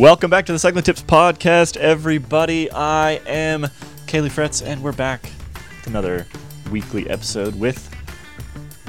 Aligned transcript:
Welcome 0.00 0.30
back 0.30 0.46
to 0.46 0.52
the 0.52 0.58
Cycling 0.58 0.82
Tips 0.82 1.02
Podcast, 1.02 1.76
everybody. 1.76 2.72
I 2.72 3.20
am 3.26 3.66
Caley 4.06 4.30
Fretz, 4.30 4.66
and 4.66 4.82
we're 4.82 4.92
back 4.92 5.22
with 5.22 5.88
another 5.88 6.26
weekly 6.70 7.10
episode 7.10 7.54
with, 7.60 7.94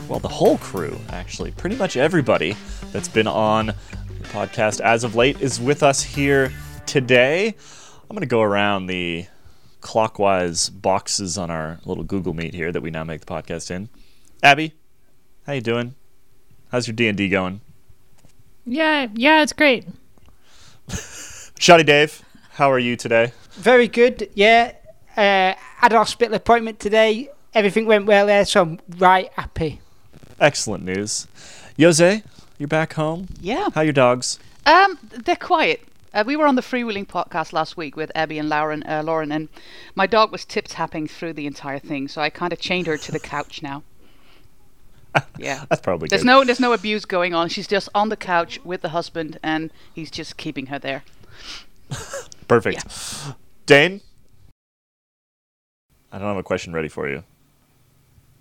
well, 0.08 0.20
the 0.20 0.30
whole 0.30 0.58
crew, 0.60 0.98
actually. 1.10 1.52
Pretty 1.52 1.76
much 1.76 1.98
everybody 1.98 2.56
that's 2.94 3.10
been 3.10 3.28
on 3.28 3.66
the 3.66 4.28
podcast 4.30 4.80
as 4.80 5.04
of 5.04 5.14
late 5.14 5.42
is 5.42 5.60
with 5.60 5.84
us 5.84 6.02
here 6.02 6.50
today. 6.86 7.48
I'm 7.48 8.16
going 8.16 8.22
to 8.22 8.26
go 8.26 8.42
around 8.42 8.86
the 8.86 9.26
clockwise 9.82 10.70
boxes 10.70 11.38
on 11.38 11.52
our 11.52 11.82
little 11.84 12.06
Google 12.06 12.34
Meet 12.34 12.54
here 12.54 12.72
that 12.72 12.82
we 12.82 12.90
now 12.90 13.04
make 13.04 13.20
the 13.20 13.26
podcast 13.26 13.70
in. 13.70 13.90
Abby, 14.42 14.76
how 15.46 15.52
you 15.52 15.62
doing? 15.62 15.94
How's 16.72 16.88
your 16.88 16.96
D&D 16.96 17.28
going? 17.28 17.60
Yeah, 18.66 19.08
yeah, 19.14 19.42
it's 19.42 19.52
great. 19.52 19.86
Shoddy 21.60 21.84
Dave, 21.84 22.22
how 22.54 22.72
are 22.72 22.80
you 22.80 22.96
today? 22.96 23.34
Very 23.52 23.88
good. 23.88 24.30
Yeah. 24.34 24.74
Uh, 25.16 25.54
had 25.58 25.94
a 25.94 25.98
hospital 25.98 26.36
appointment 26.36 26.80
today. 26.80 27.30
Everything 27.54 27.86
went 27.86 28.06
well 28.06 28.26
there, 28.28 28.46
so 28.46 28.62
I'm 28.62 28.80
right 28.98 29.30
happy. 29.36 29.82
Excellent 30.40 30.84
news. 30.84 31.28
Jose, 31.80 32.24
you're 32.58 32.68
back 32.68 32.94
home. 32.94 33.28
Yeah. 33.40 33.70
How 33.74 33.82
are 33.82 33.84
your 33.84 33.94
dogs? 33.94 34.40
Um, 34.66 34.98
they're 35.02 35.36
quiet. 35.36 35.84
Uh, 36.14 36.24
we 36.26 36.36
were 36.36 36.46
on 36.46 36.56
the 36.56 36.62
freewheeling 36.62 37.08
podcast 37.08 37.54
last 37.54 37.78
week 37.78 37.96
with 37.96 38.12
Abby 38.16 38.38
and 38.38 38.50
Lauren, 38.50 38.84
uh, 38.84 39.02
Lauren, 39.04 39.32
and 39.32 39.48
my 39.96 40.06
dog 40.08 40.32
was 40.32 40.44
tip 40.44 40.66
tapping 40.68 41.08
through 41.08 41.34
the 41.34 41.48
entire 41.48 41.80
thing, 41.80 42.08
so 42.08 42.22
I 42.22 42.30
kind 42.30 42.52
of 42.52 42.60
chained 42.60 42.88
her 42.88 42.98
to 42.98 43.12
the 43.12 43.20
couch 43.20 43.62
now. 43.62 43.84
Yeah. 45.38 45.66
That's 45.70 45.82
probably 45.82 46.08
There's 46.08 46.22
good. 46.22 46.28
no 46.28 46.44
there's 46.44 46.60
no 46.60 46.74
abuse 46.74 47.06
going 47.06 47.34
on. 47.34 47.50
She's 47.50 47.68
just 47.68 47.90
on 47.96 48.10
the 48.10 48.16
couch 48.18 48.60
with 48.64 48.82
the 48.82 48.90
husband, 48.90 49.40
and 49.44 49.72
he's 49.94 50.10
just 50.12 50.38
keeping 50.38 50.68
her 50.68 50.80
there. 50.80 51.04
Perfect. 52.48 52.84
Yeah. 52.86 53.34
Dane, 53.66 54.02
I 56.12 56.18
don't 56.20 56.28
have 56.28 56.38
a 56.38 56.44
question 56.44 56.74
ready 56.74 56.88
for 56.90 57.10
you. 57.10 57.24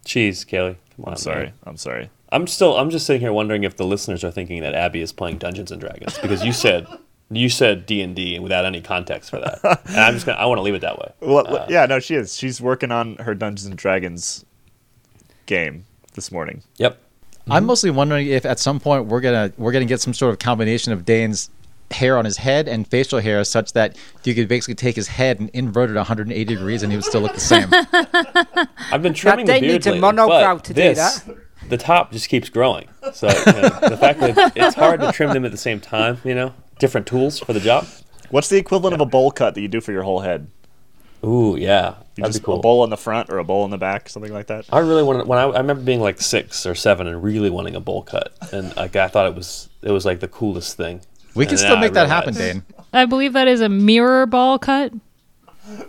Jeez, 0.04 0.46
Caley. 0.46 0.76
Come 0.96 1.04
on. 1.06 1.12
I'm 1.12 1.16
sorry. 1.18 1.44
man. 1.46 1.52
I'm 1.64 1.76
sorry. 1.76 2.10
I'm 2.32 2.46
still. 2.46 2.76
I'm 2.76 2.90
just 2.90 3.06
sitting 3.06 3.20
here 3.20 3.32
wondering 3.32 3.64
if 3.64 3.76
the 3.76 3.84
listeners 3.84 4.22
are 4.24 4.30
thinking 4.30 4.62
that 4.62 4.74
Abby 4.74 5.00
is 5.00 5.12
playing 5.12 5.38
Dungeons 5.38 5.70
and 5.72 5.80
Dragons 5.80 6.18
because 6.18 6.44
you 6.44 6.52
said 6.52 6.86
you 7.30 7.48
said 7.48 7.86
D 7.86 8.00
and 8.02 8.14
D 8.14 8.38
without 8.38 8.64
any 8.64 8.80
context 8.80 9.30
for 9.30 9.40
that, 9.40 9.58
and 9.86 9.96
I'm 9.96 10.14
just 10.14 10.26
gonna. 10.26 10.38
I 10.38 10.46
want 10.46 10.58
to 10.58 10.62
leave 10.62 10.74
it 10.74 10.82
that 10.82 10.98
way. 10.98 11.12
Well, 11.20 11.46
Uh, 11.56 11.66
yeah, 11.68 11.86
no, 11.86 11.98
she 11.98 12.14
is. 12.14 12.36
She's 12.36 12.60
working 12.60 12.90
on 12.92 13.16
her 13.16 13.34
Dungeons 13.34 13.66
and 13.66 13.76
Dragons 13.76 14.44
game 15.46 15.84
this 16.20 16.30
morning. 16.30 16.62
Yep. 16.76 17.00
I'm 17.48 17.64
mostly 17.64 17.90
wondering 17.90 18.26
if 18.26 18.44
at 18.44 18.60
some 18.60 18.78
point 18.78 19.06
we're 19.06 19.22
gonna 19.22 19.52
we're 19.56 19.72
gonna 19.72 19.86
get 19.86 20.00
some 20.00 20.14
sort 20.14 20.32
of 20.32 20.38
combination 20.38 20.92
of 20.92 21.04
Dane's 21.04 21.50
hair 21.90 22.16
on 22.18 22.24
his 22.24 22.36
head 22.36 22.68
and 22.68 22.86
facial 22.86 23.18
hair, 23.20 23.42
such 23.42 23.72
that 23.72 23.96
you 24.22 24.34
could 24.34 24.46
basically 24.46 24.74
take 24.74 24.94
his 24.94 25.08
head 25.08 25.40
and 25.40 25.48
invert 25.50 25.90
it 25.90 25.96
180 25.96 26.44
degrees, 26.44 26.82
and 26.82 26.92
he 26.92 26.96
would 26.96 27.04
still 27.04 27.22
look 27.22 27.34
the 27.34 27.40
same. 27.40 27.68
I've 28.92 29.02
been 29.02 29.14
trimming 29.14 29.46
the 29.46 29.52
Dane 29.54 29.62
beard 29.62 29.72
needs 29.72 29.86
a 29.86 29.92
lately, 29.92 30.08
monobrow 30.08 30.56
but 30.56 30.64
to 30.64 30.74
do 30.74 30.82
this, 30.82 31.24
The 31.68 31.78
top 31.78 32.12
just 32.12 32.28
keeps 32.28 32.48
growing, 32.48 32.88
so 33.12 33.28
you 33.28 33.34
know, 33.52 33.68
the 33.88 33.98
fact 33.98 34.20
that 34.20 34.52
it's 34.54 34.76
hard 34.76 35.00
to 35.00 35.10
trim 35.10 35.32
them 35.32 35.44
at 35.44 35.50
the 35.50 35.56
same 35.56 35.80
time, 35.80 36.18
you 36.24 36.34
know, 36.34 36.54
different 36.78 37.06
tools 37.06 37.40
for 37.40 37.52
the 37.52 37.60
job. 37.60 37.86
What's 38.30 38.48
the 38.48 38.58
equivalent 38.58 38.94
of 38.94 39.00
a 39.00 39.06
bowl 39.06 39.32
cut 39.32 39.54
that 39.54 39.60
you 39.60 39.68
do 39.68 39.80
for 39.80 39.90
your 39.90 40.04
whole 40.04 40.20
head? 40.20 40.46
Ooh, 41.24 41.56
yeah, 41.56 41.96
You 42.16 42.22
that'd 42.22 42.32
just 42.32 42.40
be 42.40 42.46
cool. 42.46 42.58
a 42.58 42.62
bowl 42.62 42.82
in 42.84 42.90
the 42.90 42.96
front 42.96 43.28
or 43.30 43.38
a 43.38 43.44
bowl 43.44 43.64
in 43.66 43.70
the 43.70 43.78
back, 43.78 44.08
something 44.08 44.32
like 44.32 44.46
that. 44.46 44.64
I 44.70 44.78
really 44.78 45.02
wanted 45.02 45.26
when 45.26 45.38
I, 45.38 45.42
I 45.42 45.58
remember 45.58 45.82
being 45.82 46.00
like 46.00 46.20
six 46.20 46.64
or 46.64 46.74
seven 46.74 47.06
and 47.06 47.22
really 47.22 47.50
wanting 47.50 47.74
a 47.76 47.80
bowl 47.80 48.02
cut, 48.02 48.32
and 48.52 48.74
like 48.76 48.96
I 48.96 49.08
thought 49.08 49.26
it 49.26 49.34
was 49.34 49.68
it 49.82 49.90
was 49.90 50.06
like 50.06 50.20
the 50.20 50.28
coolest 50.28 50.76
thing. 50.76 51.02
We 51.34 51.44
can 51.44 51.52
And 51.52 51.60
still 51.60 51.76
make 51.76 51.90
I 51.92 51.94
that 51.94 52.08
happen, 52.08 52.34
Dane. 52.34 52.62
I 52.92 53.04
believe 53.04 53.34
that 53.34 53.46
is 53.48 53.60
a 53.60 53.68
mirror 53.68 54.26
ball 54.26 54.58
cut. 54.58 54.92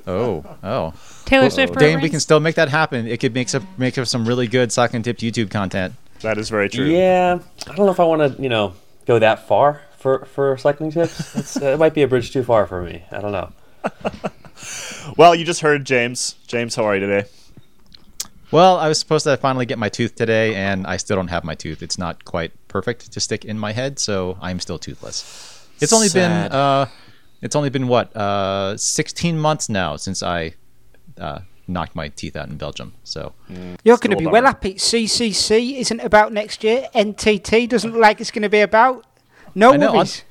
Oh, 0.06 0.46
oh. 0.64 0.94
Taylor 1.26 1.50
Swift 1.50 1.78
Dane, 1.80 2.02
we 2.02 2.10
can 2.10 2.20
still 2.20 2.40
make 2.40 2.56
that 2.56 2.70
happen. 2.70 3.08
It 3.08 3.20
could 3.20 3.34
make 3.34 3.50
some 3.50 3.68
make 3.78 3.98
up 3.98 4.06
some 4.08 4.28
really 4.28 4.48
good 4.48 4.72
Cycling 4.72 5.02
Tips 5.02 5.24
YouTube 5.24 5.50
content. 5.50 5.94
That 6.22 6.38
is 6.38 6.50
very 6.50 6.70
true. 6.70 6.86
Yeah, 6.86 7.40
I 7.68 7.76
don't 7.76 7.86
know 7.86 7.92
if 7.92 8.00
I 8.00 8.04
want 8.04 8.36
to, 8.36 8.42
you 8.42 8.50
know, 8.50 8.74
go 9.08 9.18
that 9.18 9.48
far 9.48 9.82
for 9.98 10.26
for 10.26 10.58
cycling 10.58 10.92
tips. 10.92 11.36
It's, 11.36 11.58
uh, 11.60 11.66
it 11.68 11.80
might 11.80 11.94
be 11.96 12.04
a 12.04 12.08
bridge 12.08 12.32
too 12.32 12.44
far 12.44 12.68
for 12.68 12.84
me. 12.84 13.04
I 13.12 13.22
don't 13.22 13.32
know. 13.32 13.52
Well, 15.18 15.36
you 15.36 15.46
just 15.46 15.62
heard 15.62 15.86
James. 15.86 16.36
James, 16.48 16.76
how 16.76 16.84
are 16.86 16.96
you 16.96 17.02
today? 17.02 17.28
Well, 18.52 18.78
I 18.78 18.90
was 18.90 19.00
supposed 19.00 19.24
to 19.24 19.38
finally 19.38 19.66
get 19.66 19.80
my 19.80 19.88
tooth 19.90 20.16
today, 20.16 20.56
and 20.56 20.86
I 20.86 20.98
still 20.98 21.16
don't 21.16 21.30
have 21.30 21.44
my 21.44 21.56
tooth. 21.56 21.82
It's 21.82 21.98
not 21.98 22.26
quite 22.26 22.52
perfect 22.68 23.12
to 23.12 23.20
stick 23.20 23.46
in 23.46 23.58
my 23.58 23.72
head, 23.72 23.98
so 23.98 24.38
I'm 24.42 24.60
still 24.60 24.78
toothless. 24.78 25.68
It's 25.80 25.94
only 25.94 26.10
Sad. 26.10 26.52
been 26.52 26.58
uh, 26.58 26.86
it's 27.42 27.56
only 27.56 27.70
been 27.70 27.88
what 27.88 28.16
uh, 28.16 28.78
16 28.78 29.40
months 29.40 29.70
now 29.70 29.96
since 29.96 30.22
I 30.22 30.54
uh, 31.18 31.40
knocked 31.68 31.96
my 31.96 32.10
teeth 32.10 32.36
out 32.36 32.50
in 32.50 32.58
Belgium. 32.58 32.94
So 33.04 33.34
You're 33.84 33.98
going 33.98 34.12
to 34.12 34.18
be 34.18 34.28
well 34.28 34.44
happy. 34.44 34.76
CCC 34.76 35.78
isn't 35.78 36.00
about 36.02 36.34
next 36.34 36.64
year. 36.64 36.88
NTT 36.94 37.70
doesn't 37.70 37.92
look 37.92 38.02
like 38.02 38.22
it's 38.22 38.32
going 38.32 38.44
to 38.44 38.50
be 38.50 38.62
about. 38.62 39.06
No 39.56 39.74
I 39.74 39.78
worries. 39.78 40.24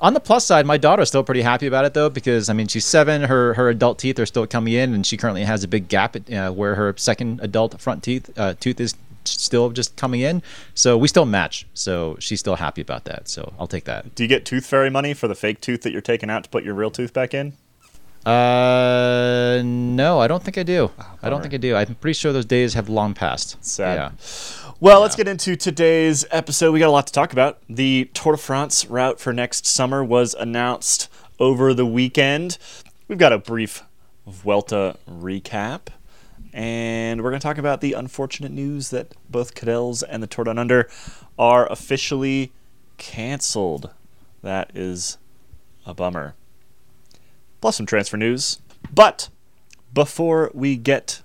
On 0.00 0.14
the 0.14 0.20
plus 0.20 0.44
side, 0.44 0.66
my 0.66 0.76
daughter's 0.76 1.08
still 1.08 1.24
pretty 1.24 1.42
happy 1.42 1.66
about 1.66 1.84
it 1.84 1.94
though, 1.94 2.10
because 2.10 2.48
I 2.48 2.52
mean 2.52 2.66
she's 2.66 2.84
seven. 2.84 3.22
Her 3.22 3.54
her 3.54 3.68
adult 3.68 3.98
teeth 3.98 4.18
are 4.18 4.26
still 4.26 4.46
coming 4.46 4.74
in, 4.74 4.94
and 4.94 5.06
she 5.06 5.16
currently 5.16 5.44
has 5.44 5.64
a 5.64 5.68
big 5.68 5.88
gap 5.88 6.16
at, 6.16 6.32
uh, 6.32 6.50
where 6.52 6.74
her 6.74 6.94
second 6.96 7.40
adult 7.42 7.80
front 7.80 8.02
teeth 8.02 8.30
uh, 8.38 8.54
tooth 8.60 8.80
is 8.80 8.94
still 9.24 9.70
just 9.70 9.96
coming 9.96 10.20
in. 10.20 10.42
So 10.74 10.98
we 10.98 11.08
still 11.08 11.24
match. 11.24 11.66
So 11.74 12.16
she's 12.18 12.40
still 12.40 12.56
happy 12.56 12.82
about 12.82 13.04
that. 13.04 13.28
So 13.28 13.54
I'll 13.58 13.66
take 13.66 13.84
that. 13.84 14.14
Do 14.14 14.22
you 14.22 14.28
get 14.28 14.44
tooth 14.44 14.66
fairy 14.66 14.90
money 14.90 15.14
for 15.14 15.28
the 15.28 15.34
fake 15.34 15.60
tooth 15.60 15.82
that 15.82 15.92
you're 15.92 16.00
taking 16.00 16.30
out 16.30 16.44
to 16.44 16.50
put 16.50 16.64
your 16.64 16.74
real 16.74 16.90
tooth 16.90 17.12
back 17.12 17.32
in? 17.34 17.54
Uh, 18.26 19.60
no, 19.64 20.18
I 20.18 20.26
don't 20.28 20.42
think 20.42 20.56
I 20.56 20.62
do. 20.62 20.90
I 21.22 21.28
don't 21.28 21.42
think 21.42 21.52
I 21.52 21.58
do. 21.58 21.76
I'm 21.76 21.94
pretty 21.96 22.14
sure 22.14 22.32
those 22.32 22.46
days 22.46 22.72
have 22.72 22.88
long 22.88 23.12
passed. 23.12 23.62
Sad. 23.62 23.96
Yeah. 23.96 24.63
Well, 24.80 25.02
let's 25.02 25.14
get 25.14 25.28
into 25.28 25.54
today's 25.54 26.24
episode. 26.32 26.72
We 26.72 26.80
got 26.80 26.88
a 26.88 26.90
lot 26.90 27.06
to 27.06 27.12
talk 27.12 27.32
about. 27.32 27.62
The 27.68 28.10
Tour 28.12 28.32
de 28.32 28.38
France 28.38 28.84
route 28.86 29.20
for 29.20 29.32
next 29.32 29.66
summer 29.66 30.04
was 30.04 30.34
announced 30.34 31.08
over 31.38 31.72
the 31.72 31.86
weekend. 31.86 32.58
We've 33.06 33.16
got 33.16 33.32
a 33.32 33.38
brief 33.38 33.84
Vuelta 34.26 34.96
recap, 35.08 35.86
and 36.52 37.22
we're 37.22 37.30
going 37.30 37.40
to 37.40 37.46
talk 37.46 37.56
about 37.56 37.82
the 37.82 37.92
unfortunate 37.92 38.50
news 38.50 38.90
that 38.90 39.14
both 39.30 39.54
Cadel's 39.54 40.02
and 40.02 40.20
the 40.20 40.26
Tour 40.26 40.46
Down 40.46 40.58
Under 40.58 40.90
are 41.38 41.70
officially 41.70 42.52
canceled. 42.98 43.90
That 44.42 44.72
is 44.74 45.18
a 45.86 45.94
bummer. 45.94 46.34
Plus 47.60 47.76
some 47.76 47.86
transfer 47.86 48.16
news. 48.16 48.58
But 48.92 49.28
before 49.94 50.50
we 50.52 50.76
get 50.76 51.22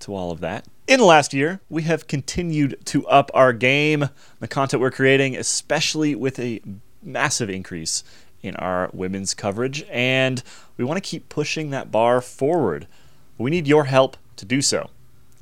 to 0.00 0.14
all 0.14 0.30
of 0.30 0.38
that. 0.40 0.68
In 0.88 0.98
the 0.98 1.06
last 1.06 1.32
year, 1.32 1.60
we 1.70 1.82
have 1.82 2.08
continued 2.08 2.76
to 2.86 3.06
up 3.06 3.30
our 3.34 3.52
game, 3.52 4.08
the 4.40 4.48
content 4.48 4.80
we're 4.80 4.90
creating, 4.90 5.36
especially 5.36 6.16
with 6.16 6.40
a 6.40 6.60
massive 7.00 7.48
increase 7.48 8.02
in 8.42 8.56
our 8.56 8.90
women's 8.92 9.32
coverage, 9.32 9.84
and 9.88 10.42
we 10.76 10.84
want 10.84 10.96
to 11.02 11.08
keep 11.08 11.28
pushing 11.28 11.70
that 11.70 11.92
bar 11.92 12.20
forward. 12.20 12.88
We 13.38 13.52
need 13.52 13.68
your 13.68 13.84
help 13.84 14.16
to 14.36 14.44
do 14.44 14.60
so. 14.60 14.90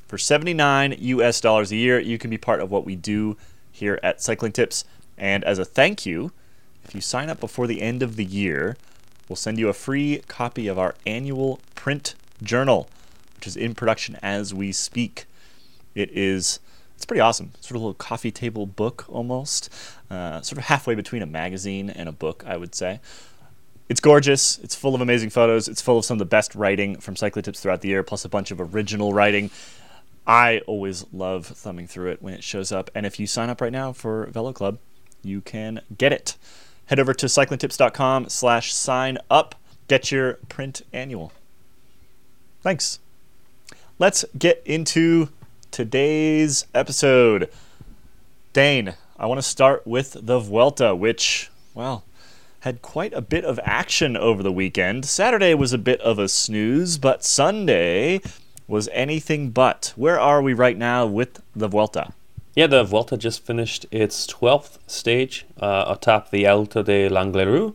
For 0.06 0.18
79 0.18 0.96
US 0.98 1.40
dollars 1.40 1.72
a 1.72 1.76
year, 1.76 1.98
you 1.98 2.18
can 2.18 2.28
be 2.28 2.38
part 2.38 2.60
of 2.60 2.70
what 2.70 2.84
we 2.84 2.94
do 2.94 3.38
here 3.72 3.98
at 4.02 4.20
Cycling 4.20 4.52
Tips, 4.52 4.84
and 5.16 5.42
as 5.44 5.58
a 5.58 5.64
thank 5.64 6.04
you, 6.04 6.32
if 6.84 6.94
you 6.94 7.00
sign 7.00 7.30
up 7.30 7.40
before 7.40 7.66
the 7.66 7.80
end 7.80 8.02
of 8.02 8.16
the 8.16 8.24
year, 8.26 8.76
we'll 9.26 9.36
send 9.36 9.58
you 9.58 9.70
a 9.70 9.74
free 9.74 10.22
copy 10.28 10.68
of 10.68 10.78
our 10.78 10.94
annual 11.06 11.60
print 11.74 12.14
journal, 12.42 12.90
which 13.36 13.46
is 13.46 13.56
in 13.56 13.74
production 13.74 14.18
as 14.22 14.52
we 14.52 14.70
speak. 14.70 15.24
It 15.94 16.10
is 16.12 16.60
it's 17.00 17.06
pretty 17.06 17.20
awesome. 17.20 17.52
Sort 17.60 17.70
of 17.70 17.76
a 17.76 17.78
little 17.78 17.94
coffee 17.94 18.30
table 18.30 18.66
book 18.66 19.06
almost, 19.08 19.72
uh, 20.10 20.42
sort 20.42 20.58
of 20.58 20.64
halfway 20.64 20.94
between 20.94 21.22
a 21.22 21.26
magazine 21.26 21.88
and 21.88 22.10
a 22.10 22.12
book, 22.12 22.44
I 22.46 22.58
would 22.58 22.74
say. 22.74 23.00
It's 23.88 24.00
gorgeous. 24.00 24.58
It's 24.58 24.74
full 24.74 24.94
of 24.94 25.00
amazing 25.00 25.30
photos. 25.30 25.66
It's 25.66 25.80
full 25.80 25.96
of 25.96 26.04
some 26.04 26.16
of 26.16 26.18
the 26.18 26.26
best 26.26 26.54
writing 26.54 27.00
from 27.00 27.16
Cycling 27.16 27.42
Tips 27.42 27.60
throughout 27.60 27.80
the 27.80 27.88
year, 27.88 28.02
plus 28.02 28.26
a 28.26 28.28
bunch 28.28 28.50
of 28.50 28.60
original 28.60 29.14
writing. 29.14 29.50
I 30.26 30.58
always 30.66 31.06
love 31.10 31.46
thumbing 31.46 31.86
through 31.86 32.10
it 32.10 32.22
when 32.22 32.34
it 32.34 32.44
shows 32.44 32.70
up. 32.70 32.90
And 32.94 33.06
if 33.06 33.18
you 33.18 33.26
sign 33.26 33.48
up 33.48 33.62
right 33.62 33.72
now 33.72 33.94
for 33.94 34.26
Velo 34.26 34.52
Club, 34.52 34.76
you 35.22 35.40
can 35.40 35.80
get 35.96 36.12
it. 36.12 36.36
Head 36.84 37.00
over 37.00 37.14
to 37.14 37.26
cyclingtips.com 37.26 38.28
slash 38.28 38.74
sign 38.74 39.16
up. 39.30 39.54
Get 39.88 40.12
your 40.12 40.34
print 40.50 40.82
annual. 40.92 41.32
Thanks. 42.60 42.98
Let's 43.98 44.26
get 44.38 44.62
into 44.66 45.30
today's 45.70 46.66
episode. 46.74 47.50
Dane, 48.52 48.94
I 49.18 49.26
want 49.26 49.38
to 49.38 49.42
start 49.42 49.86
with 49.86 50.16
the 50.20 50.38
Vuelta, 50.38 50.94
which, 50.94 51.50
well, 51.74 52.04
had 52.60 52.82
quite 52.82 53.12
a 53.14 53.22
bit 53.22 53.44
of 53.44 53.60
action 53.62 54.16
over 54.16 54.42
the 54.42 54.52
weekend. 54.52 55.06
Saturday 55.06 55.54
was 55.54 55.72
a 55.72 55.78
bit 55.78 56.00
of 56.00 56.18
a 56.18 56.28
snooze, 56.28 56.98
but 56.98 57.24
Sunday 57.24 58.20
was 58.66 58.88
anything 58.92 59.50
but. 59.50 59.92
Where 59.96 60.18
are 60.18 60.42
we 60.42 60.52
right 60.52 60.76
now 60.76 61.06
with 61.06 61.40
the 61.54 61.68
Vuelta? 61.68 62.12
Yeah, 62.54 62.66
the 62.66 62.84
Vuelta 62.84 63.16
just 63.16 63.44
finished 63.44 63.86
its 63.90 64.26
12th 64.26 64.78
stage 64.86 65.46
uh, 65.60 65.84
atop 65.88 66.30
the 66.30 66.46
Alto 66.46 66.82
de 66.82 67.08
l'Angliru, 67.08 67.74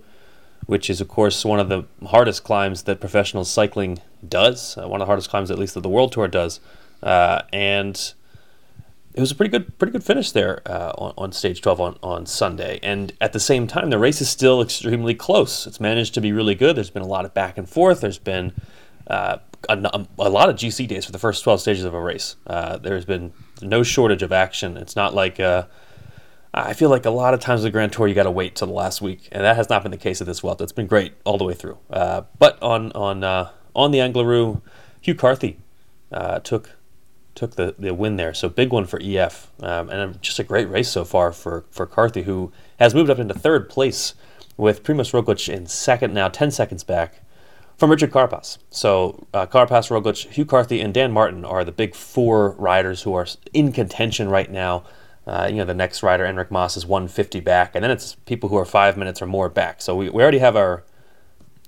which 0.65 0.89
is, 0.89 0.99
of 0.99 1.07
course, 1.07 1.45
one 1.45 1.59
of 1.59 1.69
the 1.69 1.85
hardest 2.07 2.43
climbs 2.43 2.83
that 2.83 2.99
professional 2.99 3.45
cycling 3.45 3.99
does, 4.27 4.77
uh, 4.77 4.87
one 4.87 5.01
of 5.01 5.05
the 5.05 5.09
hardest 5.09 5.29
climbs, 5.29 5.49
at 5.49 5.57
least, 5.57 5.75
that 5.75 5.81
the 5.81 5.89
World 5.89 6.11
Tour 6.11 6.27
does. 6.27 6.59
Uh, 7.05 7.43
and 7.53 8.13
it 9.13 9.21
was 9.21 9.31
a 9.31 9.35
pretty 9.35 9.51
good, 9.51 9.77
pretty 9.77 9.93
good 9.93 10.03
finish 10.03 10.31
there 10.31 10.61
uh, 10.65 10.91
on, 10.97 11.13
on 11.17 11.31
stage 11.31 11.61
12 11.61 11.79
on, 11.79 11.99
on 12.03 12.25
Sunday. 12.25 12.79
And 12.83 13.13
at 13.21 13.31
the 13.31 13.39
same 13.39 13.67
time, 13.67 13.89
the 13.89 13.99
race 13.99 14.19
is 14.19 14.29
still 14.29 14.61
extremely 14.61 15.13
close. 15.13 15.65
It's 15.67 15.79
managed 15.79 16.13
to 16.15 16.21
be 16.21 16.33
really 16.33 16.55
good. 16.55 16.75
There's 16.75 16.89
been 16.89 17.03
a 17.03 17.07
lot 17.07 17.23
of 17.23 17.33
back 17.33 17.57
and 17.57 17.69
forth. 17.69 18.01
There's 18.01 18.17
been 18.17 18.51
uh, 19.07 19.37
a, 19.69 20.05
a, 20.19 20.29
lot 20.29 20.49
of 20.49 20.55
GC 20.55 20.87
days 20.87 21.05
for 21.05 21.11
the 21.11 21.19
first 21.19 21.43
12 21.43 21.61
stages 21.61 21.83
of 21.85 21.93
a 21.93 22.01
race. 22.01 22.35
Uh, 22.47 22.77
there's 22.77 23.05
been 23.05 23.31
no 23.61 23.83
shortage 23.83 24.23
of 24.23 24.31
action. 24.31 24.75
It's 24.75 24.95
not 24.95 25.13
like 25.13 25.39
uh, 25.39 25.65
I 26.53 26.73
feel 26.73 26.89
like 26.89 27.05
a 27.05 27.11
lot 27.11 27.33
of 27.33 27.39
times 27.39 27.63
the 27.63 27.69
Grand 27.69 27.91
Tour 27.91 28.07
you 28.07 28.15
got 28.15 28.23
to 28.23 28.31
wait 28.31 28.55
till 28.55 28.67
the 28.67 28.73
last 28.73 29.01
week, 29.01 29.27
and 29.31 29.43
that 29.43 29.57
has 29.57 29.69
not 29.69 29.83
been 29.83 29.91
the 29.91 29.97
case 29.97 30.21
at 30.21 30.27
this 30.27 30.39
Vuelta. 30.39 30.63
It's 30.63 30.71
been 30.71 30.87
great 30.87 31.13
all 31.25 31.37
the 31.37 31.43
way 31.43 31.53
through. 31.53 31.77
Uh, 31.89 32.23
but 32.39 32.61
on 32.63 32.91
on 32.93 33.23
uh, 33.23 33.51
on 33.75 33.91
the 33.91 33.99
Angliru, 33.99 34.61
Hugh 35.01 35.15
Carthy 35.15 35.57
uh, 36.11 36.39
took 36.39 36.74
took 37.35 37.55
the, 37.55 37.75
the 37.77 37.93
win 37.93 38.15
there. 38.15 38.33
So 38.33 38.49
big 38.49 38.71
one 38.71 38.85
for 38.85 38.99
EF, 39.03 39.51
um, 39.61 39.89
and 39.89 40.21
just 40.21 40.39
a 40.39 40.43
great 40.43 40.69
race 40.69 40.89
so 40.89 41.03
far 41.03 41.31
for 41.31 41.65
for 41.69 41.85
Carthy, 41.85 42.23
who 42.23 42.51
has 42.79 42.95
moved 42.95 43.09
up 43.09 43.19
into 43.19 43.33
third 43.33 43.69
place 43.69 44.15
with 44.57 44.83
Primoz 44.83 45.11
Roglic 45.11 45.53
in 45.53 45.67
second 45.67 46.13
now, 46.13 46.29
ten 46.29 46.49
seconds 46.49 46.83
back 46.83 47.21
from 47.77 47.91
Richard 47.91 48.11
Carapaz. 48.11 48.57
So 48.69 49.27
uh, 49.33 49.45
Roglic, 49.47 50.31
Hugh 50.31 50.45
Carthy, 50.45 50.81
and 50.81 50.93
Dan 50.93 51.11
Martin 51.11 51.43
are 51.43 51.63
the 51.63 51.71
big 51.71 51.93
four 51.93 52.51
riders 52.51 53.01
who 53.01 53.13
are 53.13 53.27
in 53.53 53.71
contention 53.71 54.29
right 54.29 54.49
now. 54.49 54.83
Uh, 55.27 55.47
you 55.49 55.57
know, 55.57 55.65
the 55.65 55.73
next 55.73 56.03
rider, 56.03 56.23
Enric 56.23 56.51
Mas, 56.51 56.77
is 56.77 56.85
150 56.85 57.39
back, 57.39 57.73
and 57.73 57.83
then 57.83 57.89
it's 57.89 58.15
people 58.25 58.49
who 58.49 58.57
are 58.57 58.65
five 58.65 58.95
minutes 58.95 59.21
or 59.21 59.25
more 59.25 59.49
back. 59.49 59.81
So 59.81 59.95
we, 59.95 60.09
we 60.09 60.21
already 60.21 60.39
have 60.39 60.55
our 60.55 60.83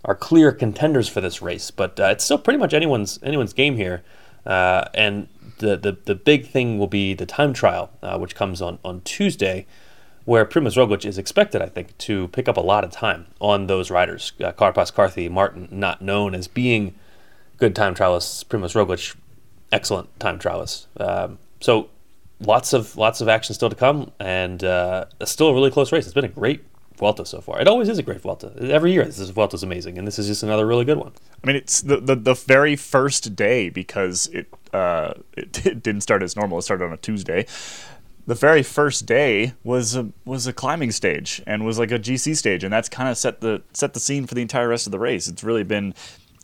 our 0.06 0.16
clear 0.16 0.52
contenders 0.52 1.10
for 1.10 1.22
this 1.22 1.42
race, 1.42 1.70
but 1.72 2.00
uh, 2.00 2.06
it's 2.06 2.24
still 2.24 2.38
pretty 2.38 2.60
much 2.60 2.74
anyone's 2.74 3.20
anyone's 3.24 3.54
game 3.54 3.76
here. 3.76 4.04
Uh, 4.46 4.86
and 4.94 5.28
the, 5.58 5.78
the 5.78 5.98
the 6.06 6.16
big 6.16 6.48
thing 6.48 6.78
will 6.80 6.88
be 6.88 7.14
the 7.14 7.26
time 7.26 7.54
trial, 7.54 7.92
uh, 8.02 8.18
which 8.18 8.36
comes 8.36 8.62
on 8.62 8.80
on 8.84 9.02
Tuesday 9.02 9.66
where 10.28 10.46
Primoz 10.46 10.76
Roglic 10.76 11.06
is 11.06 11.18
expected, 11.18 11.62
I 11.62 11.68
think, 11.68 11.98
to 12.00 12.28
pick 12.28 12.50
up 12.50 12.58
a 12.58 12.62
lot 12.62 12.84
of 12.84 12.92
time 12.92 13.28
on 13.40 13.68
those 13.68 13.90
riders. 13.90 14.34
Uh, 14.42 14.52
Carapaz, 14.52 14.94
Carthy, 14.94 15.30
Martin, 15.30 15.70
not 15.72 16.02
known 16.02 16.36
as 16.36 16.50
being 16.50 16.96
good 17.56 17.74
time 17.74 17.96
trialists. 17.96 18.44
Primoz 18.44 18.76
Roglic, 18.76 19.16
excellent 19.72 20.20
time 20.20 20.38
trialist. 20.38 20.88
Um, 21.00 21.40
so 21.62 21.90
lots 22.42 22.74
of 22.74 22.98
lots 22.98 23.22
of 23.22 23.30
action 23.30 23.56
still 23.56 23.70
to 23.70 23.76
come, 23.76 24.12
and 24.20 24.66
uh, 24.66 25.06
still 25.24 25.48
a 25.48 25.54
really 25.54 25.72
close 25.72 25.94
race. 25.94 26.04
It's 26.04 26.14
been 26.14 26.26
a 26.26 26.28
great 26.28 26.66
Vuelta 26.98 27.26
so 27.26 27.42
far. 27.42 27.62
It 27.62 27.68
always 27.68 27.90
is 27.90 27.98
a 27.98 28.04
great 28.04 28.22
Vuelta. 28.22 28.54
Every 28.60 28.92
year, 28.92 29.06
this 29.06 29.30
Vuelta 29.30 29.56
is 29.56 29.64
amazing, 29.64 29.98
and 29.98 30.08
this 30.08 30.20
is 30.20 30.28
just 30.28 30.44
another 30.44 30.66
really 30.66 30.86
good 30.86 30.98
one. 30.98 31.14
I 31.44 31.48
mean, 31.48 31.56
it's 31.56 31.82
the 31.82 31.98
the, 31.98 32.16
the 32.16 32.34
very 32.34 32.76
first 32.76 33.36
day 33.36 33.70
because 33.70 34.28
it 34.34 34.48
uh, 34.74 35.14
it, 35.36 35.66
it 35.66 35.84
didn't 35.84 36.02
start 36.02 36.24
as 36.24 36.36
normal. 36.36 36.58
It 36.60 36.64
started 36.64 36.86
on 36.86 36.94
a 36.94 36.98
Tuesday 36.98 37.46
the 38.28 38.36
very 38.36 38.62
first 38.62 39.06
day 39.06 39.54
was 39.64 39.96
a 39.96 40.10
was 40.26 40.46
a 40.46 40.54
climbing 40.54 40.92
stage 40.92 41.42
and 41.48 41.66
was 41.66 41.80
like 41.80 41.92
a 41.92 41.98
GC 41.98 42.36
stage, 42.36 42.64
and 42.64 42.72
that's 42.72 42.90
kind 42.90 43.10
of 43.10 43.18
set 43.18 43.40
the 43.40 43.64
set 43.74 43.94
the 43.94 44.02
scene 44.02 44.28
for 44.28 44.36
the 44.36 44.42
entire 44.42 44.68
rest 44.68 44.86
of 44.86 44.92
the 44.92 45.00
race. 45.00 45.28
It's 45.30 45.44
really 45.44 45.64
been 45.64 45.96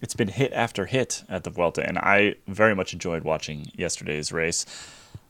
it's 0.01 0.15
been 0.15 0.29
hit 0.29 0.53
after 0.53 0.85
hit 0.85 1.23
at 1.29 1.43
the 1.43 1.49
Vuelta, 1.49 1.85
and 1.85 1.97
I 1.99 2.35
very 2.47 2.73
much 2.73 2.93
enjoyed 2.93 3.23
watching 3.23 3.67
yesterday's 3.75 4.31
race. 4.31 4.65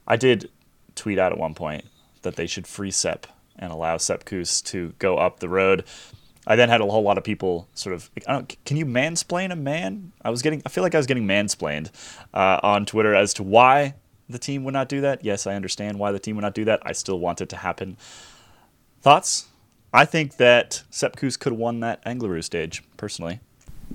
I 0.07 0.15
did 0.15 0.49
tweet 0.95 1.17
out 1.17 1.31
at 1.31 1.39
one 1.39 1.55
point 1.55 1.85
that 2.21 2.35
they 2.35 2.45
should 2.45 2.67
free 2.67 2.91
Sepp 2.91 3.25
and 3.57 3.71
allow 3.71 3.97
Sepp 3.97 4.25
Kuss 4.25 4.61
to 4.63 4.93
go 4.99 5.17
up 5.17 5.39
the 5.39 5.49
road. 5.49 5.85
I 6.45 6.55
then 6.55 6.69
had 6.69 6.81
a 6.81 6.85
whole 6.85 7.03
lot 7.03 7.17
of 7.17 7.23
people 7.23 7.67
sort 7.73 7.95
of, 7.95 8.09
I 8.27 8.33
don't, 8.33 8.65
can 8.65 8.75
you 8.75 8.85
mansplain 8.85 9.51
a 9.51 9.55
man? 9.55 10.11
I 10.23 10.29
was 10.29 10.41
getting, 10.41 10.61
I 10.65 10.69
feel 10.69 10.83
like 10.83 10.93
I 10.93 10.97
was 10.97 11.07
getting 11.07 11.25
mansplained 11.25 11.89
uh, 12.33 12.59
on 12.61 12.85
Twitter 12.85 13.15
as 13.15 13.33
to 13.35 13.43
why 13.43 13.95
the 14.27 14.39
team 14.39 14.63
would 14.65 14.73
not 14.73 14.89
do 14.89 15.01
that. 15.01 15.23
Yes, 15.23 15.47
I 15.47 15.55
understand 15.55 15.99
why 15.99 16.11
the 16.11 16.19
team 16.19 16.35
would 16.35 16.41
not 16.41 16.53
do 16.53 16.65
that. 16.65 16.81
I 16.83 16.91
still 16.91 17.19
want 17.19 17.39
it 17.39 17.49
to 17.49 17.57
happen. 17.57 17.97
Thoughts? 19.01 19.47
I 19.93 20.05
think 20.05 20.37
that 20.37 20.83
Sepp 20.89 21.15
Kuss 21.15 21.37
could 21.37 21.53
have 21.53 21.59
won 21.59 21.79
that 21.81 22.03
Angliru 22.03 22.43
stage, 22.43 22.83
personally. 22.97 23.39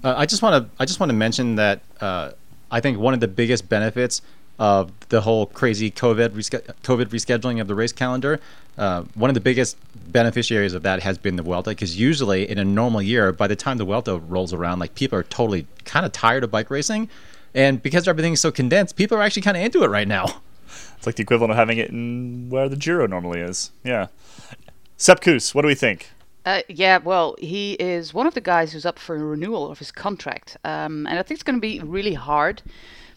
Uh, 0.05 0.15
I 0.17 0.27
just 0.27 0.43
want 0.43 0.65
to 0.65 0.71
I 0.81 0.85
just 0.85 1.01
want 1.01 1.11
to 1.11 1.17
mention 1.17 1.57
that 1.57 1.81
uh, 2.01 2.31
I 2.71 2.81
think 2.81 2.99
one 2.99 3.15
of 3.15 3.21
the 3.21 3.29
biggest 3.29 3.69
benefits 3.69 4.23
of 4.59 4.93
the 5.09 5.23
whole 5.23 5.47
crazy 5.47 5.91
COVID 5.91 6.31
reske- 6.31 6.73
COVID 6.85 7.07
rescheduling 7.07 7.61
of 7.61 7.67
the 7.67 7.75
race 7.75 7.93
calendar, 7.93 8.39
uh, 8.79 9.03
one 9.15 9.29
of 9.29 9.35
the 9.35 9.41
biggest 9.41 9.77
beneficiaries 10.13 10.73
of 10.73 10.83
that 10.85 11.03
has 11.03 11.19
been 11.19 11.37
the 11.37 11.43
Vuelta 11.43 11.71
because 11.71 11.99
usually 11.99 12.49
in 12.49 12.59
a 12.59 12.65
normal 12.65 13.03
year, 13.03 13.33
by 13.33 13.47
the 13.47 13.57
time 13.57 13.79
the 13.79 13.85
Vuelta 13.85 14.19
rolls 14.19 14.53
around, 14.53 14.79
like 14.79 14.95
people 14.95 15.19
are 15.19 15.25
totally 15.25 15.67
kind 15.85 16.07
of 16.07 16.13
tired 16.13 16.45
of 16.45 16.51
bike 16.51 16.71
racing 16.71 17.09
and 17.55 17.83
because 17.83 18.07
everything's 18.07 18.41
so 18.41 18.51
condensed, 18.51 18.97
people 18.97 19.19
are 19.19 19.23
actually 19.23 19.43
kind 19.43 19.57
of 19.57 19.63
into 19.63 19.83
it 19.83 19.89
right 19.89 20.09
now. 20.09 20.27
It's 20.97 21.07
like 21.07 21.17
the 21.17 21.23
equivalent 21.23 21.53
of 21.53 21.57
having 21.57 21.79
it 21.79 21.91
in 21.91 22.51
where 22.51 22.69
the 22.69 22.77
Giro 22.77 23.07
normally 23.07 23.41
is. 23.41 23.71
Yeah. 23.85 24.09
Sepp 24.97 25.21
Kuss, 25.21 25.55
what 25.55 25.63
do 25.63 25.69
we 25.69 25.75
think? 25.75 26.11
Uh, 26.45 26.63
yeah, 26.69 26.99
well, 26.99 27.37
he 27.39 27.75
is 27.75 28.13
one 28.13 28.27
of 28.27 28.35
the 28.35 28.41
guys 28.41 28.73
who's 28.73 28.87
up 28.87 28.99
for 28.99 29.17
a 29.17 29.19
renewal 29.19 29.71
of 29.71 29.79
his 29.79 29.91
contract. 29.91 30.57
Um, 30.65 31.07
and 31.07 31.19
I 31.19 31.23
think 31.23 31.37
it's 31.37 31.43
going 31.43 31.57
to 31.57 31.61
be 31.61 31.81
really 31.81 32.15
hard 32.15 32.63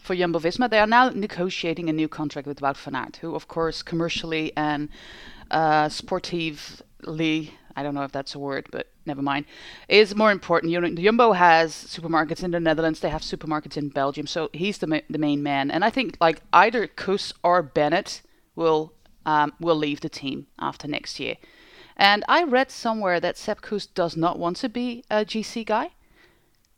for 0.00 0.14
Jumbo 0.14 0.38
Visma. 0.38 0.68
They 0.68 0.78
are 0.78 0.86
now 0.86 1.08
negotiating 1.10 1.88
a 1.88 1.92
new 1.92 2.08
contract 2.08 2.46
with 2.46 2.60
Wout 2.60 2.76
van 2.76 2.94
Aert, 2.94 3.16
who, 3.16 3.34
of 3.34 3.48
course, 3.48 3.82
commercially 3.82 4.52
and 4.56 4.88
uh, 5.50 5.88
sportively, 5.88 7.54
I 7.76 7.82
don't 7.82 7.94
know 7.94 8.04
if 8.04 8.12
that's 8.12 8.34
a 8.34 8.38
word, 8.38 8.68
but 8.70 8.88
never 9.06 9.22
mind, 9.22 9.46
is 9.88 10.14
more 10.14 10.30
important. 10.30 10.72
Jumbo 10.98 11.32
has 11.32 11.72
supermarkets 11.72 12.42
in 12.42 12.50
the 12.50 12.60
Netherlands. 12.60 13.00
They 13.00 13.08
have 13.10 13.22
supermarkets 13.22 13.76
in 13.76 13.88
Belgium. 13.88 14.26
So 14.26 14.50
he's 14.52 14.78
the 14.78 14.86
ma- 14.86 15.00
the 15.10 15.18
main 15.18 15.42
man. 15.42 15.70
And 15.70 15.84
I 15.84 15.90
think 15.90 16.16
like 16.20 16.42
either 16.52 16.86
Kuss 16.86 17.32
or 17.42 17.62
Bennett 17.62 18.22
will 18.54 18.92
um, 19.26 19.52
will 19.60 19.76
leave 19.76 20.00
the 20.00 20.08
team 20.08 20.46
after 20.58 20.88
next 20.88 21.20
year. 21.20 21.36
And 21.96 22.24
I 22.28 22.42
read 22.44 22.70
somewhere 22.70 23.20
that 23.20 23.36
Sepp 23.36 23.60
Kuss 23.60 23.86
does 23.86 24.16
not 24.16 24.38
want 24.38 24.56
to 24.58 24.68
be 24.68 25.04
a 25.10 25.24
GC 25.24 25.66
guy. 25.66 25.90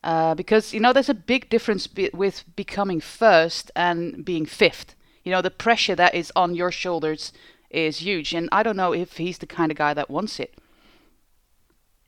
Uh, 0.03 0.35
because 0.35 0.75
you 0.75 0.81
know 0.81 0.93
there's 0.93 1.09
a 1.09 1.15
big 1.15 1.49
difference 1.49 1.87
be- 1.87 2.11
with 2.13 2.45
becoming 2.57 3.01
first 3.01 3.71
and 3.75 4.23
being 4.23 4.45
fifth. 4.45 4.95
You 5.25 5.33
know 5.33 5.41
the 5.41 5.51
pressure 5.51 5.95
that 5.95 6.15
is 6.15 6.31
on 6.37 6.55
your 6.55 6.71
shoulders 6.71 7.33
is 7.75 7.99
huge, 7.99 8.35
and 8.35 8.49
I 8.53 8.63
don't 8.63 8.77
know 8.77 8.93
if 8.93 9.17
he's 9.17 9.39
the 9.39 9.47
kind 9.47 9.71
of 9.71 9.79
guy 9.79 9.95
that 9.95 10.11
wants 10.11 10.41
it. 10.41 10.55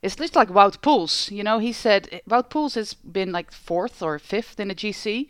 It's 0.01 0.15
just 0.15 0.35
like 0.35 0.49
Wout 0.49 0.79
Poels. 0.81 1.31
You 1.31 1.43
know, 1.43 1.59
he 1.59 1.73
said 1.73 2.21
Wout 2.29 2.49
Poels 2.49 2.75
has 2.75 2.93
been 2.93 3.31
like 3.31 3.51
fourth 3.51 4.01
or 4.01 4.19
fifth 4.19 4.59
in 4.59 4.71
a 4.71 4.75
GC, 4.75 5.27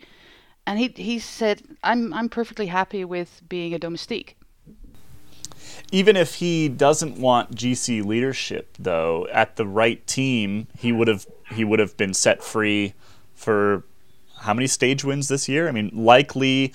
and 0.66 0.78
he 0.78 0.88
he 0.88 1.18
said 1.18 1.62
I'm 1.82 2.12
I'm 2.12 2.28
perfectly 2.28 2.66
happy 2.66 3.04
with 3.04 3.42
being 3.48 3.74
a 3.74 3.78
domestique. 3.78 4.36
Even 5.90 6.16
if 6.16 6.34
he 6.34 6.68
doesn't 6.68 7.18
want 7.18 7.54
GC 7.54 8.04
leadership, 8.04 8.76
though, 8.78 9.26
at 9.32 9.56
the 9.56 9.66
right 9.66 10.06
team, 10.06 10.66
he 10.78 10.92
would 10.92 11.08
have 11.08 11.26
he 11.50 11.64
would 11.64 11.78
have 11.78 11.96
been 11.96 12.12
set 12.12 12.42
free 12.42 12.92
for 13.34 13.84
how 14.40 14.54
many 14.54 14.66
stage 14.66 15.04
wins 15.04 15.28
this 15.28 15.48
year? 15.48 15.68
I 15.68 15.72
mean, 15.72 15.90
likely, 15.92 16.74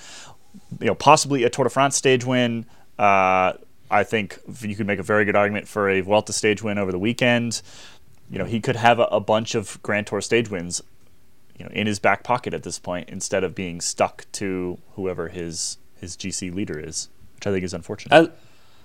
you 0.79 0.87
know, 0.87 0.95
possibly 0.95 1.43
a 1.43 1.49
Tour 1.49 1.63
de 1.63 1.69
France 1.69 1.95
stage 1.95 2.25
win. 2.25 2.65
Uh, 2.97 3.53
I 3.89 4.03
think 4.03 4.39
you 4.61 4.75
could 4.75 4.87
make 4.87 4.99
a 4.99 5.03
very 5.03 5.25
good 5.25 5.35
argument 5.35 5.67
for 5.67 5.89
a 5.89 6.01
Vuelta 6.01 6.33
stage 6.33 6.63
win 6.63 6.77
over 6.77 6.91
the 6.91 6.99
weekend. 6.99 7.61
You 8.29 8.39
know, 8.39 8.45
he 8.45 8.59
could 8.59 8.75
have 8.75 8.99
a, 8.99 9.03
a 9.03 9.19
bunch 9.19 9.55
of 9.55 9.81
Grand 9.83 10.07
Tour 10.07 10.21
stage 10.21 10.49
wins, 10.49 10.81
you 11.57 11.65
know, 11.65 11.71
in 11.71 11.85
his 11.85 11.99
back 11.99 12.23
pocket 12.23 12.53
at 12.53 12.63
this 12.63 12.79
point 12.79 13.09
instead 13.09 13.43
of 13.43 13.53
being 13.53 13.81
stuck 13.81 14.25
to 14.33 14.79
whoever 14.95 15.29
his 15.29 15.77
his 15.99 16.17
GC 16.17 16.53
leader 16.53 16.79
is, 16.79 17.09
which 17.35 17.47
I 17.47 17.51
think 17.51 17.63
is 17.63 17.73
unfortunate. 17.73 18.13
As, 18.13 18.29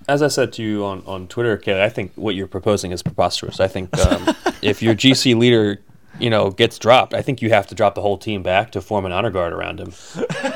as 0.07 0.23
I 0.23 0.29
said 0.29 0.53
to 0.55 0.63
you 0.63 0.85
on, 0.85 1.03
on 1.07 1.27
Twitter, 1.27 1.57
Caley, 1.57 1.83
I 1.83 1.89
think 1.89 2.13
what 2.15 2.35
you're 2.35 2.47
proposing 2.47 2.93
is 2.93 3.03
preposterous. 3.03 3.61
I 3.61 3.67
think 3.67 3.97
um, 3.99 4.37
if 4.63 4.83
your 4.83 4.95
GC 4.95 5.37
leader 5.37 5.81
you 6.19 6.31
know, 6.31 6.51
gets 6.51 6.79
dropped, 6.79 7.15
I 7.15 7.23
think 7.23 7.41
you 7.43 7.51
have 7.51 7.67
to 7.69 7.75
drop 7.75 7.95
the 7.95 8.03
whole 8.03 8.19
team 8.19 8.43
back 8.43 8.73
to 8.73 8.81
form 8.81 9.05
an 9.07 9.13
honor 9.13 9.31
guard 9.31 9.53
around 9.53 9.81
him, 9.81 9.93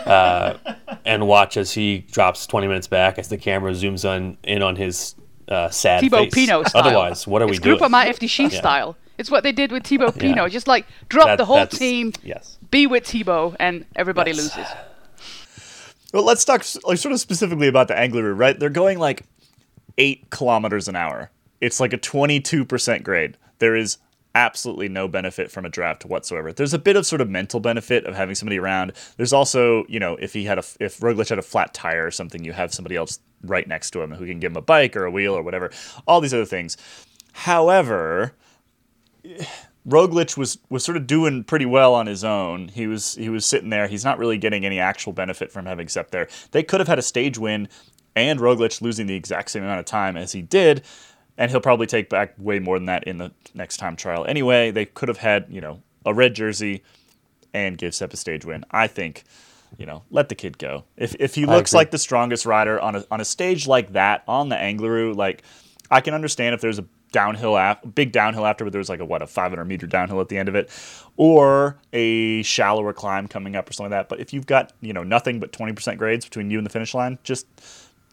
uh, 0.06 0.54
and 1.04 1.26
watch 1.26 1.56
as 1.56 1.72
he 1.72 1.98
drops 2.10 2.46
20 2.46 2.66
minutes 2.66 2.86
back 2.86 3.18
as 3.18 3.28
the 3.28 3.38
camera 3.38 3.72
zooms 3.72 4.08
on 4.08 4.36
in 4.42 4.62
on 4.62 4.76
his 4.76 5.14
uh, 5.48 5.68
sad 5.70 6.00
Thibaut 6.00 6.32
face. 6.32 6.46
Pinot 6.46 6.68
style. 6.68 6.82
Otherwise, 6.86 7.26
what 7.26 7.42
are 7.42 7.48
it's 7.48 7.58
we 7.60 7.64
doing? 7.64 7.78
Groupama 7.78 8.06
FDJ 8.06 8.52
Yeah. 8.52 8.58
style. 8.58 8.96
It's 9.18 9.30
what 9.30 9.42
they 9.42 9.52
did 9.52 9.70
with 9.72 9.84
Thibaut 9.84 10.20
Yeah. 10.22 10.48
Just 10.48 10.66
like 10.66 10.86
drop 11.08 11.26
That- 11.26 11.38
the 11.38 11.44
whole 11.44 11.66
team, 11.66 12.12
Yes. 12.22 12.58
be 12.70 12.86
with 12.86 13.06
Thibaut, 13.06 13.56
and 13.60 13.84
everybody 13.94 14.30
Yes. 14.32 14.38
loses. 14.56 14.66
Well, 16.12 16.24
let's 16.24 16.44
talk 16.44 16.64
like 16.84 16.98
sort 16.98 17.12
of 17.12 17.20
specifically 17.20 17.68
about 17.68 17.88
the 17.88 17.94
Angliru, 17.94 18.36
right? 18.38 18.58
They're 18.58 18.68
going 18.70 18.98
like 18.98 19.22
eight 19.98 20.30
kilometers 20.30 20.88
an 20.88 20.96
hour. 20.96 21.30
It's 21.60 21.80
like 21.80 21.92
a 21.92 21.98
22% 21.98 23.02
grade. 23.04 23.36
There 23.60 23.76
is 23.76 23.98
absolutely 24.34 24.88
no 24.88 25.08
benefit 25.08 25.50
from 25.50 25.64
a 25.64 25.68
draft 25.68 26.04
whatsoever. 26.04 26.52
There's 26.52 26.74
a 26.74 26.78
bit 26.78 26.96
of 26.96 27.06
sort 27.06 27.20
of 27.20 27.28
mental 27.28 27.60
benefit 27.60 28.04
of 28.04 28.14
having 28.14 28.34
somebody 28.34 28.58
around. 28.58 28.92
There's 29.16 29.32
also, 29.32 29.84
you 29.88 30.00
know, 30.00 30.16
if 30.16 30.32
he 30.32 30.44
had 30.44 30.58
a 30.58 30.64
if 30.80 31.00
Roglic 31.00 31.28
had 31.28 31.38
a 31.38 31.42
flat 31.42 31.74
tire 31.74 32.06
or 32.06 32.10
something, 32.10 32.44
you 32.44 32.52
have 32.52 32.72
somebody 32.72 32.96
else 32.96 33.18
right 33.42 33.66
next 33.66 33.90
to 33.92 34.02
him 34.02 34.12
who 34.12 34.26
can 34.26 34.40
give 34.40 34.52
him 34.52 34.56
a 34.56 34.62
bike 34.62 34.96
or 34.96 35.04
a 35.04 35.10
wheel 35.10 35.34
or 35.34 35.42
whatever. 35.42 35.70
All 36.06 36.20
these 36.20 36.34
other 36.34 36.44
things. 36.44 36.76
However, 37.32 38.34
Roglic 39.86 40.36
was 40.36 40.58
was 40.70 40.84
sort 40.84 40.96
of 40.96 41.06
doing 41.06 41.44
pretty 41.44 41.66
well 41.66 41.94
on 41.94 42.06
his 42.06 42.24
own. 42.24 42.68
He 42.68 42.86
was 42.86 43.14
he 43.16 43.28
was 43.28 43.44
sitting 43.44 43.70
there. 43.70 43.88
He's 43.88 44.04
not 44.04 44.18
really 44.18 44.38
getting 44.38 44.64
any 44.64 44.78
actual 44.78 45.12
benefit 45.12 45.50
from 45.50 45.66
having 45.66 45.88
Sepp 45.88 46.10
there. 46.10 46.28
They 46.52 46.62
could 46.62 46.80
have 46.80 46.88
had 46.88 46.98
a 46.98 47.02
stage 47.02 47.38
win, 47.38 47.68
and 48.14 48.40
Roglic 48.40 48.80
losing 48.80 49.06
the 49.06 49.14
exact 49.14 49.50
same 49.50 49.64
amount 49.64 49.80
of 49.80 49.86
time 49.86 50.16
as 50.16 50.32
he 50.32 50.42
did, 50.42 50.82
and 51.38 51.50
he'll 51.50 51.60
probably 51.60 51.86
take 51.86 52.08
back 52.08 52.34
way 52.38 52.58
more 52.58 52.78
than 52.78 52.86
that 52.86 53.04
in 53.04 53.18
the 53.18 53.32
next 53.54 53.78
time 53.78 53.96
trial. 53.96 54.24
Anyway, 54.26 54.70
they 54.70 54.86
could 54.86 55.08
have 55.08 55.18
had 55.18 55.46
you 55.48 55.60
know 55.60 55.82
a 56.04 56.14
red 56.14 56.34
jersey, 56.34 56.82
and 57.54 57.78
give 57.78 57.94
Sepp 57.94 58.12
a 58.12 58.16
stage 58.16 58.44
win. 58.44 58.64
I 58.70 58.86
think. 58.86 59.24
You 59.78 59.86
know, 59.86 60.02
let 60.10 60.28
the 60.28 60.34
kid 60.34 60.58
go. 60.58 60.84
If, 60.98 61.16
if 61.18 61.34
he 61.34 61.46
looks 61.46 61.72
like 61.72 61.90
the 61.90 61.96
strongest 61.96 62.44
rider 62.44 62.78
on 62.78 62.94
a, 62.94 63.04
on 63.10 63.22
a 63.22 63.24
stage 63.24 63.66
like 63.66 63.94
that 63.94 64.22
on 64.28 64.50
the 64.50 64.54
Angliru, 64.54 65.16
like 65.16 65.44
I 65.90 66.02
can 66.02 66.12
understand 66.12 66.54
if 66.54 66.60
there's 66.60 66.78
a 66.78 66.84
downhill 67.12 67.56
af- 67.56 67.78
big 67.94 68.10
downhill 68.10 68.46
after, 68.46 68.64
but 68.64 68.72
there's 68.72 68.88
like 68.88 69.00
a 69.00 69.04
what 69.04 69.22
a 69.22 69.26
500 69.26 69.64
meter 69.64 69.86
downhill 69.86 70.20
at 70.20 70.28
the 70.28 70.36
end 70.36 70.48
of 70.48 70.54
it, 70.54 70.70
or 71.16 71.78
a 71.92 72.42
shallower 72.42 72.92
climb 72.92 73.28
coming 73.28 73.54
up 73.54 73.68
or 73.68 73.72
something 73.72 73.92
like 73.92 74.00
that. 74.00 74.08
But 74.08 74.20
if 74.20 74.32
you've 74.32 74.46
got 74.46 74.72
you 74.80 74.92
know 74.92 75.04
nothing 75.04 75.38
but 75.38 75.52
20% 75.52 75.98
grades 75.98 76.24
between 76.24 76.50
you 76.50 76.58
and 76.58 76.66
the 76.66 76.70
finish 76.70 76.94
line, 76.94 77.18
just 77.22 77.46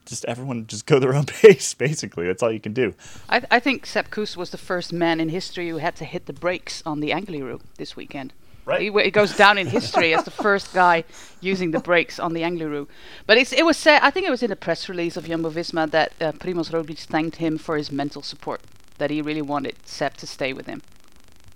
just 0.10 0.26
everyone 0.26 0.68
just 0.68 0.86
go 0.86 1.00
their 1.00 1.14
own 1.14 1.26
pace. 1.42 1.74
Basically, 1.74 2.28
that's 2.28 2.44
all 2.44 2.52
you 2.52 2.60
can 2.60 2.74
do. 2.74 2.94
I, 3.30 3.44
I 3.52 3.60
think 3.60 3.86
Sepp 3.86 4.10
Kuss 4.10 4.36
was 4.36 4.50
the 4.50 4.58
first 4.58 4.92
man 4.92 5.20
in 5.20 5.30
history 5.30 5.70
who 5.70 5.78
had 5.78 5.96
to 5.98 6.06
hit 6.06 6.26
the 6.26 6.34
brakes 6.34 6.84
on 6.86 7.00
the 7.00 7.12
Angliru 7.12 7.62
this 7.78 7.96
weekend. 7.96 8.34
Right. 8.66 8.82
He, 8.82 8.88
it 8.88 9.12
goes 9.12 9.36
down 9.36 9.58
in 9.58 9.66
history 9.66 10.14
as 10.14 10.26
the 10.26 10.32
first 10.32 10.74
guy 10.74 11.04
using 11.42 11.72
the 11.72 11.80
brakes 11.80 12.20
on 12.20 12.34
the 12.34 12.42
Angliru. 12.42 12.88
But 13.26 13.40
it's, 13.40 13.52
it 13.52 13.66
was 13.66 13.78
said, 13.78 14.02
I 14.04 14.12
think 14.12 14.28
it 14.28 14.30
was 14.30 14.44
in 14.44 14.52
the 14.52 14.56
press 14.56 14.88
release 14.88 15.18
of 15.18 15.26
Jumbo 15.26 15.50
Visma 15.50 15.90
that 15.90 16.14
uh, 16.22 16.34
Primoz 16.34 16.70
Roglic 16.70 17.00
thanked 17.00 17.38
him 17.38 17.58
for 17.58 17.78
his 17.78 17.92
mental 17.92 18.22
support, 18.22 18.62
that 19.00 19.10
he 19.10 19.24
really 19.24 19.42
wanted 19.42 19.76
Sepp 19.86 20.18
to 20.18 20.28
stay 20.28 20.54
with 20.54 20.68
him 20.68 20.84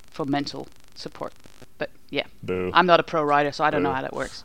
for 0.10 0.25
mental 0.25 0.67
support. 0.95 1.33
But 1.77 1.91
yeah, 2.10 2.25
Boo. 2.41 2.72
I'm 2.74 2.88
not 2.88 3.00
a 3.00 3.03
pro 3.03 3.22
rider, 3.22 3.51
so 3.51 3.63
I 3.63 3.69
don't 3.69 3.83
know 3.83 3.93
how 3.93 4.01
that 4.01 4.13
works. 4.13 4.43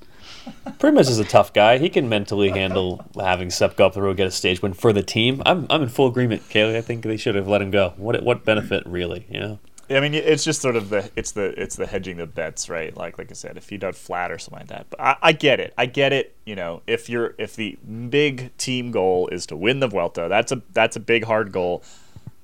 Primoz 0.79 1.09
is 1.09 1.19
a 1.19 1.25
tough 1.25 1.53
guy. 1.53 1.79
He 1.79 1.89
can 1.89 2.09
mentally 2.09 2.51
handle 2.51 3.05
having 3.19 3.51
Sepp 3.51 3.77
go 3.77 3.87
up 3.87 3.95
the 3.95 4.03
road, 4.03 4.17
get 4.17 4.27
a 4.27 4.31
stage 4.31 4.63
win 4.63 4.73
for 4.73 4.93
the 4.93 5.03
team. 5.03 5.43
I'm, 5.45 5.67
I'm 5.71 5.83
in 5.83 5.89
full 5.89 6.07
agreement, 6.07 6.49
Caley. 6.49 6.77
I 6.77 6.81
think 6.81 7.05
they 7.05 7.17
should 7.17 7.35
have 7.35 7.49
let 7.49 7.63
him 7.63 7.71
go. 7.71 7.95
What 7.97 8.23
what 8.23 8.45
benefit 8.45 8.85
really? 8.87 9.27
You 9.29 9.41
know. 9.41 9.59
I 9.91 10.01
mean, 10.01 10.13
it's 10.13 10.45
just 10.45 10.61
sort 10.61 10.77
of 10.77 10.91
the 10.91 11.11
it's 11.17 11.33
the 11.33 11.61
it's 11.61 11.77
the 11.77 11.87
hedging 11.87 12.19
the 12.19 12.27
bets, 12.27 12.69
right? 12.69 12.95
Like 12.95 13.17
like 13.17 13.31
I 13.31 13.35
said, 13.35 13.57
if 13.57 13.73
you 13.73 13.79
done 13.79 13.95
flat 13.95 14.31
or 14.31 14.39
something 14.39 14.61
like 14.61 14.69
that. 14.69 14.87
But 14.91 15.01
I, 15.01 15.17
I 15.23 15.33
get 15.33 15.61
it. 15.61 15.73
I 15.79 15.87
get 15.87 16.13
it. 16.13 16.37
You 16.45 16.57
know, 16.57 16.83
if 16.87 17.09
you're 17.09 17.35
if 17.39 17.57
the 17.57 17.79
big 18.11 18.55
team 18.59 18.91
goal 18.91 19.29
is 19.29 19.47
to 19.47 19.57
win 19.57 19.81
the 19.81 19.89
Vuelta, 19.89 20.27
that's 20.29 20.53
a 20.53 20.61
that's 20.73 20.97
a 20.97 21.01
big 21.01 21.25
hard 21.25 21.53
goal. 21.53 21.83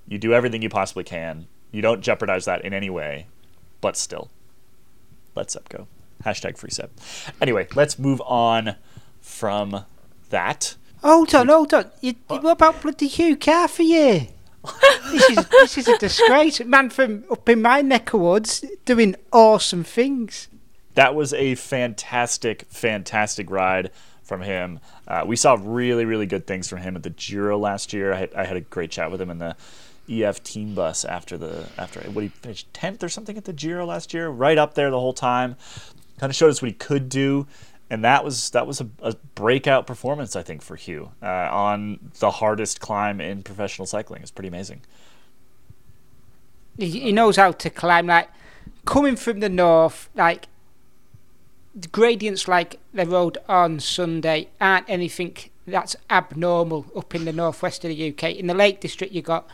You 0.08 0.18
do 0.18 0.32
everything 0.32 0.62
you 0.62 0.70
possibly 0.70 1.04
can. 1.04 1.46
You 1.70 1.82
don't 1.82 2.00
jeopardize 2.00 2.46
that 2.46 2.64
in 2.64 2.72
any 2.72 2.88
way, 2.88 3.26
but 3.80 3.96
still, 3.96 4.30
let 5.34 5.50
Sepp 5.50 5.68
go. 5.68 5.86
Hashtag 6.24 6.56
free 6.56 6.70
Sepp. 6.70 6.90
Anyway, 7.40 7.68
let's 7.74 7.98
move 7.98 8.20
on 8.22 8.76
from 9.20 9.84
that. 10.30 10.76
Hold 11.02 11.34
on, 11.34 11.48
hold 11.48 11.74
on. 11.74 11.90
You, 12.00 12.14
what 12.28 12.44
about 12.44 12.80
bloody 12.80 13.08
Hugh 13.08 13.36
you? 13.78 14.28
this 15.10 15.30
is 15.30 15.48
this 15.48 15.78
is 15.78 15.88
a 15.88 15.98
disgrace. 15.98 16.60
Man 16.64 16.88
from 16.88 17.24
up 17.30 17.46
in 17.48 17.60
my 17.60 17.82
neck 17.82 18.14
of 18.14 18.20
woods 18.20 18.64
doing 18.86 19.14
awesome 19.32 19.84
things. 19.84 20.48
that 20.94 21.14
was 21.14 21.34
a 21.34 21.54
fantastic, 21.56 22.64
fantastic 22.68 23.50
ride 23.50 23.90
from 24.22 24.40
him. 24.40 24.80
Uh, 25.06 25.24
we 25.26 25.36
saw 25.36 25.58
really, 25.60 26.06
really 26.06 26.24
good 26.24 26.46
things 26.46 26.68
from 26.68 26.78
him 26.78 26.96
at 26.96 27.02
the 27.02 27.10
Giro 27.10 27.58
last 27.58 27.92
year. 27.92 28.14
I 28.14 28.16
had, 28.20 28.34
I 28.34 28.44
had 28.46 28.56
a 28.56 28.62
great 28.62 28.90
chat 28.90 29.10
with 29.10 29.20
him 29.20 29.28
in 29.28 29.38
the 29.38 29.54
EF 30.08 30.42
team 30.42 30.74
bus 30.74 31.04
after 31.04 31.36
the 31.38 31.68
after 31.78 32.00
what 32.10 32.22
he 32.22 32.28
finished 32.28 32.72
tenth 32.74 33.02
or 33.02 33.08
something 33.08 33.36
at 33.36 33.44
the 33.44 33.52
Giro 33.52 33.86
last 33.86 34.14
year, 34.14 34.28
right 34.28 34.56
up 34.58 34.74
there 34.74 34.90
the 34.90 35.00
whole 35.00 35.14
time. 35.14 35.56
Kind 36.18 36.30
of 36.30 36.36
showed 36.36 36.50
us 36.50 36.62
what 36.62 36.68
he 36.68 36.74
could 36.74 37.08
do, 37.08 37.46
and 37.90 38.04
that 38.04 38.24
was 38.24 38.50
that 38.50 38.66
was 38.66 38.80
a, 38.80 38.88
a 39.02 39.14
breakout 39.34 39.86
performance, 39.86 40.36
I 40.36 40.42
think, 40.42 40.62
for 40.62 40.76
Hugh 40.76 41.10
uh, 41.22 41.48
on 41.50 42.10
the 42.20 42.30
hardest 42.30 42.80
climb 42.80 43.20
in 43.20 43.42
professional 43.42 43.86
cycling. 43.86 44.22
It's 44.22 44.30
pretty 44.30 44.48
amazing. 44.48 44.82
He, 46.78 46.88
he 46.88 47.12
knows 47.12 47.36
how 47.36 47.52
to 47.52 47.70
climb. 47.70 48.06
Like 48.06 48.28
coming 48.84 49.16
from 49.16 49.40
the 49.40 49.48
north, 49.48 50.08
like 50.14 50.46
the 51.74 51.88
gradients 51.88 52.46
like 52.46 52.78
the 52.92 53.06
road 53.06 53.38
on 53.48 53.80
Sunday 53.80 54.48
aren't 54.60 54.88
anything 54.88 55.36
that's 55.66 55.96
abnormal 56.10 56.86
up 56.96 57.14
in 57.14 57.24
the 57.24 57.32
northwest 57.32 57.84
of 57.84 57.88
the 57.88 58.10
UK. 58.10 58.34
In 58.34 58.46
the 58.46 58.54
Lake 58.54 58.80
District, 58.80 59.12
you 59.12 59.22
got 59.22 59.48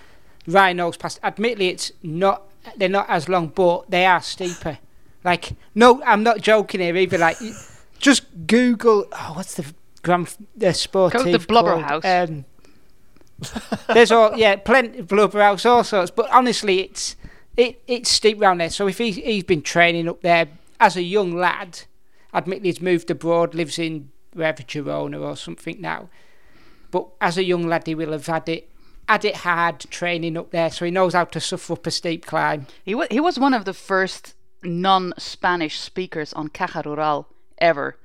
Wrynose 0.46 0.98
Pass. 0.98 1.18
Admittedly, 1.22 1.68
it's 1.68 1.92
not 2.02 2.42
they're 2.76 2.88
not 2.88 3.08
as 3.08 3.28
long, 3.28 3.48
but 3.48 3.90
they 3.90 4.04
are 4.04 4.20
steeper. 4.20 4.78
Like 5.24 5.52
no, 5.74 6.02
I'm 6.04 6.22
not 6.22 6.40
joking 6.40 6.80
here 6.80 6.96
either. 6.96 7.18
Like 7.18 7.36
just 7.98 8.24
Google. 8.46 9.06
Oh, 9.12 9.32
what's 9.34 9.54
the 9.54 9.66
grand 10.02 10.34
the 10.56 10.72
sportive 10.72 11.24
Go 11.24 11.32
the 11.32 11.38
Blubber 11.38 11.82
called? 11.82 12.04
House. 12.04 12.04
Um, 12.04 12.44
there's 13.92 14.12
all 14.12 14.36
yeah, 14.36 14.56
plenty 14.56 14.98
of 14.98 15.08
blubber 15.08 15.40
house, 15.40 15.64
all 15.64 15.84
sorts. 15.84 16.10
But 16.10 16.30
honestly, 16.30 16.80
it's 16.80 17.16
it 17.56 17.82
it's 17.86 18.10
steep 18.10 18.40
round 18.40 18.60
there. 18.60 18.70
So 18.70 18.86
if 18.88 18.98
he's 18.98 19.16
he's 19.16 19.44
been 19.44 19.62
training 19.62 20.08
up 20.08 20.20
there 20.22 20.48
as 20.78 20.96
a 20.96 21.02
young 21.02 21.34
lad, 21.36 21.82
admittedly 22.34 22.68
he's 22.70 22.80
moved 22.80 23.10
abroad, 23.10 23.54
lives 23.54 23.78
in 23.78 24.10
wherever 24.32 24.62
Girona 24.62 25.20
or 25.20 25.36
something 25.36 25.80
now. 25.80 26.08
But 26.90 27.06
as 27.20 27.38
a 27.38 27.44
young 27.44 27.66
lad, 27.68 27.86
he 27.86 27.94
will 27.94 28.12
have 28.12 28.26
had 28.26 28.48
it 28.48 28.68
had 29.08 29.24
it 29.24 29.36
hard 29.36 29.80
training 29.90 30.36
up 30.36 30.50
there, 30.50 30.70
so 30.70 30.84
he 30.84 30.90
knows 30.90 31.14
how 31.14 31.24
to 31.24 31.40
suffer 31.40 31.72
up 31.72 31.86
a 31.86 31.90
steep 31.90 32.26
climb. 32.26 32.66
He, 32.84 32.94
wa- 32.94 33.08
he 33.10 33.18
was 33.18 33.38
one 33.40 33.54
of 33.54 33.64
the 33.64 33.74
first 33.74 34.34
non 34.62 35.12
Spanish 35.18 35.80
speakers 35.80 36.32
on 36.32 36.48
Caja 36.48 36.82
Rural 36.84 37.28
ever, 37.58 37.96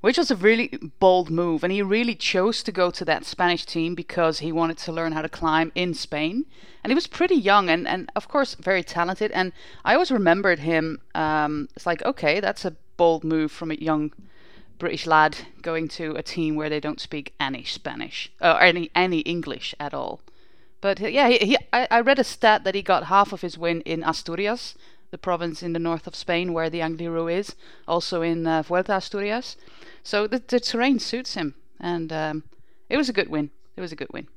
which 0.00 0.18
was 0.18 0.30
a 0.30 0.36
really 0.36 0.68
bold 1.00 1.30
move. 1.30 1.64
And 1.64 1.72
he 1.72 1.82
really 1.82 2.14
chose 2.14 2.62
to 2.62 2.72
go 2.72 2.90
to 2.90 3.04
that 3.04 3.24
Spanish 3.24 3.64
team 3.64 3.94
because 3.94 4.38
he 4.38 4.52
wanted 4.52 4.78
to 4.78 4.92
learn 4.92 5.12
how 5.12 5.22
to 5.22 5.28
climb 5.28 5.72
in 5.74 5.94
Spain. 5.94 6.46
And 6.82 6.90
he 6.90 6.94
was 6.94 7.06
pretty 7.06 7.34
young 7.34 7.68
and, 7.68 7.86
and 7.86 8.10
of 8.14 8.28
course, 8.28 8.54
very 8.54 8.82
talented. 8.82 9.30
And 9.32 9.52
I 9.84 9.94
always 9.94 10.10
remembered 10.10 10.60
him. 10.60 11.00
Um, 11.14 11.68
it's 11.74 11.86
like, 11.86 12.04
okay, 12.04 12.40
that's 12.40 12.64
a 12.64 12.76
bold 12.96 13.24
move 13.24 13.50
from 13.50 13.70
a 13.70 13.74
young 13.74 14.12
British 14.78 15.06
lad 15.06 15.36
going 15.60 15.88
to 15.88 16.14
a 16.16 16.22
team 16.22 16.54
where 16.54 16.70
they 16.70 16.80
don't 16.80 17.00
speak 17.00 17.34
any 17.40 17.64
Spanish 17.64 18.30
or 18.40 18.60
any, 18.60 18.90
any 18.94 19.20
English 19.20 19.74
at 19.80 19.92
all. 19.92 20.20
But 20.80 21.02
uh, 21.02 21.08
yeah, 21.08 21.28
he, 21.28 21.38
he, 21.38 21.56
I, 21.72 21.88
I 21.90 22.00
read 22.00 22.18
a 22.18 22.24
stat 22.24 22.64
that 22.64 22.74
he 22.74 22.82
got 22.82 23.04
half 23.04 23.32
of 23.32 23.40
his 23.40 23.58
win 23.58 23.80
in 23.82 24.04
Asturias, 24.04 24.76
the 25.10 25.18
province 25.18 25.62
in 25.62 25.72
the 25.72 25.78
north 25.78 26.06
of 26.06 26.14
Spain 26.14 26.52
where 26.52 26.70
the 26.70 26.80
Angliru 26.80 27.32
is, 27.32 27.54
also 27.86 28.22
in 28.22 28.46
uh, 28.46 28.62
Vuelta 28.62 28.94
Asturias. 28.96 29.56
So 30.02 30.26
the, 30.26 30.42
the 30.46 30.60
terrain 30.60 30.98
suits 30.98 31.34
him, 31.34 31.54
and 31.80 32.12
um, 32.12 32.44
it 32.88 32.96
was 32.96 33.08
a 33.08 33.12
good 33.12 33.28
win. 33.28 33.50
It 33.76 33.80
was 33.80 33.92
a 33.92 33.96
good 33.96 34.08
win. 34.12 34.28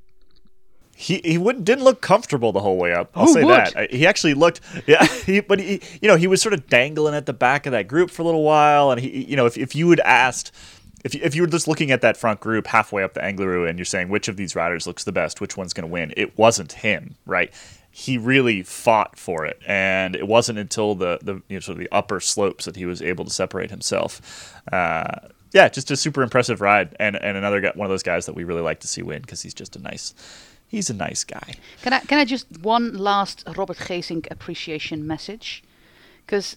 he 0.95 1.21
he 1.23 1.37
wouldn't 1.37 1.65
didn't 1.65 1.83
look 1.83 2.01
comfortable 2.01 2.51
the 2.51 2.59
whole 2.59 2.77
way 2.77 2.93
up. 2.93 3.09
I'll 3.15 3.25
Who 3.25 3.33
say 3.33 3.43
would? 3.43 3.55
that. 3.55 3.75
Uh, 3.75 3.87
He 3.89 4.05
actually 4.05 4.33
looked 4.33 4.61
yeah, 4.87 5.03
he, 5.25 5.39
but 5.39 5.59
he 5.59 5.81
you 6.01 6.07
know, 6.07 6.15
he 6.15 6.27
was 6.27 6.41
sort 6.41 6.53
of 6.53 6.67
dangling 6.67 7.15
at 7.15 7.25
the 7.25 7.33
back 7.33 7.65
of 7.65 7.71
that 7.71 7.87
group 7.87 8.11
for 8.11 8.21
a 8.21 8.25
little 8.25 8.43
while 8.43 8.91
and 8.91 9.01
he 9.01 9.25
you 9.25 9.35
know, 9.35 9.45
if 9.45 9.57
if 9.57 9.75
you 9.75 9.89
had 9.89 9.99
asked 10.01 10.51
if 11.03 11.15
you, 11.15 11.21
if 11.23 11.33
you 11.33 11.41
were 11.41 11.47
just 11.47 11.67
looking 11.67 11.89
at 11.89 12.01
that 12.01 12.17
front 12.17 12.39
group 12.39 12.67
halfway 12.67 13.01
up 13.01 13.15
the 13.15 13.21
Angliru 13.21 13.67
and 13.67 13.79
you're 13.79 13.85
saying 13.85 14.09
which 14.09 14.27
of 14.27 14.37
these 14.37 14.55
riders 14.55 14.85
looks 14.85 15.03
the 15.03 15.11
best, 15.11 15.41
which 15.41 15.57
one's 15.57 15.73
going 15.73 15.87
to 15.87 15.91
win, 15.91 16.13
it 16.15 16.37
wasn't 16.37 16.73
him, 16.73 17.15
right? 17.25 17.51
He 17.91 18.17
really 18.17 18.63
fought 18.63 19.19
for 19.19 19.45
it, 19.45 19.59
and 19.67 20.15
it 20.15 20.27
wasn't 20.27 20.59
until 20.59 20.95
the 20.95 21.19
the 21.21 21.35
you 21.49 21.57
know, 21.57 21.59
sort 21.59 21.77
of 21.77 21.79
the 21.79 21.91
upper 21.91 22.19
slopes 22.19 22.65
that 22.65 22.75
he 22.75 22.85
was 22.85 23.01
able 23.01 23.25
to 23.25 23.31
separate 23.31 23.69
himself. 23.69 24.55
Uh, 24.71 25.27
yeah, 25.51 25.67
just 25.67 25.91
a 25.91 25.97
super 25.97 26.23
impressive 26.23 26.61
ride, 26.61 26.95
and 26.99 27.15
and 27.15 27.37
another 27.37 27.59
guy, 27.59 27.71
one 27.75 27.85
of 27.85 27.89
those 27.89 28.03
guys 28.03 28.25
that 28.25 28.33
we 28.33 28.43
really 28.43 28.61
like 28.61 28.79
to 28.81 28.87
see 28.87 29.01
win 29.01 29.21
because 29.21 29.41
he's 29.41 29.53
just 29.53 29.75
a 29.75 29.79
nice, 29.79 30.13
he's 30.67 30.89
a 30.89 30.93
nice 30.93 31.23
guy. 31.25 31.55
Can 31.81 31.93
I 31.93 31.99
can 31.99 32.17
I 32.17 32.25
just 32.25 32.45
one 32.61 32.97
last 32.97 33.43
Robert 33.57 33.77
Gesink 33.77 34.27
appreciation 34.31 35.05
message? 35.05 35.63
Because. 36.25 36.55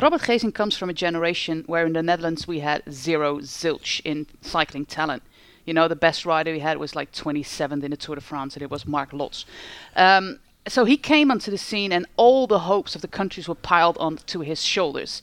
Robert 0.00 0.20
Gesink 0.20 0.54
comes 0.54 0.76
from 0.76 0.90
a 0.90 0.92
generation 0.92 1.64
where 1.66 1.84
in 1.86 1.92
the 1.92 2.04
Netherlands 2.04 2.46
we 2.46 2.60
had 2.60 2.82
zero 2.88 3.38
zilch 3.38 4.00
in 4.04 4.26
cycling 4.42 4.86
talent. 4.86 5.24
You 5.64 5.74
know, 5.74 5.88
the 5.88 5.96
best 5.96 6.24
rider 6.24 6.52
we 6.52 6.60
had 6.60 6.78
was 6.78 6.94
like 6.94 7.10
27th 7.12 7.82
in 7.82 7.90
the 7.90 7.96
Tour 7.96 8.14
de 8.14 8.20
France, 8.20 8.54
and 8.54 8.62
it 8.62 8.70
was 8.70 8.86
Marc 8.86 9.10
Lotz. 9.10 9.44
Um, 9.96 10.38
so 10.68 10.84
he 10.84 10.96
came 10.96 11.30
onto 11.30 11.50
the 11.50 11.58
scene, 11.58 11.92
and 11.92 12.06
all 12.16 12.46
the 12.46 12.60
hopes 12.60 12.94
of 12.94 13.02
the 13.02 13.08
countries 13.08 13.48
were 13.48 13.54
piled 13.54 13.98
onto 13.98 14.40
his 14.40 14.62
shoulders. 14.62 15.22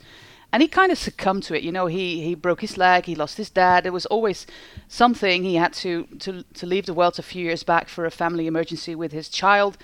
And 0.51 0.61
he 0.61 0.69
kind 0.69 0.91
of 0.91 0.97
succumbed 0.97 1.43
to 1.43 1.57
it. 1.57 1.63
You 1.63 1.71
know, 1.73 1.87
he, 1.87 2.21
he 2.21 2.33
broke 2.33 2.61
his 2.61 2.77
leg, 2.77 3.05
he 3.05 3.15
lost 3.15 3.37
his 3.37 3.49
dad. 3.49 3.83
There 3.83 3.91
was 3.91 4.05
always 4.05 4.47
something. 4.87 5.43
He 5.43 5.55
had 5.55 5.73
to, 5.73 6.07
to, 6.19 6.43
to 6.43 6.65
leave 6.65 6.85
the 6.85 6.93
world 6.93 7.19
a 7.19 7.23
few 7.23 7.43
years 7.43 7.63
back 7.63 7.89
for 7.89 8.05
a 8.05 8.11
family 8.11 8.47
emergency 8.47 8.95
with 8.95 9.11
his 9.11 9.27
child. 9.27 9.77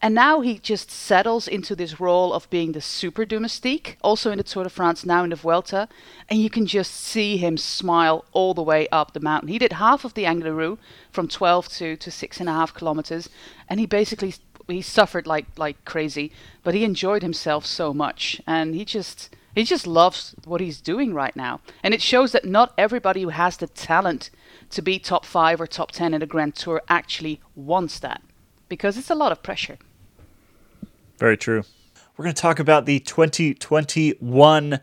And 0.00 0.14
now 0.14 0.40
he 0.40 0.58
just 0.58 0.90
settles 0.90 1.48
into 1.48 1.74
this 1.74 1.98
role 1.98 2.32
of 2.32 2.50
being 2.50 2.72
the 2.72 2.80
super 2.80 3.24
domestique, 3.24 3.96
also 4.02 4.30
in 4.30 4.38
the 4.38 4.44
Tour 4.44 4.64
de 4.64 4.70
France, 4.70 5.06
now 5.06 5.24
in 5.24 5.30
the 5.30 5.36
Vuelta. 5.36 5.88
And 6.28 6.40
you 6.40 6.50
can 6.50 6.66
just 6.66 6.92
see 6.92 7.36
him 7.36 7.56
smile 7.56 8.24
all 8.32 8.54
the 8.54 8.62
way 8.62 8.86
up 8.92 9.14
the 9.14 9.20
mountain. 9.20 9.48
He 9.48 9.58
did 9.58 9.72
half 9.72 10.04
of 10.04 10.14
the 10.14 10.26
Angliru 10.26 10.78
from 11.10 11.26
12 11.26 11.68
to, 11.70 11.96
to 11.96 12.10
six 12.10 12.38
and 12.38 12.48
a 12.48 12.52
half 12.52 12.74
kilometers. 12.74 13.30
And 13.68 13.80
he 13.80 13.86
basically 13.86 14.34
he 14.68 14.82
suffered 14.82 15.26
like 15.26 15.46
like 15.56 15.84
crazy, 15.84 16.32
but 16.62 16.74
he 16.74 16.84
enjoyed 16.84 17.22
himself 17.22 17.66
so 17.66 17.92
much, 17.92 18.40
and 18.46 18.74
he 18.74 18.84
just 18.84 19.34
he 19.54 19.64
just 19.64 19.86
loves 19.86 20.34
what 20.44 20.60
he's 20.60 20.80
doing 20.80 21.14
right 21.14 21.34
now, 21.36 21.60
and 21.82 21.94
it 21.94 22.02
shows 22.02 22.32
that 22.32 22.44
not 22.44 22.72
everybody 22.76 23.22
who 23.22 23.28
has 23.28 23.56
the 23.56 23.66
talent 23.66 24.30
to 24.70 24.82
be 24.82 24.98
top 24.98 25.24
five 25.24 25.60
or 25.60 25.66
top 25.66 25.92
ten 25.92 26.14
in 26.14 26.22
a 26.22 26.26
Grand 26.26 26.54
Tour 26.54 26.82
actually 26.88 27.40
wants 27.54 27.98
that, 28.00 28.22
because 28.68 28.96
it's 28.96 29.10
a 29.10 29.14
lot 29.14 29.32
of 29.32 29.42
pressure. 29.42 29.78
Very 31.18 31.36
true. 31.36 31.64
We're 32.16 32.24
going 32.24 32.34
to 32.34 32.42
talk 32.42 32.58
about 32.60 32.86
the 32.86 33.00
2021 33.00 34.80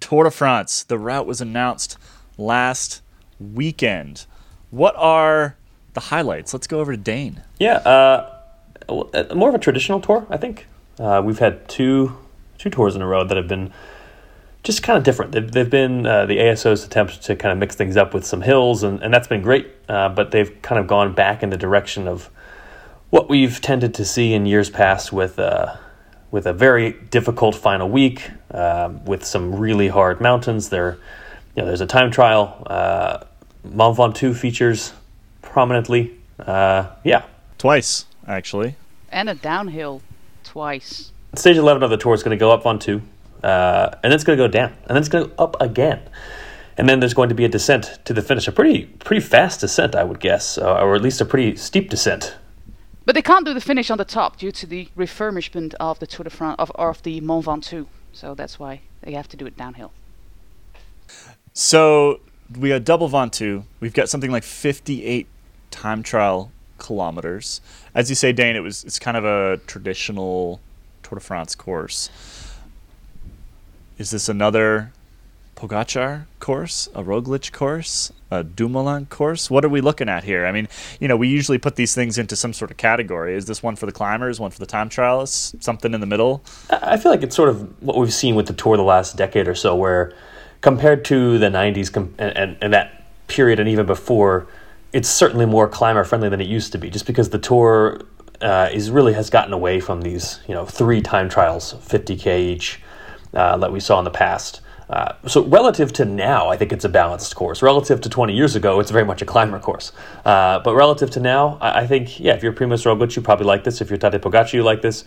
Tour 0.00 0.24
de 0.24 0.30
France. 0.30 0.84
The 0.84 0.98
route 0.98 1.26
was 1.26 1.40
announced 1.40 1.98
last 2.36 3.02
weekend. 3.40 4.26
What 4.70 4.94
are 4.96 5.56
the 5.94 6.00
highlights? 6.00 6.52
Let's 6.52 6.66
go 6.66 6.80
over 6.80 6.92
to 6.92 6.98
Dane. 6.98 7.42
Yeah, 7.58 7.78
uh, 7.78 8.37
uh, 8.88 9.34
more 9.34 9.48
of 9.48 9.54
a 9.54 9.58
traditional 9.58 10.00
tour, 10.00 10.26
I 10.30 10.36
think. 10.36 10.66
Uh, 10.98 11.22
we've 11.24 11.38
had 11.38 11.68
two 11.68 12.16
two 12.58 12.70
tours 12.70 12.96
in 12.96 13.02
a 13.02 13.06
row 13.06 13.24
that 13.24 13.36
have 13.36 13.46
been 13.46 13.72
just 14.64 14.82
kind 14.82 14.98
of 14.98 15.04
different. 15.04 15.30
They've, 15.32 15.50
they've 15.50 15.70
been 15.70 16.04
uh, 16.04 16.26
the 16.26 16.40
ASO's 16.40 16.84
attempt 16.84 17.22
to 17.22 17.36
kind 17.36 17.52
of 17.52 17.58
mix 17.58 17.76
things 17.76 17.96
up 17.96 18.12
with 18.12 18.26
some 18.26 18.42
hills, 18.42 18.82
and, 18.82 19.00
and 19.00 19.14
that's 19.14 19.28
been 19.28 19.42
great. 19.42 19.68
Uh, 19.88 20.08
but 20.08 20.32
they've 20.32 20.60
kind 20.60 20.80
of 20.80 20.86
gone 20.86 21.14
back 21.14 21.42
in 21.42 21.50
the 21.50 21.56
direction 21.56 22.08
of 22.08 22.30
what 23.10 23.28
we've 23.28 23.60
tended 23.60 23.94
to 23.94 24.04
see 24.04 24.34
in 24.34 24.44
years 24.44 24.70
past 24.70 25.12
with 25.12 25.38
uh, 25.38 25.76
with 26.30 26.46
a 26.46 26.52
very 26.52 26.92
difficult 26.92 27.54
final 27.54 27.88
week, 27.88 28.30
um, 28.50 29.04
with 29.04 29.24
some 29.24 29.54
really 29.54 29.88
hard 29.88 30.20
mountains. 30.20 30.68
There, 30.68 30.98
you 31.54 31.62
know, 31.62 31.66
there's 31.66 31.80
a 31.80 31.86
time 31.86 32.10
trial. 32.10 32.62
Uh, 32.66 33.24
Mont 33.64 33.96
Ventoux 33.96 34.36
features 34.36 34.92
prominently. 35.42 36.14
Uh, 36.38 36.90
yeah, 37.04 37.22
Twice, 37.58 38.06
actually. 38.28 38.76
And 39.10 39.28
a 39.28 39.34
downhill 39.34 40.02
twice. 40.44 41.12
stage 41.34 41.56
11 41.56 41.82
of 41.82 41.90
the 41.90 41.96
tour 41.96 42.14
is 42.14 42.22
going 42.22 42.36
to 42.36 42.40
go 42.40 42.50
up 42.50 42.66
on 42.66 42.78
two, 42.78 43.02
uh, 43.42 43.90
and 44.02 44.04
then 44.04 44.12
it's 44.12 44.24
going 44.24 44.38
to 44.38 44.44
go 44.44 44.48
down, 44.48 44.72
and 44.82 44.90
then 44.90 44.98
it's 44.98 45.08
going 45.08 45.24
to 45.24 45.34
go 45.34 45.42
up 45.42 45.56
again. 45.60 46.00
And 46.76 46.88
then 46.88 47.00
there's 47.00 47.14
going 47.14 47.28
to 47.28 47.34
be 47.34 47.44
a 47.44 47.48
descent 47.48 47.98
to 48.04 48.12
the 48.12 48.22
finish, 48.22 48.46
a 48.46 48.52
pretty 48.52 48.84
pretty 48.84 49.20
fast 49.20 49.60
descent, 49.60 49.96
I 49.96 50.04
would 50.04 50.20
guess, 50.20 50.58
uh, 50.58 50.80
or 50.80 50.94
at 50.94 51.02
least 51.02 51.20
a 51.20 51.24
pretty 51.24 51.56
steep 51.56 51.90
descent. 51.90 52.36
But 53.04 53.14
they 53.14 53.22
can't 53.22 53.44
do 53.44 53.54
the 53.54 53.60
finish 53.60 53.90
on 53.90 53.98
the 53.98 54.04
top 54.04 54.36
due 54.36 54.52
to 54.52 54.66
the 54.66 54.88
refurbishment 54.96 55.74
of 55.80 55.98
the 55.98 56.06
Tour 56.06 56.24
de 56.24 56.30
France 56.30 56.56
of, 56.58 56.70
of 56.72 57.02
the 57.02 57.20
Mont 57.20 57.46
Ventoux. 57.46 57.86
So 58.12 58.34
that's 58.34 58.58
why 58.58 58.82
they 59.02 59.12
have 59.12 59.28
to 59.28 59.36
do 59.36 59.46
it 59.46 59.56
downhill. 59.56 59.92
So 61.52 62.20
we 62.56 62.68
got 62.68 62.84
double 62.84 63.08
Ventoux. 63.08 63.64
We've 63.80 63.94
got 63.94 64.08
something 64.08 64.30
like 64.30 64.44
58 64.44 65.26
time 65.70 66.02
trial 66.02 66.52
kilometers. 66.78 67.60
As 67.94 68.08
you 68.08 68.14
say, 68.14 68.32
Dane, 68.32 68.56
it 68.56 68.62
was 68.62 68.84
it's 68.84 68.98
kind 68.98 69.16
of 69.16 69.24
a 69.24 69.58
traditional 69.66 70.60
Tour 71.02 71.18
de 71.18 71.24
France 71.24 71.54
course. 71.54 72.10
Is 73.98 74.10
this 74.10 74.28
another 74.28 74.92
Pogacar 75.56 76.26
course, 76.38 76.88
a 76.94 77.02
Roglic 77.02 77.50
course, 77.52 78.12
a 78.30 78.44
Dumoulin 78.44 79.06
course? 79.06 79.50
What 79.50 79.64
are 79.64 79.68
we 79.68 79.80
looking 79.80 80.08
at 80.08 80.22
here? 80.22 80.46
I 80.46 80.52
mean, 80.52 80.68
you 81.00 81.08
know, 81.08 81.16
we 81.16 81.26
usually 81.26 81.58
put 81.58 81.74
these 81.74 81.94
things 81.94 82.16
into 82.16 82.36
some 82.36 82.52
sort 82.52 82.70
of 82.70 82.76
category. 82.76 83.34
Is 83.34 83.46
this 83.46 83.60
one 83.60 83.74
for 83.74 83.86
the 83.86 83.92
climbers, 83.92 84.38
one 84.38 84.52
for 84.52 84.60
the 84.60 84.66
time 84.66 84.88
trialists, 84.88 85.60
something 85.62 85.92
in 85.94 86.00
the 86.00 86.06
middle? 86.06 86.44
I 86.70 86.96
feel 86.96 87.10
like 87.10 87.22
it's 87.22 87.34
sort 87.34 87.48
of 87.48 87.82
what 87.82 87.96
we've 87.96 88.12
seen 88.12 88.36
with 88.36 88.46
the 88.46 88.52
tour 88.52 88.76
the 88.76 88.84
last 88.84 89.16
decade 89.16 89.48
or 89.48 89.54
so, 89.56 89.74
where 89.74 90.14
compared 90.60 91.04
to 91.06 91.38
the 91.38 91.48
90s 91.48 91.92
com- 91.92 92.14
and, 92.18 92.36
and, 92.36 92.56
and 92.60 92.72
that 92.72 93.04
period 93.26 93.58
and 93.58 93.68
even 93.68 93.84
before, 93.86 94.46
it's 94.92 95.08
certainly 95.08 95.46
more 95.46 95.68
climber 95.68 96.04
friendly 96.04 96.28
than 96.28 96.40
it 96.40 96.46
used 96.46 96.72
to 96.72 96.78
be, 96.78 96.90
just 96.90 97.06
because 97.06 97.30
the 97.30 97.38
tour 97.38 98.00
uh, 98.40 98.68
is 98.72 98.90
really 98.90 99.12
has 99.12 99.30
gotten 99.30 99.52
away 99.52 99.80
from 99.80 100.02
these, 100.02 100.40
you 100.48 100.54
know, 100.54 100.64
three 100.64 101.00
time 101.00 101.28
trials, 101.28 101.74
50k 101.74 102.38
each, 102.38 102.80
uh, 103.34 103.56
that 103.58 103.72
we 103.72 103.80
saw 103.80 103.98
in 103.98 104.04
the 104.04 104.10
past. 104.10 104.60
Uh, 104.88 105.12
so 105.26 105.44
relative 105.44 105.92
to 105.92 106.04
now, 106.04 106.48
I 106.48 106.56
think 106.56 106.72
it's 106.72 106.84
a 106.84 106.88
balanced 106.88 107.34
course. 107.36 107.60
Relative 107.60 108.00
to 108.00 108.08
20 108.08 108.34
years 108.34 108.56
ago, 108.56 108.80
it's 108.80 108.90
very 108.90 109.04
much 109.04 109.20
a 109.20 109.26
climber 109.26 109.58
course. 109.58 109.92
Uh, 110.24 110.60
but 110.60 110.74
relative 110.74 111.10
to 111.10 111.20
now, 111.20 111.58
I, 111.60 111.80
I 111.80 111.86
think, 111.86 112.18
yeah, 112.18 112.34
if 112.34 112.42
you're 112.42 112.54
Primoz 112.54 112.86
Roglic, 112.86 113.14
you 113.14 113.20
probably 113.20 113.44
like 113.44 113.64
this. 113.64 113.82
If 113.82 113.90
you're 113.90 113.98
Tadej 113.98 114.20
Pogacar, 114.20 114.54
you 114.54 114.62
like 114.62 114.80
this. 114.80 115.04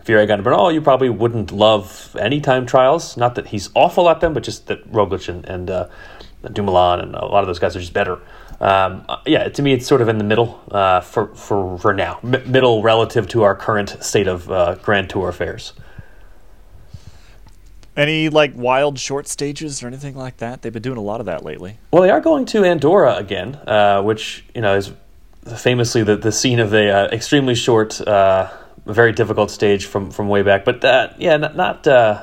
If 0.00 0.08
you're 0.08 0.22
Egan 0.22 0.42
Bernal, 0.42 0.70
you 0.70 0.80
probably 0.80 1.08
wouldn't 1.08 1.50
love 1.50 2.14
any 2.20 2.40
time 2.40 2.66
trials. 2.66 3.16
Not 3.16 3.34
that 3.34 3.48
he's 3.48 3.70
awful 3.74 4.08
at 4.08 4.20
them, 4.20 4.34
but 4.34 4.44
just 4.44 4.66
that 4.66 4.88
Roglic 4.92 5.28
and, 5.28 5.44
and 5.46 5.70
uh, 5.70 5.88
Dumoulin 6.52 7.00
and 7.00 7.14
a 7.16 7.24
lot 7.24 7.42
of 7.42 7.46
those 7.46 7.58
guys 7.58 7.74
are 7.74 7.80
just 7.80 7.94
better. 7.94 8.20
Um, 8.64 9.04
uh, 9.10 9.18
yeah, 9.26 9.46
to 9.50 9.60
me, 9.60 9.74
it's 9.74 9.86
sort 9.86 10.00
of 10.00 10.08
in 10.08 10.16
the 10.16 10.24
middle 10.24 10.58
uh, 10.70 11.02
for, 11.02 11.34
for, 11.34 11.78
for 11.78 11.92
now. 11.92 12.18
M- 12.24 12.50
middle 12.50 12.82
relative 12.82 13.28
to 13.28 13.42
our 13.42 13.54
current 13.54 14.02
state 14.02 14.26
of 14.26 14.50
uh, 14.50 14.76
Grand 14.76 15.10
Tour 15.10 15.28
affairs. 15.28 15.74
Any 17.94 18.30
like 18.30 18.52
wild 18.56 18.98
short 18.98 19.28
stages 19.28 19.82
or 19.82 19.86
anything 19.86 20.16
like 20.16 20.38
that? 20.38 20.62
They've 20.62 20.72
been 20.72 20.80
doing 20.80 20.96
a 20.96 21.02
lot 21.02 21.20
of 21.20 21.26
that 21.26 21.44
lately. 21.44 21.76
Well, 21.92 22.02
they 22.02 22.10
are 22.10 22.22
going 22.22 22.46
to 22.46 22.64
Andorra 22.64 23.16
again, 23.16 23.56
uh, 23.66 24.02
which 24.02 24.46
you 24.54 24.62
know 24.62 24.76
is 24.76 24.92
famously 25.56 26.02
the, 26.02 26.16
the 26.16 26.32
scene 26.32 26.58
of 26.58 26.70
the 26.70 26.88
uh, 26.88 27.08
extremely 27.08 27.54
short, 27.54 28.00
uh, 28.00 28.50
very 28.86 29.12
difficult 29.12 29.50
stage 29.50 29.84
from, 29.84 30.10
from 30.10 30.28
way 30.28 30.42
back. 30.42 30.64
But 30.64 30.80
that, 30.80 31.20
yeah, 31.20 31.36
not, 31.36 31.54
not 31.54 31.86
uh, 31.86 32.22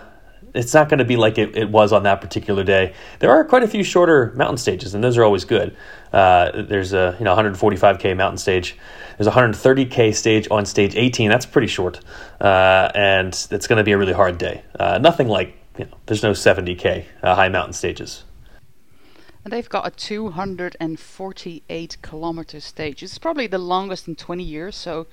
it's 0.54 0.74
not 0.74 0.90
going 0.90 1.00
to 1.00 1.06
be 1.06 1.16
like 1.16 1.38
it, 1.38 1.56
it 1.56 1.70
was 1.70 1.94
on 1.94 2.04
that 2.04 2.22
particular 2.22 2.64
day. 2.64 2.94
There 3.20 3.32
are 3.32 3.44
quite 3.46 3.64
a 3.64 3.68
few 3.68 3.84
shorter 3.84 4.34
mountain 4.36 4.58
stages, 4.58 4.94
and 4.94 5.04
those 5.04 5.18
are 5.18 5.24
always 5.24 5.46
good. 5.46 5.76
Uh, 6.12 6.64
there's 6.64 6.94
a 6.94 7.16
you 7.20 7.26
know 7.26 7.36
145k 7.36 8.16
mountain 8.16 8.38
stage. 8.38 8.78
There's 9.18 9.28
a 9.28 9.32
130k 9.32 10.16
stage 10.16 10.48
on 10.52 10.66
stage 10.66 10.96
18. 10.96 11.30
That's 11.30 11.46
pretty 11.46 11.68
short, 11.68 12.00
uh, 12.40 12.92
and 12.96 13.34
it's 13.52 13.68
going 13.68 13.78
to 13.78 13.84
be 13.84 13.92
a 13.92 13.98
really 13.98 14.14
hard 14.14 14.38
day. 14.38 14.64
Uh, 14.80 14.98
nothing 14.98 15.28
like 15.28 15.58
you 15.78 15.86
know. 15.86 15.98
There's 16.06 16.24
no 16.24 16.32
70k 16.32 17.06
uh, 17.24 17.36
high 17.36 17.50
mountain 17.50 17.74
stages. 17.74 18.24
And 19.44 19.52
they've 19.52 19.68
got 19.68 19.88
a 19.88 19.92
248 19.92 21.98
kilometer 22.04 22.60
stage. 22.60 23.02
It's 23.02 23.18
probably 23.18 23.48
the 23.48 23.58
longest 23.58 24.08
in 24.08 24.16
20 24.16 24.44
years, 24.44 24.76
so 24.76 25.08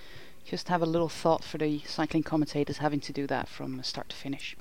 just 0.44 0.68
have 0.68 0.82
a 0.82 0.86
little 0.86 1.08
thought 1.08 1.42
for 1.42 1.56
the 1.56 1.80
cycling 1.86 2.22
commentators 2.22 2.78
having 2.78 3.00
to 3.00 3.12
do 3.12 3.26
that 3.26 3.48
from 3.48 3.82
start 3.82 4.10
to 4.10 4.16
finish. 4.16 4.54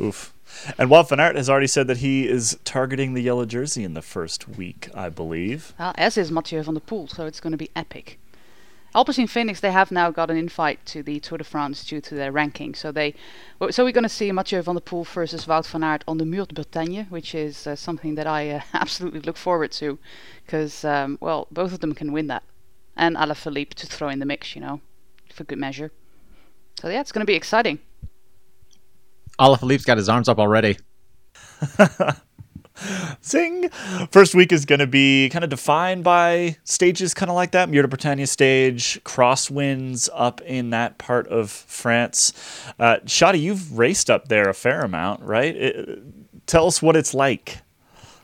Oof. 0.00 0.32
And 0.78 0.90
Wout 0.90 1.08
van 1.08 1.20
Aert 1.20 1.36
has 1.36 1.48
already 1.48 1.66
said 1.66 1.86
that 1.86 1.98
he 1.98 2.28
is 2.28 2.58
targeting 2.64 3.14
the 3.14 3.22
yellow 3.22 3.44
jersey 3.44 3.84
in 3.84 3.94
the 3.94 4.02
first 4.02 4.48
week, 4.48 4.88
I 4.94 5.08
believe. 5.08 5.74
Uh, 5.78 5.92
as 5.96 6.16
is 6.18 6.30
Mathieu 6.30 6.62
van 6.62 6.74
der 6.74 6.80
Poel, 6.80 7.08
so 7.08 7.26
it's 7.26 7.40
going 7.40 7.52
to 7.52 7.56
be 7.56 7.70
epic. 7.74 8.18
Alpecin 8.94 9.26
Fenix, 9.26 9.60
they 9.60 9.72
have 9.72 9.90
now 9.90 10.10
got 10.10 10.30
an 10.30 10.36
invite 10.36 10.84
to 10.84 11.02
the 11.02 11.18
Tour 11.20 11.38
de 11.38 11.44
France 11.44 11.82
due 11.82 12.00
to 12.02 12.14
their 12.14 12.30
ranking. 12.30 12.74
So 12.74 12.92
they, 12.92 13.14
so 13.70 13.84
we're 13.84 13.92
going 13.92 14.02
to 14.02 14.08
see 14.08 14.30
Mathieu 14.30 14.60
van 14.60 14.74
der 14.74 14.82
Poel 14.82 15.06
versus 15.06 15.46
Wout 15.46 15.66
van 15.66 15.82
Aert 15.82 16.04
on 16.06 16.18
the 16.18 16.26
Mur 16.26 16.44
de 16.44 16.54
Bretagne, 16.54 17.06
which 17.08 17.34
is 17.34 17.66
uh, 17.66 17.74
something 17.74 18.16
that 18.16 18.26
I 18.26 18.50
uh, 18.50 18.60
absolutely 18.74 19.20
look 19.20 19.38
forward 19.38 19.72
to, 19.72 19.98
because 20.44 20.84
um, 20.84 21.16
well, 21.20 21.46
both 21.50 21.72
of 21.72 21.80
them 21.80 21.94
can 21.94 22.12
win 22.12 22.26
that, 22.26 22.42
and 22.94 23.16
Alaphilippe 23.16 23.72
to 23.74 23.86
throw 23.86 24.10
in 24.10 24.18
the 24.18 24.26
mix, 24.26 24.54
you 24.54 24.60
know, 24.60 24.82
for 25.32 25.44
good 25.44 25.58
measure. 25.58 25.90
So 26.78 26.88
yeah, 26.88 27.00
it's 27.00 27.12
going 27.12 27.24
to 27.24 27.30
be 27.30 27.34
exciting. 27.34 27.78
Alaphilippe's 29.42 29.84
got 29.84 29.96
his 29.96 30.08
arms 30.08 30.28
up 30.28 30.38
already. 30.38 30.78
Zing! 33.24 33.68
First 34.12 34.36
week 34.36 34.52
is 34.52 34.64
going 34.64 34.78
to 34.78 34.86
be 34.86 35.28
kind 35.30 35.42
of 35.42 35.50
defined 35.50 36.04
by 36.04 36.58
stages 36.62 37.12
kind 37.12 37.28
of 37.28 37.34
like 37.34 37.50
that. 37.50 37.68
Mur 37.68 37.82
de 37.82 37.88
Bretagne 37.88 38.24
stage, 38.24 39.02
crosswinds 39.02 40.08
up 40.14 40.40
in 40.42 40.70
that 40.70 40.98
part 40.98 41.26
of 41.26 41.50
France. 41.50 42.32
Uh, 42.78 42.98
Shadi, 43.04 43.40
you've 43.40 43.76
raced 43.76 44.10
up 44.10 44.28
there 44.28 44.48
a 44.48 44.54
fair 44.54 44.82
amount, 44.82 45.22
right? 45.22 45.56
It, 45.56 46.46
tell 46.46 46.68
us 46.68 46.80
what 46.80 46.94
it's 46.94 47.12
like. 47.12 47.58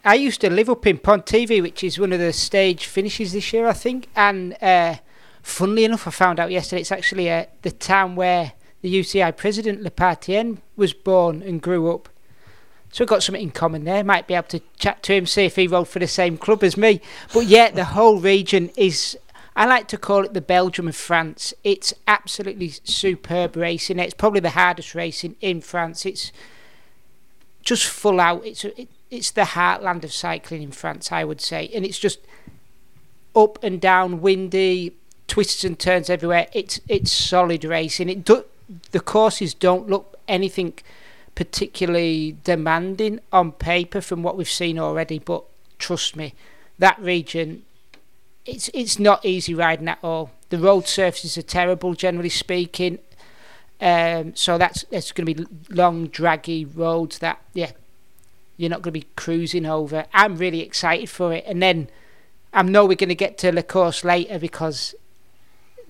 I 0.05 0.15
used 0.15 0.41
to 0.43 0.51
live 0.51 0.71
up 0.71 0.87
in 0.87 0.99
Pontivy, 0.99 1.61
which 1.61 1.83
is 1.83 1.99
one 1.99 2.13
of 2.13 2.21
the 2.21 2.33
stage 2.33 2.87
finishes 2.87 3.33
this 3.33 3.53
year, 3.53 3.67
I 3.67 3.73
think. 3.73 4.07
And 4.15 4.57
uh, 4.63 4.97
funnily 5.43 5.85
enough, 5.85 6.07
I 6.07 6.13
found 6.13 6.39
out 6.39 6.53
yesterday 6.53 6.83
it's 6.83 6.93
actually 6.93 7.29
uh, 7.29 7.47
the 7.63 7.73
town 7.73 8.15
where 8.15 8.53
the 8.81 8.95
UCI 8.95 9.37
president, 9.37 9.83
Lappartient, 9.83 10.63
was 10.77 10.93
born 10.93 11.43
and 11.43 11.61
grew 11.61 11.91
up. 11.93 12.09
So 12.91 13.03
we've 13.03 13.09
got 13.09 13.23
something 13.23 13.43
in 13.43 13.51
common 13.51 13.85
there. 13.85 14.03
Might 14.03 14.27
be 14.27 14.35
able 14.35 14.49
to 14.49 14.63
chat 14.79 15.03
to 15.05 15.15
him, 15.15 15.27
see 15.27 15.45
if 15.45 15.57
he 15.57 15.67
rode 15.67 15.89
for 15.89 15.99
the 15.99 16.07
same 16.07 16.39
club 16.39 16.63
as 16.63 16.77
me. 16.77 17.01
But 17.35 17.47
yeah, 17.47 17.71
the 17.71 17.85
whole 17.87 18.21
region 18.21 18.71
is. 18.77 19.19
I 19.55 19.67
like 19.67 19.89
to 19.89 19.99
call 19.99 20.25
it 20.25 20.35
the 20.35 20.41
Belgium 20.41 20.87
of 20.87 20.95
France. 20.95 21.53
It's 21.65 21.93
absolutely 22.07 22.69
superb 22.85 23.57
racing. 23.57 23.99
It's 23.99 24.15
probably 24.15 24.41
the 24.41 24.51
hardest 24.51 24.95
racing 24.95 25.35
in 25.41 25.61
France. 25.61 26.07
It's 26.07 26.31
just 27.63 27.85
full 27.85 28.21
out. 28.21 28.47
It's 28.47 28.65
it, 28.65 28.89
it's 29.11 29.31
the 29.33 29.43
heartland 29.43 30.05
of 30.05 30.13
cycling 30.13 30.63
in 30.63 30.71
France, 30.71 31.11
I 31.11 31.25
would 31.25 31.41
say, 31.41 31.71
and 31.75 31.85
it's 31.85 31.99
just 31.99 32.21
up 33.35 33.63
and 33.63 33.81
down, 33.81 34.21
windy, 34.21 34.95
twists 35.27 35.65
and 35.65 35.79
turns 35.79 36.09
everywhere. 36.09 36.47
It's 36.53 36.81
it's 36.89 37.13
solid 37.13 37.65
racing. 37.65 38.09
It 38.09 38.25
do, 38.25 38.45
the 38.91 39.01
courses 39.01 39.55
don't 39.55 39.89
look 39.89 40.19
anything 40.27 40.75
particularly 41.35 42.37
demanding 42.45 43.21
on 43.33 43.53
paper 43.53 44.01
from 44.01 44.23
what 44.23 44.37
we've 44.37 44.51
seen 44.51 44.79
already, 44.79 45.19
but 45.19 45.45
trust 45.79 46.17
me, 46.17 46.35
that 46.79 46.99
region 46.99 47.63
it's 48.49 48.71
it's 48.73 48.99
not 48.99 49.25
easy 49.25 49.55
riding 49.55 49.89
at 49.89 49.99
all. 50.03 50.31
The 50.49 50.59
road 50.59 50.89
surfaces 50.89 51.37
are 51.37 51.43
terrible, 51.43 51.95
generally 51.95 52.31
speaking. 52.31 52.99
Um, 53.81 54.35
so 54.35 54.59
that's 54.59 54.85
it's 54.91 55.13
going 55.13 55.27
to 55.27 55.35
be 55.35 55.47
long, 55.69 56.09
draggy 56.09 56.65
roads 56.65 57.19
that 57.19 57.41
yeah, 57.53 57.73
you're 58.57 58.71
not 58.71 58.83
going 58.83 58.95
to 58.95 59.01
be 59.01 59.07
cruising 59.17 59.67
over. 59.67 60.07
I'm 60.15 60.37
really 60.37 60.61
excited 60.61 61.11
for 61.11 61.35
it, 61.35 61.45
and 61.47 61.63
then 61.63 61.91
I 62.53 62.63
know 62.63 62.87
we're 62.87 62.97
going 62.97 63.11
to 63.11 63.15
get 63.15 63.37
to 63.39 63.53
the 63.53 63.63
course 63.63 64.03
later 64.03 64.39
because 64.39 64.95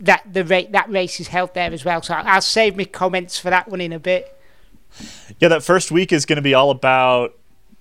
that 0.01 0.23
the 0.33 0.45
rate 0.45 0.73
that 0.73 0.91
race 0.91 1.21
is 1.21 1.29
held 1.29 1.55
there 1.55 1.73
as 1.73 1.85
well. 1.85 2.03
So 2.03 2.15
I'll, 2.15 2.27
I'll 2.27 2.41
save 2.41 2.77
my 2.77 2.85
comments 2.85 3.39
for 3.39 3.51
that 3.51 3.69
one 3.69 3.81
in 3.81 3.93
a 3.93 3.99
bit. 3.99 4.35
Yeah, 5.39 5.49
that 5.49 5.63
first 5.63 5.91
week 5.91 6.13
is 6.13 6.25
going 6.25 6.37
to 6.37 6.43
be 6.43 6.55
all 6.55 6.71
about 6.71 7.38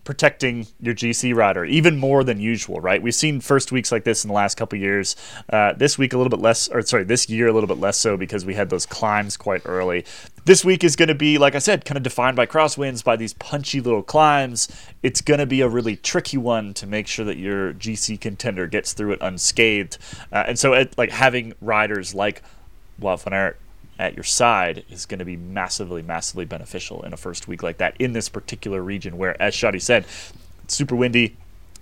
protecting 0.08 0.66
your 0.80 0.96
GC 0.96 1.36
rider 1.36 1.66
even 1.66 1.98
more 1.98 2.24
than 2.24 2.40
usual, 2.40 2.80
right? 2.80 3.02
We've 3.02 3.14
seen 3.14 3.42
first 3.42 3.74
weeks 3.74 3.92
like 3.92 4.06
this 4.06 4.24
in 4.24 4.30
the 4.30 4.34
last 4.34 4.56
couple 4.56 4.80
years. 4.80 5.18
Uh, 5.52 5.74
this 5.74 5.98
week 5.98 6.14
a 6.14 6.18
little 6.18 6.32
bit 6.32 6.40
less, 6.40 6.70
or 6.70 6.82
sorry, 6.84 7.04
this 7.04 7.28
year 7.28 7.50
a 7.50 7.52
little 7.52 7.68
bit 7.68 7.78
less 7.78 7.98
so 7.98 8.16
because 8.16 8.46
we 8.46 8.54
had 8.54 8.70
those 8.70 8.86
climbs 8.86 9.36
quite 9.36 9.64
early. 9.66 10.06
This 10.46 10.64
week 10.64 10.86
is 10.86 10.96
going 10.96 11.10
to 11.10 11.14
be, 11.16 11.38
like 11.38 11.56
I 11.56 11.60
said, 11.60 11.84
kind 11.84 11.98
of 11.98 12.04
defined 12.04 12.38
by 12.38 12.46
crosswinds, 12.46 13.04
by 13.04 13.18
these 13.18 13.34
punchy 13.34 13.82
little 13.82 14.02
climbs. 14.02 14.70
It's 15.04 15.20
going 15.20 15.42
to 15.42 15.46
be 15.46 15.60
a 15.60 15.68
really 15.68 15.98
tricky 15.98 16.38
one 16.38 16.74
to 16.76 16.88
make 16.88 17.08
sure 17.08 17.26
that 17.26 17.38
your 17.38 17.74
GC 17.74 18.22
contender 18.22 18.66
gets 18.66 18.94
through 18.94 19.12
it 19.12 19.20
unscathed. 19.22 19.98
Uh, 20.32 20.46
and 20.48 20.58
so, 20.58 20.72
it, 20.72 20.98
like 20.98 21.12
having 21.12 21.54
riders 21.60 22.16
like 22.16 22.42
Aert 23.04 23.60
at 24.00 24.16
your 24.16 24.24
side 24.24 24.84
is 24.90 25.06
going 25.06 25.20
to 25.20 25.26
be 25.26 25.36
massively, 25.36 26.02
massively 26.02 26.46
beneficial 26.46 27.04
in 27.04 27.14
a 27.14 27.18
first 27.18 27.48
week 27.48 27.64
like 27.64 27.78
that 27.78 27.96
in 27.98 28.14
this 28.14 28.30
particular 28.30 28.82
region 28.82 29.18
where, 29.18 29.40
as 29.42 29.56
Shadi 29.56 29.82
said, 29.82 30.06
it's 30.64 30.76
super 30.76 30.96
windy, 30.96 31.36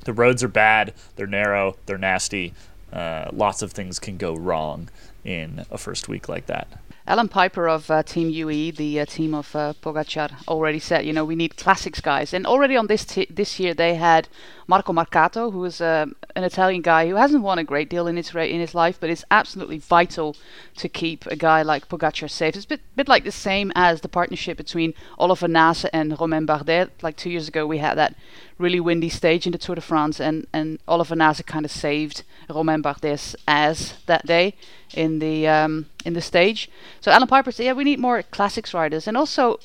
the 0.06 0.14
roads 0.14 0.44
are 0.44 0.48
bad, 0.48 0.94
they're 1.16 1.28
narrow, 1.28 1.78
they're 1.86 1.98
nasty. 1.98 2.54
Uh, 2.94 3.30
lots 3.34 3.62
of 3.62 3.72
things 3.72 4.00
can 4.00 4.18
go 4.18 4.36
wrong 4.36 4.90
in 5.26 5.66
a 5.70 5.78
first 5.78 6.08
week 6.08 6.30
like 6.30 6.46
that. 6.46 6.68
Allan 7.08 7.30
Peiper 7.30 7.70
of 7.70 7.92
uh, 7.92 8.02
Team 8.02 8.32
UAE, 8.32 8.78
the 8.78 9.00
uh, 9.00 9.06
team 9.06 9.36
of 9.36 9.56
uh, 9.56 9.74
Pogacar, 9.82 10.32
already 10.48 10.80
said, 10.80 11.06
you 11.06 11.14
know, 11.14 11.24
we 11.24 11.36
need 11.36 11.56
classics 11.56 12.02
guys. 12.02 12.34
And 12.34 12.48
already 12.48 12.76
on 12.76 12.88
this 12.88 13.06
t- 13.06 13.28
this 13.30 13.60
year, 13.60 13.76
they 13.76 13.94
had 13.94 14.28
Marco 14.68 14.92
Marcato, 14.94 15.52
who 15.52 15.64
is 15.66 15.80
uh, 15.80 16.08
an 16.36 16.44
Italian 16.44 16.82
guy 16.82 17.08
who 17.08 17.16
hasn't 17.16 17.44
won 17.44 17.60
a 17.60 17.64
great 17.64 17.90
deal 17.90 18.08
in 18.08 18.18
his 18.18 18.34
ra- 18.34 18.44
in 18.44 18.60
his 18.60 18.74
life, 18.74 18.98
but 19.00 19.10
is 19.10 19.26
absolutely 19.30 19.78
vital 19.78 20.36
to 20.78 20.90
keep 20.90 21.26
a 21.28 21.36
guy 21.36 21.62
like 21.62 21.88
Pogacar 21.88 22.30
safe. 22.30 22.56
It's 22.56 22.66
a 22.66 22.70
bit, 22.70 22.82
bit 22.96 23.08
like 23.08 23.24
the 23.24 23.32
same 23.32 23.72
as 23.76 24.02
the 24.02 24.08
partnership 24.08 24.58
between 24.58 24.94
Oliver 25.20 25.48
Naesen 25.48 25.90
and 25.94 26.20
Romain 26.20 26.48
Bardet. 26.48 26.90
Like 27.02 27.16
two 27.16 27.30
years 27.30 27.48
ago, 27.48 27.68
we 27.68 27.78
had 27.78 27.96
that 27.96 28.16
really 28.58 28.80
windy 28.80 29.10
stage 29.10 29.46
in 29.46 29.52
the 29.52 29.58
Tour 29.58 29.76
de 29.76 29.82
France, 29.82 30.20
and, 30.20 30.48
and 30.52 30.80
Oliver 30.88 31.16
Naesen 31.16 31.46
kind 31.46 31.66
of 31.66 31.72
saved 31.72 32.24
Romain 32.50 32.82
Bardet's 32.82 33.36
ass 33.48 33.96
that 34.08 34.26
day 34.26 34.56
in 34.94 35.20
the 35.20 35.48
um, 35.48 35.86
in 36.06 36.14
the 36.14 36.22
stage. 36.22 36.70
So 37.02 37.12
Allan 37.12 37.28
Peiper 37.28 37.54
said, 37.54 37.66
yeah, 37.66 37.74
we 37.74 37.84
need 37.84 38.00
more 38.00 38.24
classics 38.24 38.74
riders, 38.74 39.08
and 39.08 39.16
also 39.16 39.60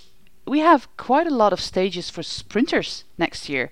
we 0.47 0.59
have 0.59 0.89
quite 0.97 1.27
a 1.27 1.35
lot 1.35 1.53
of 1.53 1.61
stages 1.61 2.11
for 2.11 2.23
sprinters 2.23 3.05
next 3.17 3.49
year. 3.49 3.71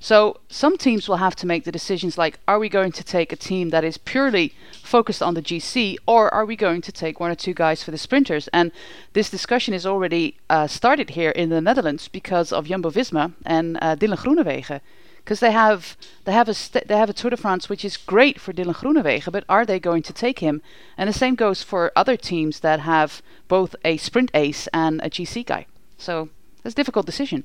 So 0.00 0.40
some 0.48 0.76
teams 0.76 1.08
will 1.08 1.16
have 1.16 1.34
to 1.36 1.46
make 1.46 1.64
the 1.64 1.72
decisions 1.72 2.16
like, 2.16 2.38
are 2.46 2.58
we 2.58 2.68
going 2.68 2.92
to 2.92 3.04
take 3.04 3.32
a 3.32 3.36
team 3.36 3.70
that 3.70 3.84
is 3.84 3.98
purely 3.98 4.54
focused 4.82 5.22
on 5.22 5.34
the 5.34 5.42
GC, 5.42 5.96
or 6.06 6.32
are 6.32 6.44
we 6.44 6.56
going 6.56 6.82
to 6.82 6.92
take 6.92 7.18
one 7.18 7.30
or 7.30 7.34
two 7.34 7.54
guys 7.54 7.82
for 7.82 7.90
the 7.90 7.98
sprinters? 7.98 8.48
And 8.48 8.70
this 9.12 9.28
discussion 9.28 9.74
is 9.74 9.84
already 9.84 10.36
uh, 10.48 10.68
started 10.68 11.10
here 11.10 11.30
in 11.30 11.48
the 11.48 11.60
Netherlands 11.60 12.08
because 12.08 12.52
of 12.52 12.66
Jumbo-Visma 12.66 13.32
and 13.44 13.76
uh, 13.82 13.96
Dylan 13.96 14.18
Groenewegen 14.18 14.80
because 15.16 15.40
they 15.40 15.52
have 15.52 15.94
they 16.24 16.32
have 16.32 16.48
a 16.48 16.54
they 16.86 16.96
have 16.96 17.10
a 17.10 17.12
Tour 17.12 17.28
de 17.28 17.36
France 17.36 17.68
which 17.68 17.84
is 17.84 17.98
great 17.98 18.40
for 18.40 18.54
Dylan 18.54 18.74
Groenewegen, 18.74 19.30
but 19.30 19.44
are 19.46 19.66
they 19.66 19.78
going 19.78 20.02
to 20.04 20.12
take 20.14 20.38
him? 20.38 20.62
And 20.96 21.06
the 21.06 21.12
same 21.12 21.34
goes 21.34 21.62
for 21.62 21.92
other 21.94 22.16
teams 22.16 22.60
that 22.60 22.80
have 22.80 23.20
both 23.46 23.76
a 23.84 23.98
sprint 23.98 24.30
ace 24.32 24.68
and 24.72 25.02
a 25.02 25.10
GC 25.10 25.44
guy. 25.44 25.66
So 25.98 26.30
it's 26.64 26.72
a 26.72 26.76
difficult 26.76 27.04
decision. 27.04 27.44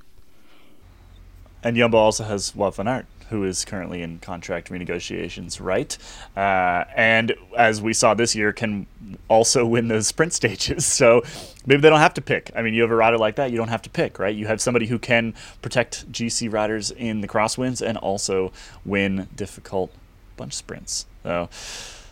And 1.63 1.77
Jumbo 1.77 1.97
also 1.97 2.25
has 2.25 2.51
Wout 2.51 2.75
van 2.75 2.87
Aert, 2.87 3.05
who 3.29 3.43
is 3.45 3.63
currently 3.63 4.01
in 4.01 4.19
contract 4.19 4.69
renegotiations, 4.69 5.59
right? 5.61 5.97
Uh, 6.35 6.83
and 6.95 7.33
as 7.57 7.81
we 7.81 7.93
saw 7.93 8.13
this 8.13 8.35
year, 8.35 8.51
can 8.51 8.85
also 9.29 9.65
win 9.65 9.87
those 9.87 10.07
sprint 10.07 10.33
stages. 10.33 10.85
So 11.03 11.23
maybe 11.65 11.81
they 11.81 11.89
don't 11.89 11.99
have 11.99 12.13
to 12.15 12.21
pick. 12.21 12.51
I 12.55 12.61
mean, 12.61 12.73
you 12.73 12.81
have 12.81 12.91
a 12.91 12.95
rider 12.95 13.17
like 13.17 13.35
that, 13.37 13.51
you 13.51 13.57
don't 13.57 13.69
have 13.69 13.81
to 13.83 13.89
pick, 13.89 14.19
right? 14.19 14.35
You 14.35 14.47
have 14.47 14.61
somebody 14.61 14.87
who 14.87 14.99
can 14.99 15.33
protect 15.61 16.11
GC 16.11 16.51
riders 16.51 16.91
in 16.91 17.21
the 17.21 17.27
crosswinds 17.27 17.85
and 17.85 17.97
also 17.97 18.51
win 18.85 19.27
difficult 19.35 19.91
bunch 20.37 20.53
sprints. 20.53 21.05
So 21.23 21.49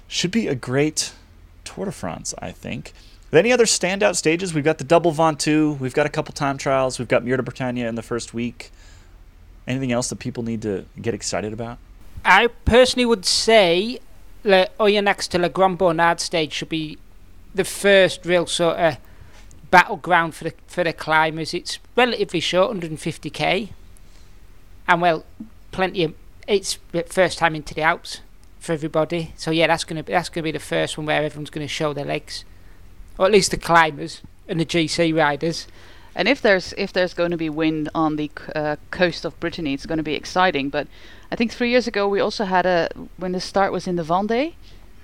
should 0.08 0.32
be 0.32 0.48
a 0.48 0.56
great 0.56 1.14
Tour 1.64 1.86
de 1.86 1.92
France, 1.92 2.34
I 2.40 2.52
think. 2.52 2.94
Any 3.32 3.54
other 3.54 3.66
standout 3.66 4.16
stages? 4.16 4.54
We've 4.54 4.64
got 4.64 4.78
the 4.78 4.84
double 4.84 5.14
Ventoux. 5.14 5.80
We've 5.80 5.94
got 5.94 6.06
a 6.06 6.10
couple 6.10 6.34
time 6.34 6.58
trials. 6.58 7.00
We've 7.00 7.08
got 7.08 7.24
Mur 7.24 7.38
de 7.38 7.44
Bretagne 7.44 7.88
in 7.88 7.96
the 7.96 8.02
first 8.02 8.34
week. 8.34 8.72
Anything 9.67 9.91
else 9.91 10.10
that 10.10 10.19
people 10.19 10.43
need 10.43 10.62
to 10.63 10.86
get 11.02 11.13
excited 11.13 11.54
about? 11.54 11.78
I 12.26 12.47
personally 12.65 13.06
would 13.06 13.26
say 13.26 14.00
Le 14.43 14.67
Oyonnax 14.80 15.28
to 15.30 15.39
Le 15.39 15.50
Grand-Bornand 15.50 16.19
stage 16.19 16.54
should 16.54 16.69
be 16.69 16.97
the 17.54 17.63
first 17.63 18.26
real 18.26 18.47
sort 18.47 18.78
of 18.78 18.97
battleground 19.69 20.36
for 20.36 20.45
the 20.45 20.54
for 20.67 20.84
the 20.84 20.93
climbers. 20.93 21.54
It's 21.54 21.80
relatively 21.95 22.39
short, 22.39 22.76
150k, 22.78 23.69
and 24.88 25.02
well, 25.02 25.26
plenty 25.71 26.04
of. 26.04 26.13
It's 26.47 26.80
the 26.91 27.04
first 27.04 27.38
time 27.38 27.56
into 27.56 27.74
the 27.74 27.82
Alps 27.82 28.21
for 28.60 28.74
everybody. 28.74 29.34
So 29.38 29.52
yeah, 29.52 29.67
that's 29.67 29.84
gonna 29.84 30.04
be, 30.04 30.12
that's 30.12 30.30
gonna 30.30 30.43
be 30.43 30.52
the 30.52 30.60
first 30.60 30.97
one 30.97 31.08
where 31.08 31.24
everyone's 31.24 31.50
gonna 31.50 31.67
show 31.67 31.93
their 31.93 32.06
legs, 32.06 32.45
or 33.17 33.26
at 33.26 33.32
least 33.32 33.52
the 33.52 33.58
climbers 33.58 34.21
and 34.47 34.60
the 34.60 34.65
GC 34.65 35.15
riders. 35.15 35.67
And 36.15 36.28
if 36.28 36.41
there's 36.41 36.74
if 36.78 36.91
there's 36.91 37.13
going 37.13 37.32
to 37.32 37.38
be 37.38 37.50
wind 37.50 37.89
on 37.95 38.15
the 38.17 38.30
uh, 38.56 38.76
coast 38.91 39.26
of 39.26 39.39
Brittany, 39.39 39.74
it's 39.74 39.86
going 39.86 39.97
to 39.97 40.04
be 40.04 40.13
exciting. 40.13 40.69
But 40.69 40.88
I 41.32 41.36
think 41.36 41.52
three 41.52 41.69
years 41.69 41.88
ago 41.88 42.08
we 42.08 42.19
also 42.19 42.45
had 42.45 42.65
a 42.65 42.89
when 43.17 43.32
the 43.32 43.39
start 43.39 43.71
was 43.71 43.88
in 43.88 43.95
the 43.95 44.04
Vendée, 44.04 44.54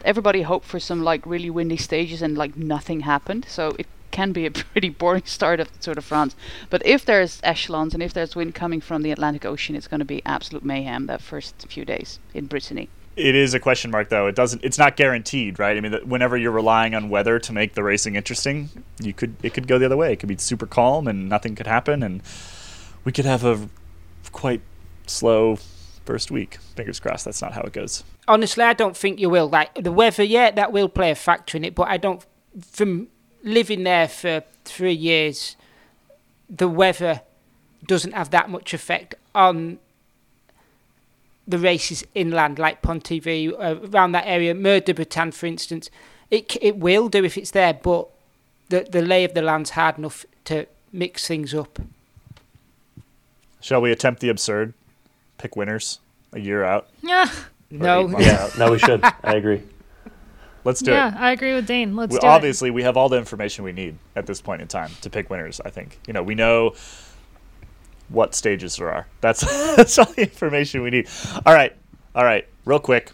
everybody 0.03 0.41
hoped 0.41 0.65
for 0.65 0.79
some 0.79 1.03
like 1.03 1.25
really 1.25 1.49
windy 1.49 1.77
stages 1.77 2.21
and 2.21 2.37
like 2.37 2.57
nothing 2.57 3.01
happened. 3.01 3.45
So 3.47 3.75
it 3.79 3.87
can 4.11 4.31
be 4.33 4.45
a 4.45 4.51
pretty 4.71 4.89
boring 4.89 5.25
start 5.25 5.59
of 5.59 5.71
the 5.71 5.79
Tour 5.79 5.95
de 5.95 6.01
France. 6.01 6.35
But 6.69 6.85
if 6.85 7.05
there's 7.05 7.39
echelons 7.43 7.93
and 7.93 8.03
if 8.03 8.13
there's 8.13 8.35
wind 8.35 8.55
coming 8.55 8.81
from 8.81 9.01
the 9.01 9.11
Atlantic 9.11 9.45
Ocean, 9.45 9.75
it's 9.75 9.87
going 9.87 9.99
to 9.99 10.05
be 10.05 10.21
absolute 10.25 10.65
mayhem 10.65 11.05
that 11.07 11.21
first 11.21 11.65
few 11.69 11.85
days 11.85 12.19
in 12.33 12.47
Brittany. 12.47 12.89
It 13.17 13.33
is 13.33 13.55
a 13.55 13.59
question 13.59 13.89
mark, 13.89 14.09
though. 14.09 14.27
It 14.27 14.35
doesn't. 14.35 14.63
It's 14.63 14.77
not 14.77 14.95
guaranteed, 14.95 15.57
right? 15.57 15.75
I 15.75 15.81
mean, 15.81 15.93
whenever 16.07 16.37
you're 16.37 16.51
relying 16.51 16.93
on 16.93 17.09
weather 17.09 17.39
to 17.39 17.51
make 17.51 17.73
the 17.73 17.83
racing 17.83 18.15
interesting, 18.15 18.69
you 19.01 19.11
could 19.11 19.35
it 19.41 19.55
could 19.55 19.67
go 19.67 19.79
the 19.79 19.87
other 19.87 19.97
way. 19.97 20.13
It 20.13 20.19
could 20.19 20.29
be 20.29 20.37
super 20.37 20.67
calm 20.67 21.07
and 21.07 21.27
nothing 21.27 21.55
could 21.55 21.65
happen, 21.65 22.03
and 22.03 22.21
we 23.03 23.11
could 23.11 23.25
have 23.25 23.43
a 23.43 23.69
quite 24.31 24.61
slow 25.07 25.57
first 26.05 26.29
week. 26.29 26.59
Fingers 26.75 26.99
crossed. 26.99 27.25
That's 27.25 27.41
not 27.41 27.53
how 27.53 27.61
it 27.61 27.73
goes. 27.73 28.03
Honestly, 28.27 28.63
I 28.63 28.73
don't 28.73 28.95
think 28.95 29.19
you 29.19 29.31
will. 29.31 29.49
Like 29.49 29.73
the 29.73 29.91
weather, 29.91 30.23
yeah, 30.23 30.51
that 30.51 30.71
will 30.71 30.87
play 30.87 31.09
a 31.09 31.15
factor 31.15 31.57
in 31.57 31.65
it, 31.65 31.73
but 31.73 31.87
I 31.87 31.97
don't. 31.97 32.23
From 32.61 33.07
living 33.43 33.83
there 33.83 34.07
for 34.07 34.43
three 34.63 34.93
years, 34.93 35.55
the 36.47 36.67
weather 36.67 37.21
doesn't 37.87 38.13
have 38.13 38.29
that 38.29 38.47
much 38.51 38.75
effect 38.75 39.15
on 39.33 39.79
the 41.47 41.57
races 41.57 42.03
inland, 42.13 42.59
like 42.59 42.81
Pontivy, 42.81 43.51
uh, 43.53 43.87
around 43.89 44.11
that 44.11 44.25
area, 44.27 44.53
Mur 44.53 44.79
de 44.79 44.93
Bretagne, 44.93 45.31
for 45.31 45.45
instance. 45.45 45.89
It 46.29 46.57
it 46.61 46.77
will 46.77 47.07
do 47.07 47.23
if 47.23 47.37
it's 47.37 47.51
there, 47.51 47.73
but 47.73 48.07
the 48.69 48.87
the 48.89 49.01
lay 49.01 49.23
of 49.23 49.33
the 49.33 49.41
land's 49.41 49.71
hard 49.71 49.97
enough 49.97 50.25
to 50.45 50.67
mix 50.91 51.27
things 51.27 51.53
up. 51.53 51.79
Shall 53.61 53.81
we 53.81 53.91
attempt 53.91 54.21
the 54.21 54.29
absurd? 54.29 54.73
Pick 55.37 55.55
winners 55.55 55.99
a 56.33 56.39
year 56.39 56.63
out. 56.63 56.87
Yeah, 57.01 57.29
No. 57.69 58.07
Yeah, 58.19 58.49
no, 58.57 58.71
we 58.71 58.79
should. 58.79 59.03
I 59.03 59.13
agree. 59.35 59.61
Let's 60.63 60.81
do 60.81 60.91
yeah, 60.91 61.09
it. 61.09 61.13
Yeah, 61.13 61.21
I 61.21 61.31
agree 61.31 61.53
with 61.53 61.67
Dane. 61.67 61.95
Let's 61.95 62.13
We, 62.13 62.19
do 62.19 62.27
obviously, 62.27 62.71
we 62.71 62.83
have 62.83 62.97
all 62.97 63.09
the 63.09 63.17
information 63.17 63.63
we 63.63 63.71
need 63.71 63.97
at 64.15 64.25
this 64.25 64.41
point 64.41 64.61
in 64.61 64.67
time 64.67 64.91
to 65.01 65.09
pick 65.09 65.29
winners. 65.29 65.61
I 65.63 65.69
think 65.69 65.99
you 66.07 66.13
know 66.13 66.23
we 66.23 66.35
know 66.35 66.75
what 68.09 68.35
stages 68.35 68.77
there 68.77 68.91
are. 68.91 69.07
That's 69.21 69.41
that's 69.75 69.97
all 69.97 70.05
the 70.05 70.21
information 70.21 70.81
we 70.81 70.89
need. 70.89 71.07
All 71.45 71.53
right, 71.53 71.73
all 72.15 72.23
right. 72.23 72.47
Real 72.65 72.79
quick, 72.79 73.11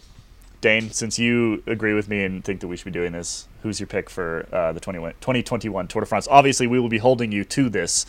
Dane, 0.60 0.90
since 0.90 1.18
you 1.18 1.62
agree 1.66 1.94
with 1.94 2.08
me 2.08 2.24
and 2.24 2.44
think 2.44 2.60
that 2.60 2.68
we 2.68 2.76
should 2.76 2.86
be 2.86 2.90
doing 2.90 3.12
this, 3.12 3.48
who's 3.62 3.78
your 3.78 3.86
pick 3.86 4.10
for 4.10 4.48
uh, 4.52 4.72
the 4.72 4.80
21 4.80 5.12
2021 5.20 5.88
Tour 5.88 6.00
de 6.00 6.06
France? 6.06 6.26
Obviously, 6.30 6.66
we 6.66 6.80
will 6.80 6.88
be 6.88 6.98
holding 6.98 7.32
you 7.32 7.44
to 7.44 7.68
this 7.68 8.04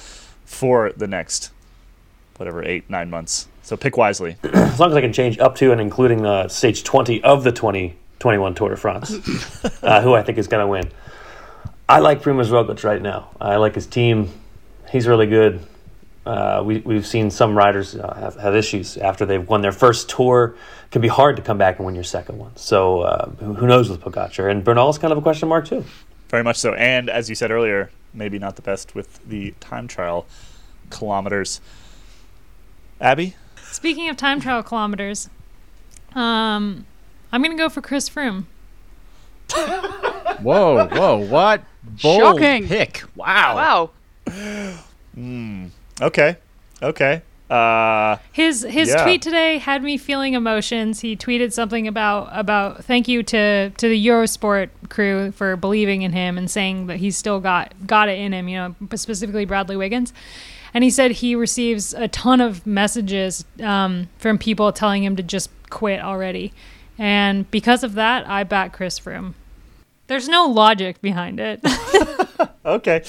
for 0.45 0.91
the 0.95 1.07
next 1.07 1.51
whatever 2.37 2.63
eight 2.63 2.89
nine 2.89 3.09
months. 3.09 3.47
So 3.63 3.75
pick 3.75 3.97
wisely. 3.97 4.37
As 4.43 4.79
long 4.79 4.91
as 4.91 4.95
I 4.95 5.01
can 5.01 5.13
change 5.13 5.39
up 5.39 5.55
to 5.55 5.71
and 5.71 5.81
including 5.81 6.25
uh, 6.25 6.47
stage 6.47 6.83
20 6.83 7.23
of 7.23 7.43
the 7.43 7.51
2021 7.51 8.55
Tour 8.55 8.69
de 8.69 8.77
France, 8.77 9.11
uh, 9.83 10.01
who 10.01 10.13
I 10.13 10.21
think 10.21 10.37
is 10.37 10.47
going 10.47 10.61
to 10.61 10.67
win. 10.67 10.91
I 11.87 11.99
like 11.99 12.21
Primoz 12.21 12.49
Roglic 12.49 12.83
right 12.83 13.01
now. 13.01 13.29
I 13.39 13.57
like 13.57 13.75
his 13.75 13.85
team. 13.85 14.29
He's 14.91 15.07
really 15.07 15.27
good. 15.27 15.65
Uh, 16.25 16.63
we, 16.65 16.79
we've 16.79 17.05
seen 17.05 17.29
some 17.29 17.55
riders 17.55 17.95
uh, 17.95 18.13
have, 18.15 18.35
have 18.37 18.55
issues 18.55 18.97
after 18.97 19.25
they've 19.25 19.47
won 19.47 19.61
their 19.61 19.71
first 19.71 20.09
tour. 20.09 20.55
It 20.85 20.91
can 20.91 21.01
be 21.01 21.07
hard 21.07 21.35
to 21.35 21.41
come 21.41 21.57
back 21.57 21.77
and 21.77 21.85
win 21.85 21.93
your 21.93 22.03
second 22.03 22.39
one. 22.39 22.55
So 22.55 23.01
uh, 23.01 23.29
who, 23.29 23.53
who 23.53 23.67
knows 23.67 23.89
with 23.89 24.01
Pogacar? 24.01 24.49
And 24.49 24.63
Bernal 24.63 24.89
is 24.89 24.97
kind 24.97 25.11
of 25.11 25.17
a 25.19 25.21
question 25.21 25.47
mark 25.49 25.67
too. 25.67 25.85
Very 26.29 26.43
much 26.43 26.57
so. 26.57 26.73
And 26.73 27.09
as 27.09 27.29
you 27.29 27.35
said 27.35 27.51
earlier, 27.51 27.91
maybe 28.13 28.39
not 28.39 28.55
the 28.55 28.63
best 28.63 28.95
with 28.95 29.23
the 29.27 29.53
time 29.59 29.87
trial 29.87 30.25
kilometers. 30.89 31.61
Abby? 32.99 33.35
Speaking 33.61 34.09
of 34.09 34.17
time 34.17 34.39
trial 34.39 34.63
kilometers, 34.63 35.29
um, 36.15 36.85
I'm 37.31 37.43
gonna 37.43 37.57
go 37.57 37.69
for 37.69 37.81
Chris 37.81 38.09
Froome. 38.09 38.45
Whoa, 40.41 40.87
whoa, 40.87 41.17
what? 41.17 41.63
Bold 42.01 42.39
Shocking. 42.39 42.67
pick. 42.67 43.03
Wow. 43.15 43.91
Wow. 44.35 44.79
Okay. 46.01 46.37
Okay. 46.81 47.21
Uh, 47.49 48.17
His 48.31 48.63
his 48.63 48.89
Yeah. 48.89 49.03
tweet 49.03 49.21
today 49.21 49.59
had 49.59 49.83
me 49.83 49.97
feeling 49.97 50.33
emotions. 50.33 51.01
He 51.01 51.15
tweeted 51.15 51.53
something 51.53 51.87
about 51.87 52.29
about 52.31 52.83
thank 52.83 53.07
you 53.07 53.21
to 53.23 53.69
to 53.69 53.87
the 53.87 54.07
Eurosport 54.07 54.69
crew 54.89 55.31
for 55.31 55.55
believing 55.55 56.01
in 56.01 56.11
him 56.11 56.39
and 56.39 56.49
saying 56.49 56.87
that 56.87 56.97
he's 56.97 57.15
still 57.15 57.39
got 57.39 57.73
got 57.85 58.09
it 58.09 58.17
in 58.17 58.33
him. 58.33 58.47
You 58.47 58.57
know, 58.57 58.75
specifically 58.95 59.45
Bradley 59.45 59.77
Wiggins. 59.77 60.11
And 60.73 60.83
he 60.83 60.89
said 60.89 61.11
he 61.11 61.35
receives 61.35 61.93
a 61.93 62.07
ton 62.09 62.41
of 62.41 62.65
messages 62.67 63.45
um, 63.63 64.09
from 64.17 64.37
people 64.37 64.73
telling 64.73 65.03
him 65.03 65.15
to 65.15 65.23
just 65.23 65.49
quit 65.69 66.01
already. 66.01 66.51
And 66.97 67.49
because 67.51 67.83
of 67.83 67.93
that, 67.93 68.27
I 68.27 68.43
back 68.43 68.73
Chris 68.73 68.99
Froome. 68.99 69.35
There's 70.07 70.29
no 70.29 70.45
logic 70.45 71.01
behind 71.01 71.39
it. 71.39 71.61
okay. 72.65 73.01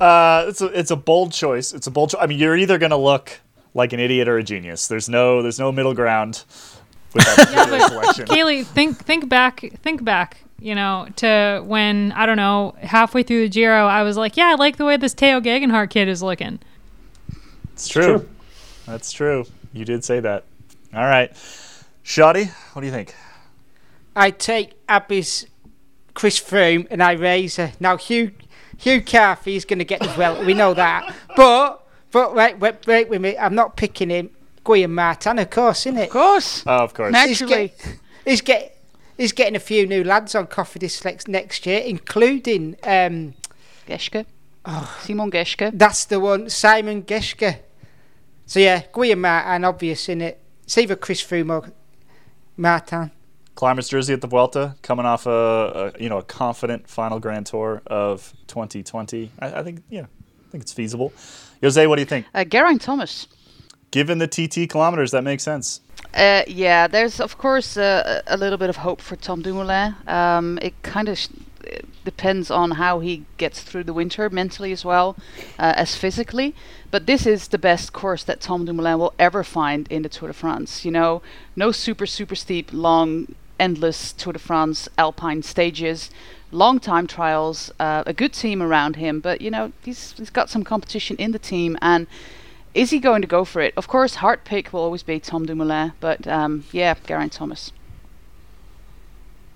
Uh, 0.00 0.46
it's 0.48 0.60
a 0.60 0.66
it's 0.66 0.90
a 0.90 0.96
bold 0.96 1.32
choice. 1.32 1.72
It's 1.72 1.86
a 1.86 1.90
bold. 1.90 2.10
Cho- 2.10 2.18
I 2.18 2.26
mean, 2.26 2.38
you're 2.38 2.56
either 2.56 2.78
gonna 2.78 2.96
look 2.96 3.40
like 3.74 3.92
an 3.92 4.00
idiot 4.00 4.28
or 4.28 4.38
a 4.38 4.42
genius. 4.42 4.86
There's 4.88 5.08
no 5.08 5.42
there's 5.42 5.58
no 5.58 5.72
middle 5.72 5.94
ground 5.94 6.44
with 7.14 7.24
that 7.24 7.36
particular 7.48 7.80
selection. 7.80 8.26
Caley, 8.26 8.62
think 8.62 8.98
think 8.98 9.28
back, 9.28 9.60
think 9.82 10.04
back. 10.04 10.44
You 10.60 10.74
know, 10.74 11.08
to 11.16 11.62
when 11.64 12.12
I 12.12 12.26
don't 12.26 12.36
know, 12.36 12.74
halfway 12.80 13.22
through 13.22 13.42
the 13.42 13.48
Giro, 13.48 13.86
I 13.86 14.02
was 14.02 14.16
like, 14.16 14.36
yeah, 14.36 14.46
I 14.46 14.54
like 14.54 14.76
the 14.76 14.84
way 14.84 14.96
this 14.96 15.14
Tao 15.14 15.40
Geoghegan 15.40 15.70
Hart 15.70 15.90
kid 15.90 16.08
is 16.08 16.22
looking. 16.22 16.58
It's 17.72 17.86
true. 17.86 18.02
true. 18.02 18.28
That's 18.86 19.12
true. 19.12 19.44
You 19.72 19.84
did 19.84 20.04
say 20.04 20.18
that. 20.20 20.44
All 20.94 21.04
right, 21.04 21.30
Shoddy, 22.02 22.46
what 22.72 22.80
do 22.80 22.86
you 22.86 22.92
think? 22.92 23.14
I 24.16 24.30
take 24.32 24.72
Abby's 24.88 25.46
Chris 26.18 26.40
Froome 26.40 26.84
and 26.90 27.00
I 27.00 27.12
raise 27.12 27.54
her. 27.56 27.70
Now 27.78 27.96
Hugh 27.96 28.32
Hugh 28.76 29.00
Carthy 29.00 29.54
is 29.54 29.64
going 29.64 29.78
to 29.78 29.84
get 29.84 30.00
the 30.00 30.12
well. 30.18 30.44
We 30.44 30.52
know 30.52 30.74
that. 30.74 31.14
But 31.36 31.86
but 32.10 32.34
wait 32.34 32.58
wait 32.58 32.84
wait 32.88 33.08
with 33.08 33.20
me. 33.22 33.38
I'm 33.38 33.54
not 33.54 33.76
picking 33.76 34.10
him. 34.10 34.30
Guillaume 34.64 34.96
Martin, 34.96 35.38
of 35.38 35.48
course, 35.48 35.86
isn't 35.86 35.96
it? 35.96 36.06
Of 36.06 36.10
course. 36.10 36.64
Oh, 36.66 36.78
of 36.78 36.92
course. 36.92 37.12
Next- 37.12 37.28
He's, 37.28 37.40
Naturally. 37.42 37.68
get, 37.68 37.98
he's 38.24 38.40
get 38.40 38.84
he's 39.16 39.30
getting 39.32 39.54
a 39.54 39.60
few 39.60 39.86
new 39.86 40.02
lads 40.02 40.34
on 40.34 40.48
Cofidis 40.48 41.04
next, 41.04 41.28
next 41.28 41.64
year, 41.66 41.78
including 41.82 42.74
um 42.82 43.34
Geschke. 43.86 44.26
Simon 45.04 45.30
Geschke. 45.30 45.70
that's 45.78 46.04
the 46.04 46.18
one 46.18 46.50
Simon 46.50 47.04
Geschke. 47.04 47.60
So 48.44 48.58
yeah, 48.58 48.82
Guillaume 48.92 49.20
Martin, 49.20 49.64
obvious 49.64 50.08
in 50.08 50.20
it. 50.20 50.40
It's 50.64 50.76
either 50.76 50.96
Chris 50.96 51.22
Froome 51.22 51.52
or 51.52 51.70
Martin. 52.56 53.12
Climbers 53.58 53.88
jersey 53.88 54.12
at 54.12 54.20
the 54.20 54.28
Vuelta, 54.28 54.76
coming 54.82 55.04
off 55.04 55.26
a, 55.26 55.92
a 55.96 56.00
you 56.00 56.08
know 56.08 56.18
a 56.18 56.22
confident 56.22 56.88
final 56.88 57.18
Grand 57.18 57.44
Tour 57.44 57.82
of 57.88 58.32
2020. 58.46 59.32
I, 59.40 59.52
I 59.52 59.62
think 59.64 59.82
yeah, 59.90 60.02
I 60.02 60.50
think 60.52 60.62
it's 60.62 60.72
feasible. 60.72 61.12
Jose, 61.60 61.84
what 61.88 61.96
do 61.96 62.02
you 62.02 62.06
think? 62.06 62.26
Uh, 62.32 62.44
Geraint 62.44 62.80
Thomas. 62.80 63.26
Given 63.90 64.18
the 64.18 64.28
TT 64.28 64.70
kilometers, 64.70 65.10
that 65.10 65.24
makes 65.24 65.42
sense. 65.42 65.80
Uh, 66.14 66.42
yeah, 66.46 66.86
there's 66.86 67.18
of 67.18 67.36
course 67.36 67.76
uh, 67.76 68.22
a 68.28 68.36
little 68.36 68.58
bit 68.58 68.70
of 68.70 68.76
hope 68.76 69.00
for 69.00 69.16
Tom 69.16 69.42
Dumoulin. 69.42 69.96
Um, 70.06 70.60
it 70.62 70.80
kind 70.84 71.08
of 71.08 71.18
sh- 71.18 71.26
it 71.64 71.84
depends 72.04 72.52
on 72.52 72.70
how 72.70 73.00
he 73.00 73.24
gets 73.38 73.60
through 73.60 73.82
the 73.82 73.92
winter 73.92 74.30
mentally 74.30 74.70
as 74.70 74.84
well 74.84 75.16
uh, 75.58 75.72
as 75.74 75.96
physically. 75.96 76.54
But 76.92 77.06
this 77.06 77.26
is 77.26 77.48
the 77.48 77.58
best 77.58 77.92
course 77.92 78.22
that 78.22 78.40
Tom 78.40 78.66
Dumoulin 78.66 79.00
will 79.00 79.14
ever 79.18 79.42
find 79.42 79.88
in 79.88 80.02
the 80.02 80.08
Tour 80.08 80.28
de 80.28 80.32
France. 80.32 80.84
You 80.84 80.92
know, 80.92 81.22
no 81.56 81.72
super 81.72 82.06
super 82.06 82.36
steep, 82.36 82.70
long, 82.72 83.34
endless 83.58 84.12
Tour 84.12 84.32
de 84.32 84.38
France 84.38 84.88
alpine 84.98 85.42
stages. 85.42 86.10
Long 86.50 86.80
time 86.80 87.06
trials, 87.06 87.70
uh, 87.78 88.04
a 88.06 88.12
good 88.12 88.32
team 88.32 88.62
around 88.62 88.96
him, 88.96 89.20
but 89.20 89.40
you 89.40 89.50
know 89.50 89.72
he's 89.84 90.12
he's 90.12 90.30
got 90.30 90.48
some 90.48 90.64
competition 90.64 91.16
in 91.16 91.32
the 91.32 91.38
team, 91.38 91.76
and 91.82 92.06
is 92.74 92.90
he 92.90 92.98
going 92.98 93.20
to 93.22 93.28
go 93.28 93.44
for 93.44 93.60
it? 93.60 93.74
Of 93.76 93.88
course, 93.88 94.16
heart 94.16 94.44
pick 94.44 94.72
will 94.72 94.80
always 94.80 95.02
be 95.02 95.20
Tom 95.20 95.44
Dumoulin, 95.44 95.92
but 96.00 96.26
um, 96.26 96.64
yeah, 96.72 96.94
Geraint 97.06 97.32
Thomas. 97.32 97.72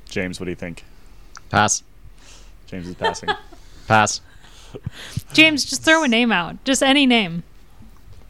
James, 0.09 0.39
what 0.39 0.45
do 0.45 0.51
you 0.51 0.57
think? 0.57 0.85
Pass. 1.49 1.83
James 2.67 2.89
is 2.89 2.95
passing. 2.95 3.31
Pass. 3.89 4.21
James, 5.33 5.65
just 5.65 5.83
throw 5.83 6.03
a 6.03 6.09
name 6.09 6.33
out. 6.33 6.63
Just 6.65 6.83
any 6.83 7.07
name. 7.07 7.43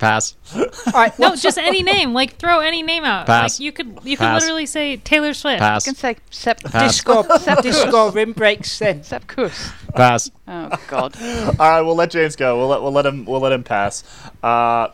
Pass. 0.03 0.35
All 0.57 0.67
right, 0.95 1.17
No, 1.17 1.37
just 1.37 1.59
any 1.59 1.83
name. 1.95 2.13
Like 2.13 2.35
throw 2.35 2.59
any 2.59 2.83
name 2.83 3.05
out. 3.05 3.27
Pass. 3.27 3.61
Like 3.61 3.65
you 3.65 3.71
could 3.71 3.87
you 4.03 4.17
could 4.17 4.25
Pass. 4.25 4.43
literally 4.43 4.67
say 4.67 4.97
Taylor 4.97 5.33
Swift. 5.33 5.63
I 5.63 5.69
Pass. 5.69 5.85
can 5.85 5.95
say 5.95 6.17
Sepp, 6.31 6.61
Pass. 6.65 6.97
disco 6.97 7.23
disco 7.63 8.11
rim 8.11 8.33
brakes 8.33 8.81
then? 8.81 9.05
Sepp 9.05 9.29
Kuss. 9.29 9.71
Pass. 9.95 10.29
Oh 10.49 10.71
God. 10.89 11.15
All 11.23 11.55
right, 11.71 11.81
we'll 11.83 11.95
let 11.95 12.11
James 12.11 12.35
go. 12.35 12.59
We'll 12.59 12.67
let 12.67 12.83
we'll 12.83 12.91
let 12.91 13.07
him 13.07 13.25
we'll 13.27 13.39
let 13.41 13.53
him 13.53 13.63
pass. 13.63 14.03
Uh, 14.43 14.89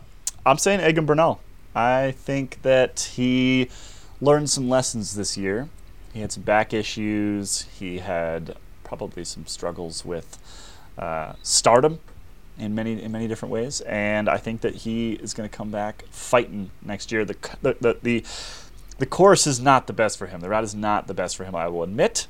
I'm 0.45 0.59
saying 0.59 0.87
Egan 0.87 1.07
Bernal. 1.07 1.41
I 1.75 2.11
think 2.19 2.61
that 2.63 3.01
he 3.15 3.71
learned 4.21 4.51
some 4.51 4.69
lessons 4.69 5.15
this 5.15 5.39
year. 5.39 5.71
He 6.13 6.21
had 6.21 6.33
some 6.33 6.43
back 6.43 6.75
issues. 6.75 7.63
He 7.79 8.01
had 8.01 8.57
probably 8.85 9.25
some 9.25 9.47
struggles 9.47 10.05
with 10.05 10.37
uh, 10.99 11.33
stardom 11.43 12.01
in 12.59 12.75
many 12.75 13.03
in 13.03 13.13
many 13.13 13.29
different 13.29 13.53
ways, 13.53 13.81
and 13.83 14.29
I 14.29 14.37
think 14.39 14.63
that 14.63 14.75
he 14.75 15.13
is 15.13 15.35
going 15.35 15.49
to 15.49 15.57
come 15.57 15.71
back 15.71 16.05
fighting 16.11 16.71
next 16.83 17.13
year. 17.13 17.25
The 17.25 17.37
the, 17.63 17.77
the 17.81 17.99
the 18.03 18.25
the 18.99 19.07
course 19.07 19.47
is 19.47 19.61
not 19.61 19.87
the 19.87 19.93
best 19.93 20.19
for 20.19 20.27
him. 20.27 20.41
The 20.41 20.49
route 20.49 20.65
is 20.65 20.75
not 20.75 21.07
the 21.07 21.15
best 21.15 21.37
for 21.37 21.45
him. 21.45 21.55
I 21.55 21.69
will 21.69 21.83
admit, 21.83 22.27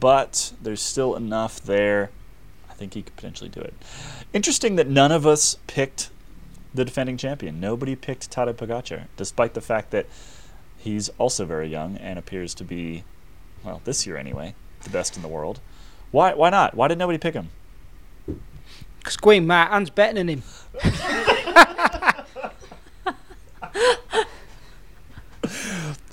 but 0.00 0.52
there's 0.60 0.80
still 0.80 1.14
enough 1.14 1.60
there. 1.60 2.10
I 2.70 2.72
think 2.72 2.94
he 2.94 3.02
could 3.02 3.16
potentially 3.16 3.50
do 3.50 3.60
it. 3.60 3.74
Interesting 4.32 4.76
that 4.76 4.88
none 4.88 5.12
of 5.12 5.26
us 5.26 5.58
picked 5.66 6.10
the 6.72 6.84
defending 6.84 7.16
champion. 7.16 7.60
Nobody 7.60 7.96
picked 7.96 8.30
Tadej 8.30 8.54
Pogacar, 8.54 9.04
despite 9.16 9.54
the 9.54 9.60
fact 9.60 9.90
that 9.90 10.06
he's 10.78 11.10
also 11.18 11.44
very 11.44 11.68
young 11.68 11.96
and 11.98 12.18
appears 12.18 12.54
to 12.54 12.64
be, 12.64 13.04
well, 13.62 13.82
this 13.84 14.06
year 14.06 14.16
anyway, 14.16 14.54
the 14.82 14.90
best 14.90 15.16
in 15.16 15.22
the 15.22 15.28
world. 15.28 15.60
Why? 16.10 16.32
Why 16.32 16.48
not? 16.48 16.74
Why 16.74 16.88
did 16.88 16.98
nobody 16.98 17.18
pick 17.18 17.34
him? 17.34 17.50
Because 19.00 19.16
Guillaume 19.16 19.46
Martin's 19.46 19.90
better 19.90 20.14
than 20.14 20.28
him. 20.28 20.42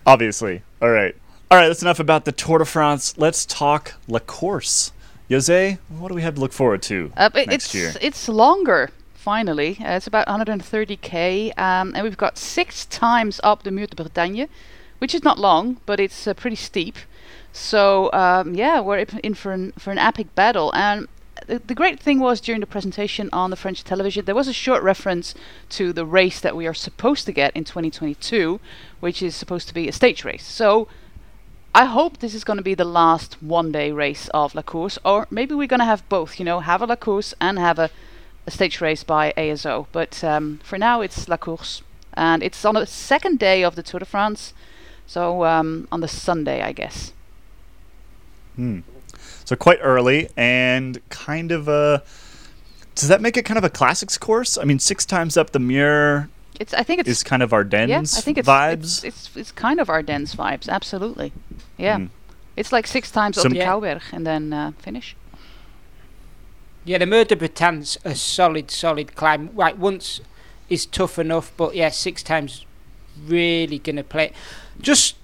Obviously. 0.05 0.61
All 0.81 0.89
right. 0.89 1.15
All 1.51 1.57
right. 1.57 1.67
That's 1.67 1.81
enough 1.81 1.99
about 1.99 2.25
the 2.25 2.31
Tour 2.31 2.59
de 2.59 2.65
France. 2.65 3.17
Let's 3.17 3.45
talk 3.45 3.95
La 4.07 4.19
Course. 4.19 4.91
Jose, 5.29 5.77
what 5.89 6.07
do 6.07 6.13
we 6.15 6.21
have 6.21 6.35
to 6.35 6.41
look 6.41 6.53
forward 6.53 6.81
to 6.83 7.11
Uh, 7.17 7.29
next 7.35 7.53
it's 7.53 7.75
year? 7.75 7.93
it's 7.99 8.29
longer. 8.29 8.89
Finally, 9.13 9.77
uh, 9.81 9.97
it's 9.97 10.07
about 10.07 10.25
130k, 10.27 11.51
um, 11.59 11.91
and 11.93 12.03
we've 12.05 12.15
got 12.15 12.37
six 12.37 12.85
times 12.85 13.41
up 13.43 13.63
the 13.63 13.71
Mur 13.71 13.87
de 13.87 13.95
Bretagne, 14.01 14.45
which 14.99 15.13
is 15.13 15.25
not 15.25 15.37
long, 15.37 15.81
but 15.85 15.99
it's 15.99 16.27
uh, 16.27 16.33
pretty 16.33 16.55
steep. 16.55 16.95
So 17.51 18.09
um, 18.13 18.55
yeah, 18.55 18.79
we're 18.79 18.99
in 18.99 19.33
for 19.33 19.51
an 19.51 19.73
for 19.73 19.91
an 19.91 19.97
epic 19.97 20.33
battle. 20.33 20.73
And 20.73 21.09
the, 21.47 21.75
great 21.75 21.99
thing 21.99 22.19
was 22.19 22.41
during 22.41 22.59
the 22.59 22.67
presentation 22.67 23.29
on 23.31 23.49
the 23.49 23.55
French 23.55 23.83
television, 23.83 24.25
there 24.25 24.35
was 24.35 24.47
a 24.47 24.53
short 24.53 24.83
reference 24.83 25.33
to 25.69 25.93
the 25.93 26.05
race 26.05 26.39
that 26.41 26.55
we 26.55 26.67
are 26.67 26.73
supposed 26.73 27.25
to 27.25 27.31
get 27.31 27.55
in 27.55 27.63
2022, 27.63 28.59
which 28.99 29.21
is 29.21 29.35
supposed 29.35 29.67
to 29.69 29.73
be 29.73 29.87
a 29.87 29.93
stage 29.93 30.25
race. 30.25 30.45
So 30.45 30.87
I 31.73 31.85
hope 31.85 32.17
this 32.17 32.33
is 32.33 32.43
going 32.43 32.57
to 32.57 32.63
be 32.63 32.73
the 32.73 32.83
last 32.83 33.41
one-day 33.41 33.91
race 33.91 34.27
of 34.33 34.55
La 34.55 34.61
Course, 34.61 34.99
or 35.05 35.27
maybe 35.29 35.55
we're 35.55 35.67
going 35.67 35.79
to 35.79 35.85
have 35.85 36.07
both. 36.09 36.37
You 36.37 36.45
know, 36.45 36.59
have 36.59 36.81
a 36.81 36.85
La 36.85 36.95
Course 36.95 37.33
and 37.39 37.57
have 37.57 37.79
a, 37.79 37.89
a 38.45 38.51
stage 38.51 38.81
race 38.81 39.03
by 39.03 39.33
ASO. 39.37 39.87
But 39.91 40.23
um, 40.23 40.59
for 40.63 40.77
now, 40.77 41.01
it's 41.01 41.29
La 41.29 41.37
Course, 41.37 41.81
and 42.13 42.43
it's 42.43 42.65
on 42.65 42.75
the 42.75 42.85
second 42.85 43.39
day 43.39 43.63
of 43.63 43.75
the 43.75 43.83
Tour 43.83 43.99
de 43.99 44.05
France, 44.05 44.53
so 45.05 45.45
um, 45.45 45.87
on 45.91 46.01
the 46.01 46.07
Sunday, 46.07 46.61
I 46.61 46.73
guess. 46.73 47.13
So 49.47 49.55
quite 49.55 49.79
early 49.81 50.27
and 50.35 50.99
kind 51.07 51.53
of 51.53 51.69
a. 51.69 52.03
Does 52.95 53.07
that 53.07 53.21
make 53.21 53.37
it 53.37 53.45
kind 53.45 53.57
of 53.57 53.63
a 53.63 53.69
classics 53.69 54.17
course? 54.17 54.57
I 54.57 54.65
mean, 54.65 54.77
six 54.77 55.05
times 55.05 55.37
up 55.37 55.51
the 55.51 55.59
Mur 55.59 56.27
It's. 56.59 56.73
I 56.73 56.83
think 56.83 56.99
it's. 56.99 57.07
is 57.07 57.23
kind 57.23 57.41
of 57.41 57.53
Ardennes 57.53 57.87
yeah, 57.89 57.99
I 57.99 58.21
think 58.21 58.37
it's 58.37 58.45
vibes. 58.45 58.83
It's, 58.83 59.03
it's 59.05 59.37
it's 59.37 59.51
kind 59.53 59.79
of 59.79 59.89
Ardennes 59.89 60.35
vibes. 60.35 60.67
Absolutely. 60.67 61.31
Yeah. 61.77 61.99
Mm. 61.99 62.09
It's 62.57 62.73
like 62.73 62.87
six 62.87 63.09
times 63.09 63.37
Some- 63.37 63.45
up 63.45 63.53
the 63.53 63.59
Yeah. 63.59 63.67
Cauberg 63.71 64.01
and 64.11 64.27
then 64.27 64.51
uh, 64.51 64.73
finish. 64.79 65.15
Yeah, 66.83 66.97
the 66.97 67.05
Mur 67.05 67.23
de 67.23 67.37
Bretagne's 67.37 67.97
a 68.03 68.15
solid, 68.15 68.69
solid 68.69 69.15
climb. 69.15 69.51
Right, 69.53 69.77
once 69.77 70.19
is 70.69 70.85
tough 70.85 71.17
enough. 71.17 71.53
But 71.55 71.73
yeah, 71.73 71.87
six 71.87 72.21
times 72.21 72.65
really 73.25 73.79
going 73.79 73.95
to 73.95 74.03
play. 74.03 74.33
Just 74.81 75.15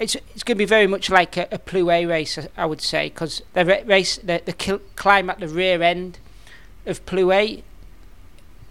it's 0.00 0.14
it's 0.34 0.42
going 0.42 0.56
to 0.56 0.58
be 0.58 0.64
very 0.64 0.86
much 0.86 1.10
like 1.10 1.36
a, 1.36 1.46
a 1.52 1.58
Plouay 1.58 2.08
race, 2.08 2.38
I 2.56 2.66
would 2.66 2.80
say, 2.80 3.10
because 3.10 3.42
the 3.52 3.64
race 3.86 4.16
the 4.16 4.42
the 4.44 4.80
climb 4.96 5.30
at 5.30 5.38
the 5.38 5.48
rear 5.48 5.82
end 5.82 6.18
of 6.86 7.04
Plouay 7.04 7.62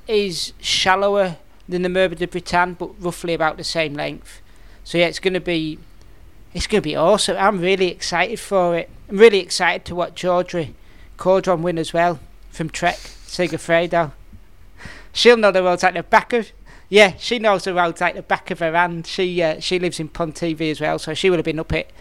is 0.08 0.54
shallower 0.60 1.38
than 1.70 1.84
the 1.84 1.90
Mur 1.90 2.10
de 2.10 2.28
Bretagne, 2.28 2.74
but 2.74 3.00
roughly 3.00 3.36
about 3.36 3.58
the 3.58 3.64
same 3.64 3.94
length. 3.94 4.42
So 4.84 4.98
yeah, 4.98 5.06
it's 5.06 5.20
going 5.20 5.36
to 5.36 5.40
be 5.40 5.78
it's 6.54 6.66
going 6.66 6.82
to 6.82 6.90
be 6.90 6.96
awesome. 6.96 7.38
I'm 7.38 7.62
really 7.62 7.90
excited 7.90 8.40
for 8.40 8.76
it. 8.76 8.90
I'm 9.08 9.18
really 9.18 9.40
excited 9.40 9.86
to 9.86 9.96
watch 9.96 10.26
Audrey 10.26 10.74
Cordon 11.18 11.62
win 11.62 11.78
as 11.78 11.94
well 11.94 12.20
from 12.50 12.72
Trek 12.72 12.98
Segafredo. 13.28 14.14
She'll 15.14 15.38
know 15.38 15.52
the 15.52 15.62
roads 15.62 15.84
like 15.84 15.94
the 15.94 16.04
back 16.04 16.34
of 16.34 16.52
yeah, 16.90 17.14
she 17.18 17.38
knows 17.38 17.64
the 17.64 17.74
roads 17.74 18.02
like 18.02 18.16
the 18.16 18.24
back 18.24 18.50
of 18.50 18.60
her 18.60 18.74
hand. 18.74 19.06
She 19.06 19.42
uh, 19.42 19.60
she 19.60 19.78
lives 19.78 20.00
in 20.00 20.10
Pontivy 20.10 20.72
as 20.72 20.82
well, 20.82 20.98
so 20.98 21.14
she 21.14 21.30
would 21.30 21.38
have 21.38 21.46
been 21.46 21.60
up 21.60 21.72
it 21.72 21.92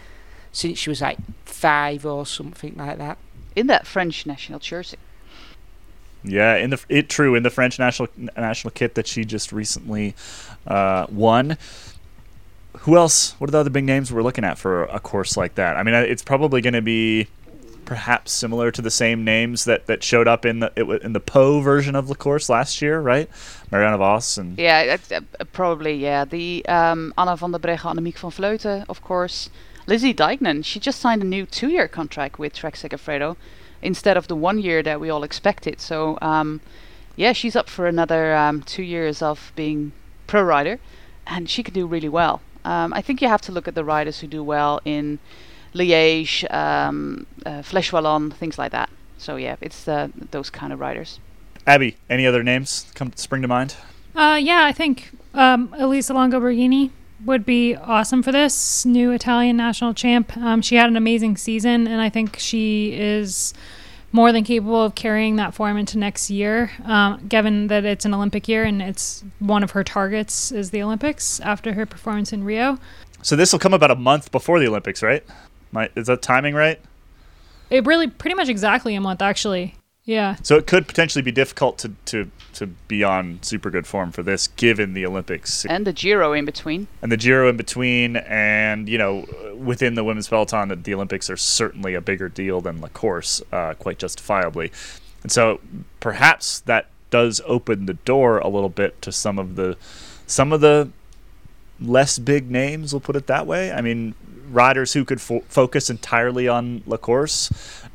since 0.51 0.79
she 0.79 0.89
was 0.89 1.01
like 1.01 1.19
five 1.45 2.05
or 2.05 2.25
something 2.25 2.75
like 2.75 2.97
that. 2.97 3.19
In 3.55 3.67
that 3.67 3.85
French 3.85 4.25
national 4.25 4.59
jersey. 4.59 4.97
Yeah, 6.23 6.55
in 6.55 6.71
the 6.71 6.83
it 6.89 7.07
true 7.07 7.35
in 7.35 7.43
the 7.43 7.49
French 7.51 7.77
national 7.77 8.09
national 8.35 8.71
kit 8.71 8.95
that 8.95 9.07
she 9.07 9.25
just 9.25 9.51
recently 9.51 10.15
uh, 10.65 11.05
won. 11.09 11.57
Who 12.79 12.97
else? 12.97 13.31
What 13.39 13.49
are 13.49 13.51
the 13.51 13.59
other 13.59 13.69
big 13.69 13.83
names 13.83 14.11
we're 14.11 14.23
looking 14.23 14.43
at 14.43 14.57
for 14.57 14.83
a 14.85 14.99
course 14.99 15.37
like 15.37 15.55
that? 15.55 15.77
I 15.77 15.83
mean, 15.83 15.93
it's 15.93 16.23
probably 16.23 16.61
going 16.61 16.73
to 16.73 16.81
be 16.81 17.27
perhaps 17.89 18.31
similar 18.31 18.69
to 18.69 18.83
the 18.83 18.91
same 18.91 19.23
names 19.23 19.63
that, 19.65 19.87
that 19.87 20.03
showed 20.03 20.27
up 20.27 20.45
in 20.45 20.59
the 20.59 20.71
in 21.03 21.13
the 21.13 21.19
Pau 21.19 21.59
version 21.59 21.95
of 21.95 22.07
the 22.07 22.13
course 22.13 22.47
last 22.47 22.83
year, 22.83 23.01
right? 23.01 23.27
Marianne 23.71 23.97
Vos 23.97 24.37
and 24.37 24.59
yeah, 24.59 24.97
uh, 25.11 25.21
probably 25.51 25.95
yeah. 25.95 26.23
The 26.23 26.63
um, 26.67 27.15
Anna 27.17 27.35
van 27.35 27.51
der 27.51 27.57
Breggen, 27.57 27.89
Annemiek 27.91 28.19
van 28.19 28.29
Vleuten, 28.29 28.85
of 28.87 29.01
course. 29.01 29.49
Lizzie 29.87 30.13
Deignan, 30.13 30.63
she 30.63 30.79
just 30.79 30.99
signed 30.99 31.23
a 31.23 31.25
new 31.25 31.47
two-year 31.47 31.87
contract 31.87 32.37
with 32.37 32.53
Trek 32.53 32.75
Segafredo 32.75 33.35
instead 33.81 34.17
of 34.17 34.27
the 34.27 34.35
one 34.35 34.59
year 34.59 34.83
that 34.83 35.01
we 35.01 35.09
all 35.09 35.23
expected. 35.23 35.81
So 35.81 36.19
um, 36.21 36.61
yeah, 37.15 37.33
she's 37.33 37.55
up 37.55 37.67
for 37.67 37.87
another 37.87 38.35
um, 38.35 38.61
two 38.61 38.83
years 38.83 39.23
of 39.23 39.51
being 39.55 39.93
pro 40.27 40.43
rider, 40.43 40.77
and 41.25 41.49
she 41.49 41.63
can 41.63 41.73
do 41.73 41.87
really 41.87 42.09
well. 42.09 42.41
Um, 42.63 42.93
I 42.93 43.01
think 43.01 43.19
you 43.19 43.27
have 43.27 43.41
to 43.41 43.51
look 43.51 43.67
at 43.67 43.73
the 43.73 43.83
riders 43.83 44.19
who 44.19 44.27
do 44.27 44.43
well 44.43 44.79
in 44.85 45.17
Liège, 45.73 46.51
um, 46.53 47.25
uh, 47.45 47.61
Flèche 47.61 47.91
Wallonne, 47.91 48.31
things 48.31 48.57
like 48.57 48.71
that. 48.71 48.89
So 49.17 49.35
yeah, 49.35 49.55
it's 49.61 49.87
uh, 49.87 50.07
those 50.31 50.49
kind 50.49 50.73
of 50.73 50.79
riders. 50.79 51.19
Abby, 51.67 51.97
any 52.09 52.25
other 52.25 52.43
names 52.43 52.91
come 52.95 53.11
spring 53.15 53.41
to 53.41 53.47
mind? 53.47 53.75
Uh, 54.15 54.39
yeah, 54.41 54.65
I 54.65 54.71
think 54.71 55.11
um, 55.33 55.73
Elisa 55.77 56.13
Longo 56.13 56.39
Borghini 56.39 56.91
would 57.25 57.45
be 57.45 57.75
awesome 57.75 58.23
for 58.23 58.31
this 58.31 58.85
new 58.85 59.11
Italian 59.11 59.57
national 59.57 59.93
champ. 59.93 60.35
Um, 60.37 60.61
she 60.61 60.75
had 60.75 60.87
an 60.87 60.95
amazing 60.95 61.37
season, 61.37 61.87
and 61.87 62.01
I 62.01 62.09
think 62.09 62.39
she 62.39 62.93
is 62.93 63.53
more 64.11 64.31
than 64.31 64.43
capable 64.43 64.83
of 64.83 64.95
carrying 64.95 65.35
that 65.35 65.53
form 65.53 65.77
into 65.77 65.97
next 65.97 66.29
year, 66.29 66.71
um, 66.85 67.27
given 67.27 67.67
that 67.67 67.85
it's 67.85 68.05
an 68.05 68.13
Olympic 68.13 68.47
year 68.47 68.63
and 68.63 68.81
it's 68.81 69.23
one 69.37 69.63
of 69.63 69.71
her 69.71 69.83
targets 69.83 70.51
is 70.51 70.71
the 70.71 70.81
Olympics 70.81 71.39
after 71.41 71.73
her 71.73 71.85
performance 71.85 72.33
in 72.33 72.43
Rio. 72.43 72.79
So 73.21 73.35
this 73.35 73.51
will 73.51 73.59
come 73.59 73.73
about 73.73 73.91
a 73.91 73.95
month 73.95 74.31
before 74.31 74.59
the 74.59 74.67
Olympics, 74.67 75.03
right? 75.03 75.23
My, 75.71 75.89
is 75.95 76.07
that 76.07 76.21
timing 76.21 76.55
right? 76.55 76.79
It 77.69 77.85
really 77.85 78.07
pretty 78.07 78.35
much 78.35 78.49
exactly 78.49 78.95
a 78.95 79.01
month 79.01 79.21
actually. 79.21 79.75
Yeah. 80.05 80.37
So 80.41 80.55
it 80.55 80.65
could 80.65 80.87
potentially 80.87 81.21
be 81.21 81.31
difficult 81.31 81.77
to, 81.79 81.91
to, 82.05 82.31
to 82.53 82.65
be 82.65 83.03
on 83.03 83.43
super 83.43 83.69
good 83.69 83.85
form 83.85 84.11
for 84.11 84.23
this, 84.23 84.47
given 84.47 84.95
the 84.95 85.05
Olympics 85.05 85.65
and 85.65 85.85
the 85.85 85.93
Giro 85.93 86.33
in 86.33 86.45
between, 86.45 86.87
and 87.03 87.11
the 87.11 87.17
Giro 87.17 87.47
in 87.47 87.57
between, 87.57 88.15
and 88.15 88.89
you 88.89 88.97
know, 88.97 89.27
within 89.55 89.93
the 89.93 90.03
women's 90.03 90.27
peloton, 90.27 90.69
that 90.69 90.83
the 90.83 90.95
Olympics 90.95 91.29
are 91.29 91.37
certainly 91.37 91.93
a 91.93 92.01
bigger 92.01 92.27
deal 92.27 92.59
than 92.59 92.81
the 92.81 92.89
course, 92.89 93.43
uh, 93.51 93.75
quite 93.75 93.99
justifiably, 93.99 94.71
and 95.21 95.31
so 95.31 95.61
perhaps 95.99 96.61
that 96.61 96.87
does 97.11 97.39
open 97.45 97.85
the 97.85 97.93
door 97.93 98.39
a 98.39 98.47
little 98.47 98.69
bit 98.69 98.99
to 99.03 99.11
some 99.11 99.37
of 99.37 99.57
the 99.57 99.77
some 100.25 100.51
of 100.51 100.61
the 100.61 100.89
less 101.79 102.17
big 102.17 102.49
names. 102.49 102.93
We'll 102.93 102.99
put 102.99 103.15
it 103.15 103.27
that 103.27 103.45
way. 103.45 103.71
I 103.71 103.81
mean, 103.81 104.15
riders 104.49 104.93
who 104.93 105.05
could 105.05 105.21
fo- 105.21 105.43
focus 105.47 105.89
entirely 105.89 106.47
on 106.47 106.83
La 106.85 106.97
Course 106.97 107.51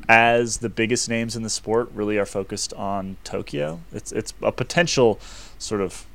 as 0.07 0.57
the 0.57 0.69
biggest 0.69 1.09
names 1.09 1.35
in 1.35 1.43
the 1.43 1.49
sport 1.49 1.89
really 1.93 2.17
are 2.17 2.25
focused 2.25 2.73
on 2.73 3.17
Tokyo. 3.23 3.81
It's 3.91 4.11
it's 4.11 4.33
a 4.41 4.51
potential 4.51 5.19
sort 5.57 5.81
of 5.81 6.05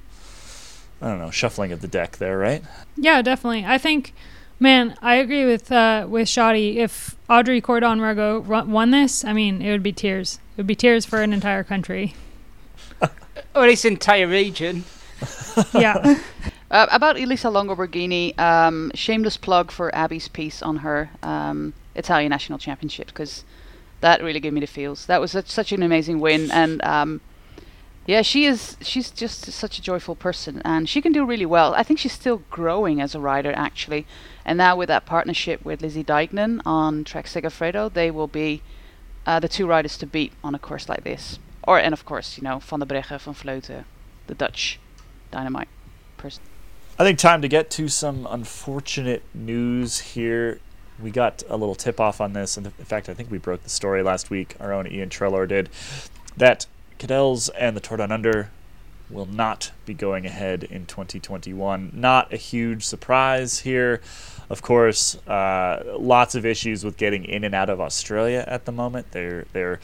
I 1.03 1.09
don't 1.09 1.18
know 1.18 1.31
shuffling 1.31 1.72
of 1.72 1.81
the 1.81 1.88
deck 1.88 2.18
there, 2.18 2.38
right? 2.38 2.62
Yeah, 2.96 3.22
definitely. 3.22 3.64
I 3.64 3.79
think, 3.79 4.12
man, 4.59 4.96
I 5.00 5.16
agree 5.16 5.46
with 5.46 5.72
uh, 5.72 6.07
with 6.09 6.29
Shotty. 6.29 6.76
If 6.76 7.16
Audrey 7.29 7.61
Cordon 7.61 8.00
Ragot 8.00 8.66
won 8.66 8.90
this, 8.90 9.24
I 9.24 9.33
mean, 9.33 9.62
it 9.62 9.70
would 9.70 9.83
be 9.83 9.92
tears. 9.92 10.38
It 10.53 10.59
would 10.59 10.66
be 10.66 10.74
tears 10.74 11.07
for 11.07 11.22
an 11.22 11.33
entire 11.33 11.64
country. 11.64 12.14
or 13.55 13.66
this 13.66 13.85
entire 13.85 14.26
region. 14.26 14.85
yeah. 15.72 16.18
Uh, 16.70 16.87
about 16.92 17.18
Elisa 17.18 17.50
Longo 17.50 17.74
Borghini, 17.74 18.38
um, 18.38 18.92
shameless 18.94 19.37
plug 19.37 19.72
for 19.72 19.92
Abby's 19.92 20.28
piece 20.28 20.62
on 20.62 20.76
her 20.76 21.11
um, 21.20 21.72
Italian 21.96 22.30
national 22.30 22.59
championship 22.59 23.09
because 23.09 23.44
that 24.00 24.22
really 24.22 24.38
gave 24.38 24.52
me 24.52 24.61
the 24.61 24.68
feels. 24.68 25.06
That 25.06 25.20
was 25.20 25.33
such, 25.33 25.50
such 25.50 25.72
an 25.72 25.83
amazing 25.83 26.20
win, 26.20 26.48
and 26.52 26.80
um, 26.85 27.20
yeah, 28.06 28.22
she 28.22 28.44
is. 28.44 28.76
She's 28.80 29.11
just 29.11 29.46
such 29.52 29.78
a 29.78 29.83
joyful 29.83 30.14
person, 30.14 30.62
and 30.64 30.88
she 30.88 31.02
can 31.02 31.11
do 31.12 31.24
really 31.24 31.44
well. 31.44 31.74
I 31.74 31.83
think 31.83 31.98
she's 31.98 32.12
still 32.12 32.42
growing 32.50 33.00
as 33.00 33.16
a 33.16 33.20
rider, 33.20 33.52
actually. 33.56 34.06
And 34.44 34.56
now 34.56 34.76
with 34.76 34.88
that 34.88 35.06
partnership 35.06 35.64
with 35.64 35.83
Lizzie 35.83 36.04
Deignan 36.04 36.62
on 36.64 37.04
Trek 37.04 37.26
Segafredo, 37.26 37.92
they 37.92 38.12
will 38.12 38.28
be 38.28 38.62
uh, 39.26 39.40
the 39.40 39.48
two 39.48 39.66
riders 39.66 39.98
to 39.98 40.06
beat 40.06 40.33
on 40.42 40.54
a 40.54 40.59
course 40.59 40.88
like 40.88 41.02
this. 41.02 41.38
Or 41.64 41.78
and 41.78 41.92
of 41.92 42.04
course, 42.04 42.38
you 42.38 42.44
know, 42.44 42.61
Van 42.61 42.78
der 42.78 42.87
Breggen, 42.87 43.20
Van 43.20 43.35
Vleuten, 43.35 43.85
the 44.28 44.35
Dutch 44.35 44.78
dynamite 45.33 45.68
person. 46.16 46.42
I 47.00 47.02
think 47.02 47.18
time 47.18 47.40
to 47.40 47.48
get 47.48 47.70
to 47.70 47.88
some 47.88 48.28
unfortunate 48.28 49.22
news 49.32 50.00
here. 50.00 50.60
We 51.02 51.10
got 51.10 51.42
a 51.48 51.56
little 51.56 51.74
tip 51.74 51.98
off 51.98 52.20
on 52.20 52.34
this, 52.34 52.58
and 52.58 52.66
in 52.66 52.72
fact, 52.72 53.08
I 53.08 53.14
think 53.14 53.30
we 53.30 53.38
broke 53.38 53.62
the 53.62 53.70
story 53.70 54.02
last 54.02 54.28
week. 54.28 54.54
Our 54.60 54.74
own 54.74 54.86
Iain 54.86 55.08
Treloar 55.08 55.48
did 55.48 55.70
that 56.36 56.66
Cadel's 56.98 57.48
and 57.48 57.74
the 57.74 57.80
Tour 57.80 57.96
Down 57.96 58.12
Under 58.12 58.50
will 59.08 59.24
not 59.24 59.72
be 59.86 59.94
going 59.94 60.26
ahead 60.26 60.62
in 60.64 60.84
2021. 60.84 61.92
Not 61.94 62.34
a 62.34 62.36
huge 62.36 62.84
surprise 62.84 63.60
here. 63.60 64.02
Of 64.50 64.60
course, 64.60 65.16
uh, 65.26 65.82
lots 65.98 66.34
of 66.34 66.44
issues 66.44 66.84
with 66.84 66.98
getting 66.98 67.24
in 67.24 67.44
and 67.44 67.54
out 67.54 67.70
of 67.70 67.80
Australia 67.80 68.44
at 68.46 68.66
the 68.66 68.72
moment. 68.72 69.12
Their 69.12 69.46
their 69.54 69.80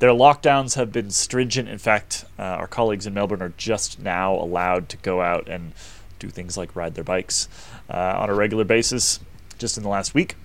their 0.00 0.10
lockdowns 0.10 0.74
have 0.74 0.90
been 0.90 1.12
stringent. 1.12 1.68
In 1.68 1.78
fact, 1.78 2.24
uh, 2.36 2.42
our 2.42 2.66
colleagues 2.66 3.06
in 3.06 3.14
Melbourne 3.14 3.42
are 3.42 3.54
just 3.56 4.00
now 4.00 4.34
allowed 4.34 4.88
to 4.88 4.96
go 4.96 5.20
out 5.20 5.48
and 5.48 5.72
do 6.18 6.28
things 6.28 6.56
like 6.56 6.74
ride 6.76 6.94
their 6.94 7.04
bikes 7.04 7.48
uh, 7.90 8.16
on 8.18 8.30
a 8.30 8.34
regular 8.34 8.64
basis 8.64 9.20
just 9.58 9.76
in 9.76 9.82
the 9.82 9.88
last 9.88 10.14
week. 10.14 10.36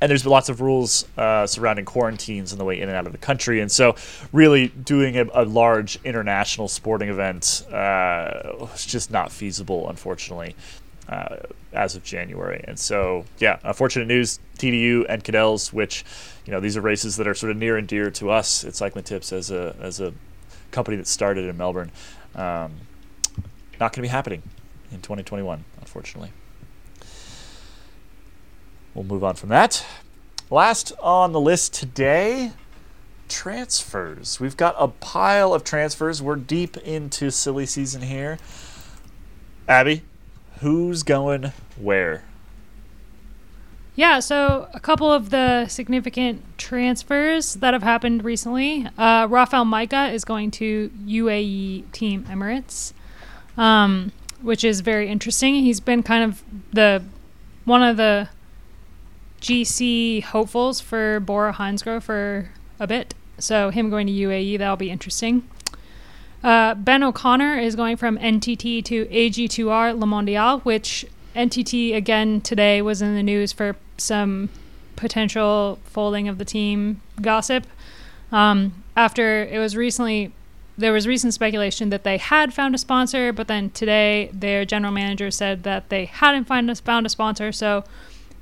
And 0.00 0.10
there's 0.10 0.22
been 0.22 0.32
lots 0.32 0.48
of 0.48 0.60
rules 0.60 1.06
uh, 1.16 1.46
surrounding 1.46 1.86
quarantines 1.86 2.52
on 2.52 2.58
the 2.58 2.64
way 2.64 2.80
in 2.80 2.88
and 2.88 2.96
out 2.96 3.06
of 3.06 3.12
the 3.12 3.18
country. 3.18 3.60
And 3.60 3.72
so, 3.72 3.96
really, 4.30 4.68
doing 4.68 5.16
a, 5.16 5.26
a 5.32 5.44
large 5.44 5.98
international 6.04 6.68
sporting 6.68 7.08
event 7.08 7.64
uh, 7.72 8.52
was 8.58 8.84
just 8.84 9.10
not 9.10 9.32
feasible, 9.32 9.88
unfortunately, 9.88 10.54
uh, 11.08 11.36
as 11.72 11.96
of 11.96 12.04
January. 12.04 12.62
And 12.68 12.78
so, 12.78 13.24
yeah, 13.38 13.58
unfortunate 13.64 14.06
news 14.06 14.38
TDU 14.58 15.06
and 15.08 15.24
Cadel's, 15.24 15.72
which, 15.72 16.04
you 16.44 16.52
know, 16.52 16.60
these 16.60 16.76
are 16.76 16.82
races 16.82 17.16
that 17.16 17.26
are 17.26 17.34
sort 17.34 17.50
of 17.50 17.56
near 17.56 17.78
and 17.78 17.88
dear 17.88 18.10
to 18.12 18.30
us 18.30 18.64
at 18.64 18.74
Cycling 18.74 19.04
Tips 19.04 19.32
as 19.32 19.50
a, 19.50 19.74
as 19.80 19.98
a 19.98 20.12
company 20.72 20.98
that 20.98 21.06
started 21.06 21.48
in 21.48 21.56
Melbourne. 21.56 21.90
Um, 22.34 22.72
not 23.80 23.92
going 23.92 23.92
to 23.92 24.02
be 24.02 24.08
happening 24.08 24.42
in 24.96 25.02
2021, 25.02 25.64
unfortunately. 25.80 26.32
We'll 28.94 29.04
move 29.04 29.22
on 29.22 29.34
from 29.34 29.50
that. 29.50 29.84
Last 30.50 30.92
on 31.00 31.32
the 31.32 31.40
list 31.40 31.74
today 31.74 32.52
transfers. 33.28 34.40
We've 34.40 34.56
got 34.56 34.74
a 34.78 34.88
pile 34.88 35.52
of 35.52 35.64
transfers. 35.64 36.22
We're 36.22 36.36
deep 36.36 36.76
into 36.78 37.30
silly 37.30 37.66
season 37.66 38.02
here. 38.02 38.38
Abby, 39.68 40.02
who's 40.60 41.02
going 41.02 41.52
where? 41.76 42.24
Yeah, 43.96 44.20
so 44.20 44.68
a 44.74 44.80
couple 44.80 45.10
of 45.10 45.30
the 45.30 45.66
significant 45.68 46.58
transfers 46.58 47.54
that 47.54 47.72
have 47.74 47.82
happened 47.82 48.24
recently. 48.24 48.86
Uh, 48.98 49.26
Rafał 49.26 49.66
Majka 49.66 50.12
is 50.12 50.24
going 50.24 50.50
to 50.52 50.90
UAE 51.06 51.90
Team 51.92 52.24
Emirates. 52.24 52.92
Um, 53.56 54.12
which 54.46 54.62
is 54.62 54.80
very 54.80 55.08
interesting. 55.08 55.56
He's 55.56 55.80
been 55.80 56.04
kind 56.04 56.22
of 56.22 56.44
the 56.72 57.02
one 57.64 57.82
of 57.82 57.96
the 57.96 58.28
GC 59.40 60.22
hopefuls 60.22 60.80
for 60.80 61.18
Bora 61.18 61.52
Hansgrohe 61.52 62.00
for 62.00 62.50
a 62.78 62.86
bit. 62.86 63.12
So 63.38 63.70
him 63.70 63.90
going 63.90 64.06
to 64.06 64.12
UAE 64.12 64.58
that'll 64.58 64.76
be 64.76 64.88
interesting. 64.88 65.48
Uh, 66.44 66.74
ben 66.74 67.02
O'Connor 67.02 67.58
is 67.58 67.74
going 67.74 67.96
from 67.96 68.18
NTT 68.18 68.84
to 68.84 69.06
AG2R 69.06 69.98
La 69.98 70.06
Mondiale, 70.06 70.60
which 70.60 71.04
NTT 71.34 71.96
again 71.96 72.40
today 72.40 72.80
was 72.80 73.02
in 73.02 73.16
the 73.16 73.24
news 73.24 73.52
for 73.52 73.74
some 73.98 74.48
potential 74.94 75.80
folding 75.82 76.28
of 76.28 76.38
the 76.38 76.44
team 76.44 77.02
gossip. 77.20 77.66
Um, 78.30 78.84
after 78.96 79.42
it 79.42 79.58
was 79.58 79.74
recently, 79.74 80.32
there 80.78 80.92
was 80.92 81.06
recent 81.06 81.34
speculation 81.34 81.90
that 81.90 82.04
they 82.04 82.18
had 82.18 82.52
found 82.52 82.74
a 82.74 82.78
sponsor, 82.78 83.32
but 83.32 83.48
then 83.48 83.70
today 83.70 84.30
their 84.32 84.64
general 84.64 84.92
manager 84.92 85.30
said 85.30 85.62
that 85.62 85.88
they 85.88 86.04
hadn't 86.04 86.44
find 86.44 86.70
a, 86.70 86.74
found 86.74 87.06
a 87.06 87.08
sponsor. 87.08 87.52
So 87.52 87.84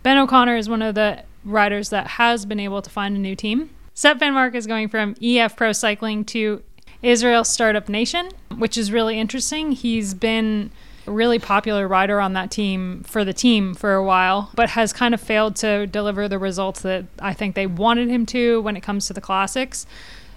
Ben 0.03 0.19
O'Connor 0.19 0.57
is 0.57 0.69
one 0.69 0.83
of 0.83 0.95
the 0.95 1.23
riders 1.45 1.91
that 1.91 2.07
has 2.07 2.45
been 2.47 2.61
able 2.61 2.83
to 2.83 2.91
find 2.91 3.17
a 3.17 3.21
new 3.21 3.37
team. 3.37 3.71
Sep 3.95 4.19
Vanmarcke 4.19 4.55
is 4.55 4.67
going 4.67 4.89
from 4.89 5.15
EF 5.23 5.57
Pro 5.57 5.73
Cycling 5.73 6.25
to 6.27 6.63
Israel 7.03 7.45
Startup 7.45 7.89
Nation, 7.89 8.31
which 8.57 8.77
is 8.77 8.91
really 8.91 9.19
interesting. 9.21 9.73
He's 9.73 10.15
been 10.15 10.71
a 11.07 11.11
really 11.11 11.39
popular 11.39 11.87
rider 11.87 12.21
on 12.21 12.33
that 12.33 12.51
team 12.51 13.03
for 13.05 13.25
the 13.25 13.33
team 13.33 13.75
for 13.75 13.95
a 13.95 14.03
while, 14.03 14.51
but 14.55 14.71
has 14.71 14.93
kind 14.93 15.15
of 15.15 15.21
failed 15.21 15.55
to 15.57 15.87
deliver 15.87 16.29
the 16.29 16.39
results 16.39 16.83
that 16.83 17.05
I 17.19 17.35
think 17.35 17.55
they 17.55 17.67
wanted 17.67 18.09
him 18.09 18.27
to 18.27 18.61
when 18.63 18.77
it 18.77 18.83
comes 18.83 19.07
to 19.07 19.13
the 19.13 19.21
classics. 19.21 19.87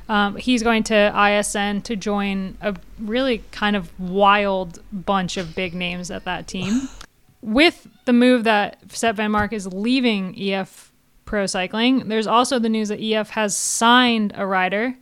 Um, 0.10 0.36
he's 0.38 0.64
going 0.64 0.84
to 0.84 1.14
ISN 1.16 1.82
to 1.82 1.96
join 1.96 2.58
a 2.62 2.76
really 3.00 3.44
kind 3.52 3.76
of 3.76 3.98
wild 4.00 4.82
bunch 4.92 5.38
of 5.38 5.56
big 5.56 5.74
names 5.74 6.10
at 6.12 6.24
that 6.26 6.48
team. 6.48 6.88
With 7.42 7.88
the 8.06 8.14
move 8.14 8.46
that 8.46 8.80
Sep 8.92 9.18
Vanmarcke 9.18 9.54
is 9.54 9.68
leaving 9.68 10.36
EF 10.40 10.92
Pro 11.26 11.46
Cycling, 11.46 12.08
there's 12.08 12.28
also 12.28 12.58
the 12.58 12.70
news 12.70 12.90
that 12.90 13.02
EF 13.02 13.30
has 13.32 13.56
signed 13.56 14.34
a 14.36 14.46
rider, 14.46 14.96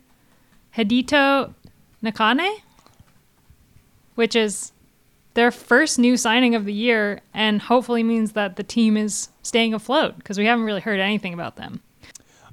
Hideto 0.76 1.54
Nakane, 2.02 2.60
which 4.16 4.36
is 4.36 4.72
their 5.34 5.50
first 5.50 5.98
new 5.98 6.16
signing 6.16 6.54
of 6.54 6.64
the 6.64 6.72
year 6.72 7.20
and 7.32 7.60
hopefully 7.60 8.02
means 8.02 8.32
that 8.32 8.56
the 8.56 8.62
team 8.62 8.96
is 8.96 9.28
staying 9.42 9.74
afloat 9.74 10.16
because 10.16 10.38
we 10.38 10.46
haven't 10.46 10.64
really 10.64 10.80
heard 10.80 10.98
anything 10.98 11.32
about 11.34 11.56
them. 11.56 11.80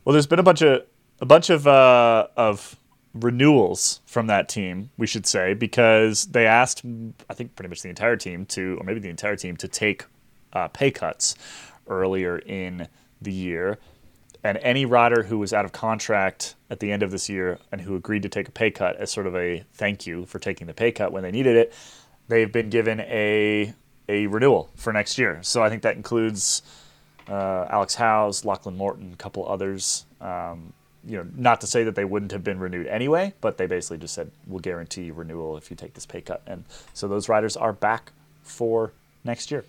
Well, 0.04 0.14
there's 0.14 0.28
been 0.28 0.40
a 0.40 0.44
bunch 0.44 0.62
of 0.62 0.84
a 1.24 1.26
bunch 1.26 1.50
of 1.50 1.66
uh, 1.66 2.28
of 2.36 2.76
renewals 3.14 4.02
from 4.06 4.28
that 4.28 4.50
team, 4.50 4.90
we 4.98 5.08
should 5.08 5.26
say, 5.26 5.54
because 5.54 6.26
they 6.26 6.46
asked, 6.46 6.84
I 7.30 7.34
think, 7.34 7.56
pretty 7.56 7.70
much 7.70 7.82
the 7.82 7.88
entire 7.88 8.18
team 8.18 8.46
to, 8.48 8.78
or 8.78 8.84
maybe 8.84 9.00
the 9.00 9.10
entire 9.10 9.38
team, 9.38 9.56
to 9.58 9.70
take 9.70 10.04
uh, 10.52 10.68
pay 10.68 10.92
cuts 10.92 11.36
earlier 11.88 12.40
in 12.40 12.90
the 13.22 13.32
year. 13.32 13.80
And 14.44 14.58
any 14.58 14.86
rider 14.86 15.24
who 15.24 15.38
was 15.40 15.54
out 15.54 15.64
of 15.64 15.72
contract 15.72 16.56
at 16.70 16.82
the 16.82 16.92
end 16.92 17.04
of 17.04 17.12
this 17.12 17.30
year 17.30 17.58
and 17.72 17.80
who 17.80 17.96
agreed 17.96 18.24
to 18.24 18.30
take 18.30 18.50
a 18.50 18.52
pay 18.52 18.70
cut 18.70 18.98
as 18.98 19.10
sort 19.10 19.26
of 19.26 19.34
a 19.34 19.64
thank 19.74 20.06
you 20.06 20.26
for 20.26 20.40
taking 20.40 20.68
the 20.68 20.74
pay 20.74 20.92
cut 20.92 21.14
when 21.14 21.24
they 21.24 21.32
needed 21.32 21.56
it, 21.56 21.74
they've 22.28 22.52
been 22.52 22.70
given 22.70 23.00
a 23.00 23.74
a 24.10 24.28
renewal 24.28 24.70
for 24.76 24.92
next 24.92 25.18
year. 25.18 25.40
So 25.42 25.64
I 25.64 25.70
think 25.70 25.84
that 25.84 25.96
includes 25.96 26.64
uh, 27.30 27.68
Alex 27.70 27.96
Howes, 27.96 28.44
Lachlan 28.44 28.76
Morton, 28.76 29.14
a 29.14 29.16
couple 29.16 29.48
others. 29.48 30.06
Um, 30.20 30.74
you 31.06 31.18
know, 31.18 31.28
not 31.36 31.62
to 31.62 31.68
say 31.68 31.84
that 31.84 31.96
they 31.96 32.06
wouldn't 32.06 32.32
have 32.32 32.44
been 32.44 32.60
renewed 32.60 32.88
anyway, 32.88 33.34
but 33.42 33.58
they 33.58 33.66
basically 33.66 33.98
just 33.98 34.14
said 34.14 34.32
we'll 34.48 34.60
guarantee 34.60 35.12
renewal 35.12 35.58
if 35.58 35.70
you 35.70 35.76
take 35.76 35.94
this 35.94 36.06
pay 36.06 36.22
cut, 36.22 36.42
and 36.48 36.64
so 36.94 37.08
those 37.08 37.28
riders 37.30 37.58
are 37.58 37.74
back 37.74 38.12
for 38.42 38.94
next 39.24 39.52
year. 39.52 39.66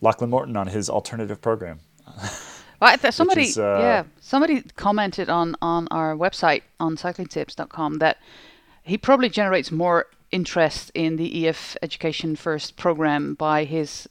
Lachlan 0.00 0.30
Morton 0.30 0.56
on 0.56 0.68
his 0.68 0.90
alternative 0.90 1.40
program. 1.40 1.80
Well, 2.80 2.98
somebody, 3.12 3.44
is, 3.44 3.58
uh, 3.58 3.78
yeah, 3.80 4.04
somebody 4.20 4.62
commented 4.76 5.30
on 5.30 5.56
on 5.62 5.88
our 5.90 6.14
website 6.14 6.62
on 6.78 6.96
cyclingtips.com 6.96 7.98
that 7.98 8.18
he 8.82 8.98
probably 8.98 9.30
generates 9.30 9.70
more 9.72 10.06
interest 10.30 10.90
in 10.92 11.16
the 11.16 11.48
EF 11.48 11.76
Education 11.80 12.36
First 12.36 12.76
program 12.76 13.34
by 13.34 13.64
his 13.64 14.08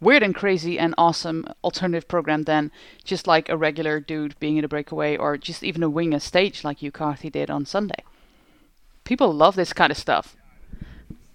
weird 0.00 0.22
and 0.22 0.34
crazy 0.34 0.78
and 0.78 0.94
awesome 0.96 1.46
alternative 1.62 2.08
program 2.08 2.44
than 2.44 2.70
just 3.04 3.26
like 3.26 3.48
a 3.48 3.56
regular 3.56 4.00
dude 4.00 4.38
being 4.40 4.56
in 4.56 4.64
a 4.64 4.68
breakaway 4.68 5.16
or 5.16 5.36
just 5.36 5.62
even 5.62 5.82
a 5.82 5.90
wing 5.90 6.14
a 6.14 6.20
stage 6.20 6.64
like 6.64 6.78
Hugh 6.78 6.90
Carthy 6.90 7.30
did 7.30 7.50
on 7.50 7.66
Sunday. 7.66 8.02
People 9.04 9.32
love 9.32 9.56
this 9.56 9.72
kind 9.72 9.90
of 9.90 9.96
stuff. 9.98 10.36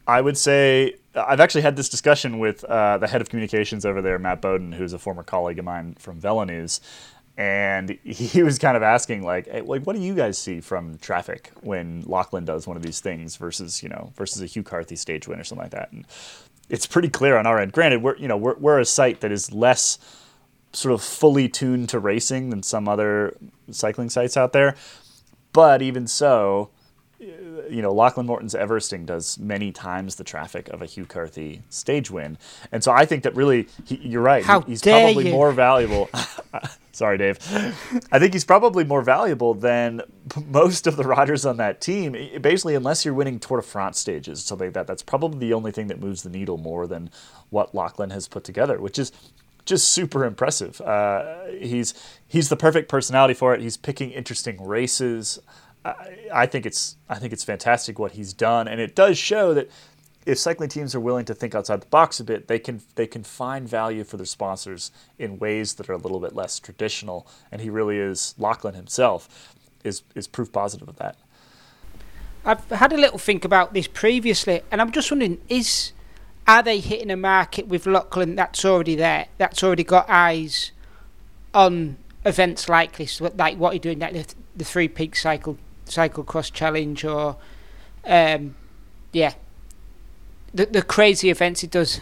I 0.07 0.21
would 0.21 0.37
say 0.37 0.95
I've 1.15 1.39
actually 1.39 1.61
had 1.61 1.75
this 1.75 1.89
discussion 1.89 2.39
with 2.39 2.63
uh, 2.63 2.97
the 2.97 3.07
head 3.07 3.21
of 3.21 3.29
communications 3.29 3.85
over 3.85 4.01
there, 4.01 4.19
Matt 4.19 4.41
Beaudin, 4.41 4.73
who's 4.73 4.93
a 4.93 4.99
former 4.99 5.23
colleague 5.23 5.59
of 5.59 5.65
mine 5.65 5.95
from 5.97 6.21
VeloNews, 6.21 6.79
and 7.37 7.89
he 8.03 8.43
was 8.43 8.59
kind 8.59 8.77
of 8.77 8.83
asking 8.83 9.23
like, 9.23 9.47
hey, 9.47 9.61
like, 9.61 9.83
what 9.83 9.95
do 9.95 10.01
you 10.01 10.15
guys 10.15 10.37
see 10.37 10.61
from 10.61 10.97
traffic 10.99 11.51
when 11.61 12.03
Lachlan 12.05 12.45
does 12.45 12.65
one 12.67 12.77
of 12.77 12.83
these 12.83 12.99
things 12.99 13.35
versus 13.35 13.83
you 13.83 13.89
know 13.89 14.11
versus 14.15 14.41
a 14.41 14.45
Hugh 14.45 14.63
Carthy 14.63 14.95
stage 14.95 15.27
win 15.27 15.39
or 15.39 15.43
something 15.43 15.63
like 15.63 15.71
that? 15.71 15.91
And 15.91 16.05
it's 16.69 16.85
pretty 16.85 17.09
clear 17.09 17.37
on 17.37 17.45
our 17.45 17.59
end. 17.59 17.71
Granted, 17.71 18.01
we're 18.01 18.17
you 18.17 18.27
know 18.27 18.37
we're 18.37 18.55
we're 18.55 18.79
a 18.79 18.85
site 18.85 19.21
that 19.21 19.31
is 19.31 19.51
less 19.51 19.97
sort 20.73 20.93
of 20.93 21.01
fully 21.01 21.47
tuned 21.47 21.89
to 21.89 21.99
racing 21.99 22.49
than 22.49 22.61
some 22.61 22.87
other 22.87 23.35
cycling 23.71 24.09
sites 24.09 24.35
out 24.35 24.51
there, 24.51 24.75
but 25.53 25.81
even 25.81 26.05
so, 26.07 26.69
you 27.69 27.81
know, 27.81 27.93
Lachlan 27.93 28.25
Morton's 28.25 28.53
Everesting 28.53 29.05
does 29.05 29.37
many 29.39 29.71
times 29.71 30.15
the 30.15 30.23
traffic 30.23 30.69
of 30.69 30.81
a 30.81 30.85
Hugh 30.85 31.05
Carthy 31.05 31.61
stage 31.69 32.09
win, 32.11 32.37
and 32.71 32.83
so 32.83 32.91
I 32.91 33.05
think 33.05 33.23
that 33.23 33.35
really, 33.35 33.67
he, 33.85 33.95
you're 33.97 34.21
right. 34.21 34.43
How 34.43 34.61
he's 34.61 34.81
dare 34.81 35.05
probably 35.05 35.27
you. 35.27 35.31
more 35.31 35.51
valuable. 35.51 36.09
Sorry, 36.91 37.17
Dave. 37.17 37.39
I 38.09 38.19
think 38.19 38.31
he's 38.31 38.45
probably 38.45 38.85
more 38.85 39.01
valuable 39.01 39.53
than 39.53 40.01
most 40.45 40.87
of 40.87 40.95
the 40.95 41.03
riders 41.03 41.45
on 41.45 41.57
that 41.57 41.81
team. 41.81 42.13
Basically, 42.39 42.73
unless 42.73 43.03
you're 43.03 43.13
winning 43.13 43.37
Tour 43.37 43.57
de 43.57 43.63
France 43.63 43.99
stages, 43.99 44.41
something 44.43 44.67
like 44.67 44.75
that. 44.75 44.87
That's 44.87 45.03
probably 45.03 45.39
the 45.39 45.53
only 45.53 45.73
thing 45.73 45.87
that 45.87 45.99
moves 45.99 46.23
the 46.23 46.29
needle 46.29 46.57
more 46.57 46.87
than 46.87 47.09
what 47.49 47.75
Lachlan 47.75 48.11
has 48.11 48.29
put 48.29 48.45
together, 48.45 48.79
which 48.79 48.97
is 48.97 49.11
just 49.65 49.89
super 49.89 50.23
impressive. 50.23 50.79
Uh, 50.79 51.45
he's 51.59 51.93
he's 52.27 52.49
the 52.49 52.55
perfect 52.55 52.87
personality 52.87 53.33
for 53.33 53.53
it. 53.53 53.61
He's 53.61 53.77
picking 53.77 54.11
interesting 54.11 54.63
races. 54.65 55.39
I, 55.85 56.17
I 56.33 56.45
think 56.47 56.65
it's 56.65 56.97
I 57.07 57.15
think 57.15 57.31
it's 57.31 57.43
fantastic 57.43 57.99
what 57.99 58.13
he's 58.13 58.33
done, 58.33 58.67
and 58.67 58.81
it 58.81 58.95
does 58.95 59.17
show 59.17 59.53
that 59.53 59.69
if 60.25 60.39
cycling 60.39 60.69
teams 60.69 60.95
are 60.95 60.99
willing 60.99 61.25
to 61.25 61.35
think 61.35 61.53
outside 61.53 61.81
the 61.81 61.87
box 61.87 62.19
a 62.19 62.23
bit, 62.23 62.47
they 62.47 62.57
can 62.57 62.81
they 62.95 63.05
can 63.05 63.23
find 63.23 63.69
value 63.69 64.03
for 64.03 64.17
their 64.17 64.25
sponsors 64.25 64.91
in 65.19 65.37
ways 65.37 65.75
that 65.75 65.87
are 65.87 65.93
a 65.93 65.97
little 65.97 66.19
bit 66.19 66.33
less 66.33 66.59
traditional. 66.59 67.27
And 67.51 67.61
he 67.61 67.69
really 67.69 67.99
is 67.99 68.33
Lachlan 68.37 68.73
himself 68.73 69.55
is 69.83 70.01
is 70.15 70.27
proof 70.27 70.51
positive 70.51 70.89
of 70.89 70.97
that. 70.97 71.17
I've 72.43 72.67
had 72.69 72.91
a 72.91 72.97
little 72.97 73.19
think 73.19 73.45
about 73.45 73.73
this 73.73 73.87
previously, 73.87 74.61
and 74.71 74.81
I'm 74.81 74.91
just 74.91 75.11
wondering: 75.11 75.39
is 75.47 75.91
are 76.47 76.63
they 76.63 76.79
hitting 76.79 77.11
a 77.11 77.17
market 77.17 77.67
with 77.67 77.85
Lachlan 77.85 78.35
that's 78.35 78.65
already 78.65 78.95
there, 78.95 79.27
that's 79.37 79.63
already 79.63 79.83
got 79.83 80.09
eyes 80.09 80.71
on 81.53 81.97
events 82.25 82.67
like 82.67 82.97
this, 82.97 83.21
like 83.21 83.57
what 83.57 83.73
you're 83.73 83.79
doing, 83.79 83.99
like 83.99 84.13
the, 84.13 84.25
the 84.55 84.65
Three 84.65 84.87
Peaks 84.87 85.21
Cycle 85.21 85.57
Cycle 85.85 86.23
Cross 86.23 86.51
Challenge, 86.51 87.05
or 87.05 87.37
um, 88.05 88.55
yeah, 89.11 89.33
the 90.53 90.65
the 90.65 90.81
crazy 90.81 91.29
events 91.29 91.61
he 91.61 91.67
does. 91.67 92.01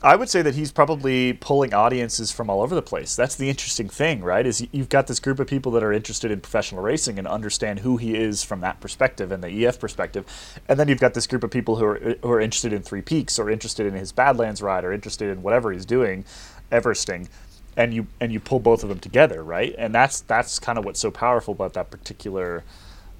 I 0.00 0.14
would 0.14 0.28
say 0.28 0.42
that 0.42 0.54
he's 0.54 0.70
probably 0.70 1.32
pulling 1.32 1.74
audiences 1.74 2.30
from 2.30 2.48
all 2.48 2.62
over 2.62 2.72
the 2.72 2.82
place. 2.82 3.16
That's 3.16 3.34
the 3.34 3.50
interesting 3.50 3.88
thing, 3.88 4.22
right? 4.22 4.46
Is 4.46 4.64
you've 4.70 4.88
got 4.88 5.08
this 5.08 5.18
group 5.18 5.40
of 5.40 5.48
people 5.48 5.72
that 5.72 5.82
are 5.82 5.92
interested 5.92 6.30
in 6.30 6.40
professional 6.40 6.82
racing 6.82 7.18
and 7.18 7.26
understand 7.26 7.80
who 7.80 7.96
he 7.96 8.14
is 8.14 8.44
from 8.44 8.60
that 8.60 8.78
perspective 8.78 9.32
and 9.32 9.42
the 9.42 9.66
EF 9.66 9.80
perspective, 9.80 10.24
and 10.68 10.78
then 10.78 10.86
you've 10.86 11.00
got 11.00 11.14
this 11.14 11.26
group 11.26 11.42
of 11.42 11.50
people 11.50 11.76
who 11.76 11.84
are 11.84 12.16
who 12.22 12.30
are 12.30 12.40
interested 12.40 12.72
in 12.72 12.82
Three 12.82 13.02
Peaks 13.02 13.40
or 13.40 13.50
interested 13.50 13.86
in 13.86 13.94
his 13.94 14.12
Badlands 14.12 14.62
ride 14.62 14.84
or 14.84 14.92
interested 14.92 15.30
in 15.30 15.42
whatever 15.42 15.72
he's 15.72 15.86
doing, 15.86 16.24
Everesting, 16.70 17.28
and 17.76 17.92
you 17.92 18.06
and 18.20 18.32
you 18.32 18.38
pull 18.38 18.60
both 18.60 18.84
of 18.84 18.88
them 18.88 19.00
together, 19.00 19.42
right? 19.42 19.74
And 19.78 19.92
that's 19.92 20.20
that's 20.20 20.60
kind 20.60 20.78
of 20.78 20.84
what's 20.84 21.00
so 21.00 21.10
powerful 21.10 21.52
about 21.52 21.72
that 21.72 21.90
particular 21.90 22.62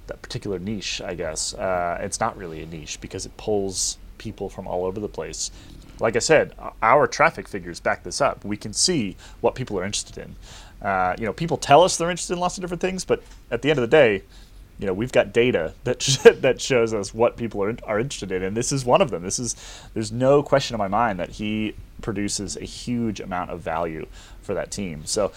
that 0.08 0.20
particular 0.22 0.58
niche, 0.58 1.00
I 1.00 1.14
guess. 1.14 1.54
Uh, 1.54 1.98
it's 2.00 2.20
not 2.20 2.36
really 2.36 2.62
a 2.62 2.66
niche 2.66 3.00
because 3.00 3.24
it 3.26 3.36
pulls 3.36 3.98
people 4.18 4.48
from 4.48 4.66
all 4.66 4.84
over 4.84 5.00
the 5.00 5.08
place. 5.08 5.50
Like 6.00 6.16
I 6.16 6.20
said, 6.20 6.54
our 6.82 7.06
traffic 7.06 7.48
figures 7.48 7.80
back 7.80 8.02
this 8.04 8.20
up. 8.20 8.44
We 8.44 8.56
can 8.56 8.72
see 8.72 9.16
what 9.40 9.54
people 9.54 9.78
are 9.78 9.84
interested 9.84 10.18
in. 10.18 10.36
Uh, 10.86 11.16
you 11.18 11.24
know, 11.24 11.32
people 11.32 11.56
tell 11.56 11.82
us 11.82 11.96
they're 11.96 12.10
interested 12.10 12.34
in 12.34 12.40
lots 12.40 12.56
of 12.56 12.62
different 12.62 12.80
things, 12.80 13.04
but 13.04 13.22
at 13.50 13.62
the 13.62 13.70
end 13.70 13.78
of 13.78 13.82
the 13.82 13.96
day, 13.96 14.22
you 14.78 14.86
know, 14.86 14.92
we've 14.92 15.10
got 15.10 15.32
data 15.32 15.74
that 15.84 16.00
that 16.40 16.60
shows 16.60 16.94
us 16.94 17.12
what 17.12 17.36
people 17.36 17.62
are 17.62 17.76
are 17.84 17.98
interested 17.98 18.32
in, 18.32 18.42
and 18.42 18.56
this 18.56 18.72
is 18.72 18.84
one 18.84 19.02
of 19.02 19.10
them. 19.10 19.22
This 19.22 19.38
is 19.38 19.56
there's 19.94 20.12
no 20.12 20.42
question 20.42 20.74
in 20.74 20.78
my 20.78 20.88
mind 20.88 21.18
that 21.18 21.30
he 21.30 21.74
produces 22.00 22.56
a 22.56 22.64
huge 22.64 23.18
amount 23.20 23.50
of 23.50 23.60
value 23.60 24.06
for 24.48 24.54
that 24.54 24.70
team. 24.70 25.04
So 25.04 25.30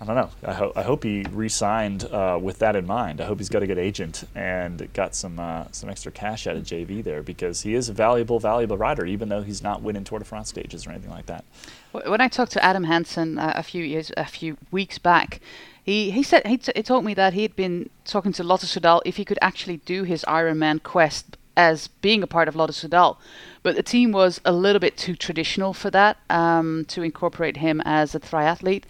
I 0.00 0.04
don't 0.06 0.14
know. 0.14 0.30
I, 0.44 0.52
ho- 0.54 0.72
I 0.76 0.82
hope 0.82 1.02
he 1.02 1.24
re-signed 1.30 2.04
uh, 2.04 2.38
with 2.40 2.60
that 2.60 2.76
in 2.76 2.86
mind. 2.86 3.20
I 3.20 3.24
hope 3.24 3.38
he's 3.38 3.48
got 3.48 3.62
a 3.64 3.66
good 3.66 3.78
agent 3.78 4.22
and 4.34 4.74
got 4.92 5.14
some 5.16 5.40
uh, 5.40 5.64
some 5.72 5.88
extra 5.90 6.12
cash 6.12 6.46
out 6.46 6.56
of 6.56 6.62
JV 6.62 7.02
there 7.02 7.22
because 7.22 7.62
he 7.62 7.74
is 7.74 7.88
a 7.88 7.92
valuable, 7.92 8.38
valuable 8.38 8.78
rider, 8.78 9.04
even 9.04 9.28
though 9.28 9.42
he's 9.42 9.62
not 9.62 9.82
winning 9.82 10.04
Tour 10.04 10.20
de 10.20 10.24
France 10.24 10.48
stages 10.50 10.86
or 10.86 10.90
anything 10.90 11.10
like 11.10 11.26
that. 11.26 11.44
When 11.92 12.20
I 12.20 12.28
talked 12.28 12.52
to 12.52 12.64
Adam 12.64 12.84
Hansen 12.84 13.38
uh, 13.38 13.52
a 13.56 13.62
few 13.64 13.82
years, 13.84 14.12
a 14.16 14.24
few 14.24 14.56
weeks 14.70 14.98
back, 14.98 15.40
He 15.82 16.12
he 16.12 16.22
said 16.22 16.46
he, 16.46 16.56
t- 16.58 16.72
he 16.76 16.82
told 16.82 17.04
me 17.04 17.14
that 17.14 17.32
he'd 17.34 17.56
been 17.56 17.90
talking 18.04 18.32
to 18.34 18.42
Lotto 18.44 18.66
Soudal 18.66 19.00
if 19.04 19.16
he 19.16 19.24
could 19.24 19.38
actually 19.42 19.78
do 19.94 20.04
his 20.04 20.24
Ironman 20.38 20.78
quest 20.82 21.24
as 21.56 21.88
being 22.06 22.22
a 22.22 22.26
part 22.26 22.48
of 22.48 22.54
Lotto 22.56 22.72
Soudal, 22.72 23.16
but 23.64 23.74
the 23.74 23.82
team 23.82 24.12
was 24.12 24.40
a 24.44 24.52
little 24.52 24.78
bit 24.78 24.96
too 24.96 25.16
traditional 25.16 25.72
for 25.72 25.90
that 25.90 26.18
um, 26.30 26.84
to 26.86 27.02
incorporate 27.02 27.56
him 27.56 27.80
as 27.84 28.14
a 28.14 28.20
triathlete. 28.20 28.84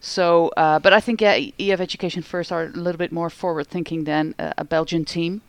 So, 0.00 0.48
uh, 0.56 0.78
but 0.78 0.92
I 0.92 1.00
think 1.00 1.20
yeah, 1.20 1.38
EF 1.58 1.80
Education 1.80 2.22
First 2.22 2.52
are 2.52 2.64
a 2.64 2.68
little 2.68 2.98
bit 2.98 3.10
more 3.10 3.28
forward 3.28 3.66
thinking 3.66 4.04
than 4.04 4.34
uh, 4.38 4.52
a 4.56 4.64
Belgian 4.64 5.04
team, 5.04 5.42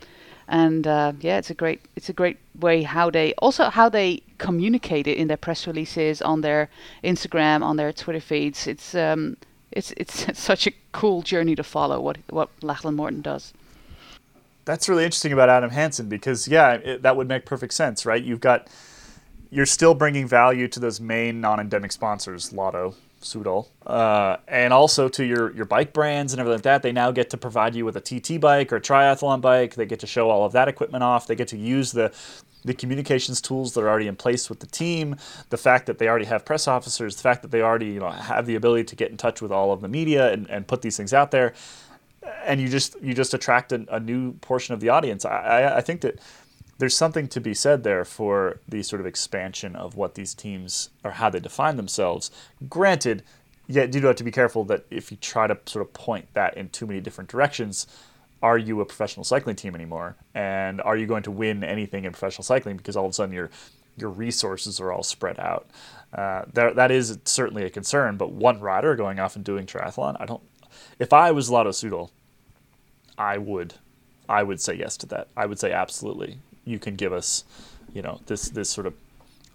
and 0.47 0.88
uh, 0.88 1.13
yeah, 1.20 1.38
it's 1.38 1.49
a 1.49 1.53
great 1.53 1.82
it's 1.95 2.09
a 2.09 2.13
great 2.13 2.38
way 2.59 2.84
how 2.84 3.09
they 3.09 3.34
also 3.36 3.70
how 3.70 3.88
they 3.88 4.22
communicate 4.39 5.07
it 5.07 5.18
in 5.18 5.28
their 5.28 5.38
press 5.38 5.68
releases 5.68 6.22
on 6.22 6.41
their 6.41 6.70
Instagram 7.03 7.63
on 7.63 7.76
their 7.78 7.93
Twitter 7.93 8.22
feeds. 8.22 8.66
It's 8.66 8.95
um, 8.95 9.38
it's 9.72 9.91
it's 9.97 10.39
such 10.51 10.66
a 10.66 10.72
cool 10.91 11.22
journey 11.22 11.55
to 11.55 11.63
follow 11.63 11.99
what 11.99 12.18
what 12.30 12.49
Lachlan 12.63 12.95
Morton 12.95 13.22
does. 13.22 13.53
That's 14.66 14.89
really 14.89 15.03
interesting 15.03 15.32
about 15.32 15.49
Adam 15.49 15.70
Hansen 15.70 16.09
because 16.09 16.47
yeah, 16.47 16.74
it, 16.74 17.01
that 17.03 17.16
would 17.16 17.28
make 17.28 17.45
perfect 17.45 17.74
sense, 17.74 18.05
right? 18.05 18.22
You've 18.22 18.39
got 18.39 18.68
you're 19.51 19.66
still 19.66 19.93
bringing 19.93 20.28
value 20.28 20.68
to 20.68 20.80
those 20.80 20.99
main 20.99 21.39
non-endemic 21.39 21.91
sponsors, 21.91 22.51
Lotto, 22.51 22.95
Soudal, 23.22 23.68
uh, 23.86 24.38
and 24.47 24.74
also 24.74 25.07
to 25.07 25.24
your 25.24 25.55
your 25.55 25.66
bike 25.66 25.93
brands 25.93 26.34
and 26.34 26.39
everything 26.39 26.57
like 26.57 26.63
that. 26.63 26.82
They 26.82 26.91
now 26.91 27.11
get 27.11 27.30
to 27.30 27.38
provide 27.38 27.76
you 27.76 27.86
with 27.86 27.95
a 27.95 28.01
TT 28.01 28.39
bike 28.41 28.74
or 28.74 28.80
triathlon 28.80 29.39
bike. 29.39 29.76
They 29.76 29.86
get 29.86 29.99
to 29.99 30.07
show 30.07 30.30
all 30.30 30.45
of 30.45 30.51
that 30.53 30.68
equipment 30.68 31.03
off. 31.03 31.28
They 31.28 31.36
get 31.36 31.47
to 31.49 31.57
use 31.57 31.91
the 31.91 32.11
the 32.66 32.74
communications 32.74 33.39
tools 33.39 33.74
that 33.74 33.82
are 33.82 33.89
already 33.89 34.07
in 34.07 34.16
place 34.16 34.49
with 34.49 34.59
the 34.59 34.66
team, 34.66 35.16
the 35.51 35.57
fact 35.57 35.86
that 35.86 35.99
they 35.99 36.09
already 36.09 36.26
have 36.26 36.43
press 36.43 36.68
officers, 36.68 37.16
the 37.16 37.22
fact 37.22 37.43
that 37.43 37.51
they 37.51 37.61
already 37.61 37.86
you 37.86 37.99
know, 37.99 38.09
have 38.09 38.47
the 38.47 38.55
ability 38.55 38.84
to 38.84 38.95
get 38.95 39.11
in 39.11 39.18
touch 39.18 39.39
with 39.39 39.51
all 39.51 39.72
of 39.72 39.82
the 39.82 39.88
media 39.88 40.34
and, 40.34 40.49
and 40.49 40.68
put 40.68 40.82
these 40.82 40.97
things 40.97 41.13
out 41.13 41.30
there, 41.30 41.53
and 42.46 42.62
you 42.62 42.68
just 42.68 42.96
you 43.02 43.14
just 43.14 43.34
attract 43.34 43.72
a, 43.72 43.86
a 43.94 44.00
new 44.00 44.34
portion 44.34 44.74
of 44.74 44.80
the 44.80 44.90
audience. 44.90 45.26
I, 45.26 45.38
I, 45.38 45.78
I 45.78 45.82
think 45.82 46.02
that 46.02 46.20
there's 46.78 46.96
something 46.96 47.28
to 47.30 47.40
be 47.40 47.54
said 47.54 47.84
there 47.84 48.04
for 48.04 48.60
the 48.68 48.84
sort 48.84 49.00
of 49.00 49.06
expansion 49.06 49.76
of 49.76 49.96
what 49.96 50.16
these 50.16 50.34
teams 50.34 50.90
or 51.04 51.12
how 51.12 51.30
they 51.30 51.40
define 51.40 51.78
themselves. 51.78 52.32
Granted, 52.68 53.24
yet 53.68 53.94
you 53.94 54.02
do 54.02 54.08
have 54.08 54.18
to 54.18 54.24
be 54.24 54.32
careful 54.32 54.66
that 54.66 54.86
if 54.92 55.12
you 55.12 55.18
try 55.18 55.48
to 55.48 55.58
sort 55.66 55.86
of 55.86 55.94
point 55.94 56.28
that 56.34 56.58
in 56.58 56.70
too 56.70 56.86
many 56.86 57.00
different 57.00 57.30
directions, 57.30 57.88
are 58.44 58.58
you 58.58 58.82
a 58.82 58.86
professional 58.86 59.24
cycling 59.24 59.56
team 59.56 59.74
anymore? 59.74 60.18
And 60.34 60.82
are 60.82 60.98
you 60.98 61.08
going 61.08 61.24
to 61.24 61.32
win 61.32 61.64
anything 61.64 62.04
in 62.04 62.12
professional 62.12 62.44
cycling 62.44 62.78
because 62.78 62.96
all 62.98 63.06
of 63.06 63.12
a 63.12 63.14
sudden 63.14 63.34
your 63.34 63.50
your 63.98 64.10
resources 64.10 64.82
are 64.82 64.92
all 64.92 65.04
spread 65.04 65.40
out? 65.40 65.70
Uh, 66.14 66.44
that 66.54 66.76
that 66.76 66.92
is 66.92 67.18
certainly 67.24 67.64
a 67.64 67.70
concern. 67.70 68.18
But 68.18 68.32
one 68.32 68.60
rider 68.60 68.96
going 68.96 69.20
off 69.20 69.36
and 69.36 69.46
doing 69.46 69.66
triathlon, 69.66 70.18
I 70.20 70.26
don't. 70.26 70.42
If 71.00 71.14
I 71.14 71.32
was 71.32 71.50
Lotto 71.50 71.72
Soudal, 71.72 72.10
I 73.18 73.38
would, 73.38 73.76
I 74.30 74.43
would 74.43 74.62
say 74.62 74.76
yes 74.76 74.98
to 74.98 75.06
that. 75.08 75.28
I 75.36 75.46
would 75.46 75.60
say 75.60 75.72
absolutely. 75.72 76.39
You 76.64 76.80
can 76.80 76.96
give 76.96 77.14
us, 77.14 77.43
you 77.93 78.02
know, 78.02 78.22
this 78.28 78.50
this 78.50 78.70
sort 78.70 78.88
of 78.88 78.93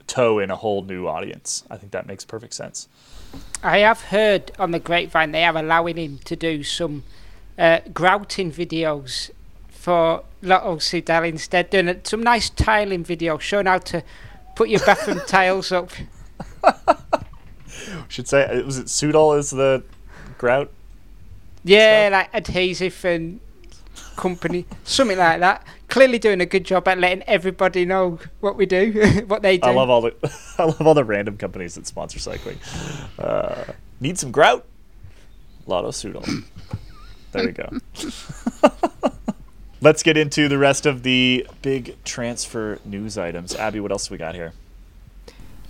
toe 0.06 0.38
in 0.38 0.50
a 0.50 0.56
whole 0.56 0.82
new 0.82 1.06
audience. 1.06 1.64
I 1.70 1.76
think 1.76 1.92
that 1.92 2.06
makes 2.06 2.24
perfect 2.24 2.54
sense. 2.54 2.88
I 3.62 3.78
have 3.78 4.02
heard 4.02 4.50
on 4.58 4.72
the 4.72 4.80
grapevine 4.80 5.32
they 5.32 5.44
are 5.44 5.56
allowing 5.56 5.96
him 5.96 6.18
to 6.24 6.36
do 6.36 6.62
some 6.62 7.04
uh, 7.58 7.80
grouting 7.94 8.50
videos 8.50 9.30
for 9.68 10.24
Lotto 10.42 10.76
Soudal 10.76 11.28
instead, 11.28 11.70
doing 11.70 12.00
some 12.04 12.22
nice 12.22 12.50
tiling 12.50 13.04
videos 13.04 13.40
showing 13.40 13.66
how 13.66 13.78
to 13.78 14.02
put 14.56 14.68
your 14.68 14.80
bathroom 14.80 15.20
tiles 15.26 15.72
up. 15.72 15.90
Should 18.08 18.28
say 18.28 18.62
was 18.62 18.78
it 18.78 18.86
Soudal 18.86 19.38
is 19.38 19.50
the 19.50 19.82
grout? 20.38 20.70
Yeah, 21.64 22.08
stuff? 22.08 22.12
like 22.12 22.30
adhesive 22.34 23.04
and 23.04 23.40
company, 24.16 24.66
something 24.84 25.18
like 25.18 25.40
that. 25.40 25.66
Clearly 25.88 26.18
doing 26.18 26.40
a 26.40 26.46
good 26.46 26.64
job 26.64 26.86
at 26.88 26.98
letting 26.98 27.22
everybody 27.24 27.84
know 27.84 28.18
what 28.40 28.56
we 28.56 28.66
do, 28.66 29.22
what 29.26 29.42
they 29.42 29.58
do. 29.58 29.68
I 29.68 29.72
love 29.72 29.90
all 29.90 30.02
the 30.02 30.14
I 30.58 30.64
love 30.64 30.86
all 30.86 30.94
the 30.94 31.04
random 31.04 31.36
companies 31.36 31.74
that 31.74 31.86
sponsor 31.86 32.18
cycling. 32.18 32.58
Uh, 33.18 33.64
need 34.00 34.18
some 34.18 34.30
grout? 34.30 34.66
Lotto 35.66 35.90
Soudal. 35.90 36.44
There 37.32 37.46
we 37.46 37.52
go. 37.52 37.68
Let's 39.80 40.02
get 40.02 40.16
into 40.16 40.48
the 40.48 40.58
rest 40.58 40.84
of 40.84 41.04
the 41.04 41.46
big 41.62 41.94
transfer 42.02 42.80
news 42.84 43.16
items. 43.16 43.54
Abby, 43.54 43.78
what 43.78 43.92
else 43.92 44.10
we 44.10 44.18
got 44.18 44.34
here? 44.34 44.52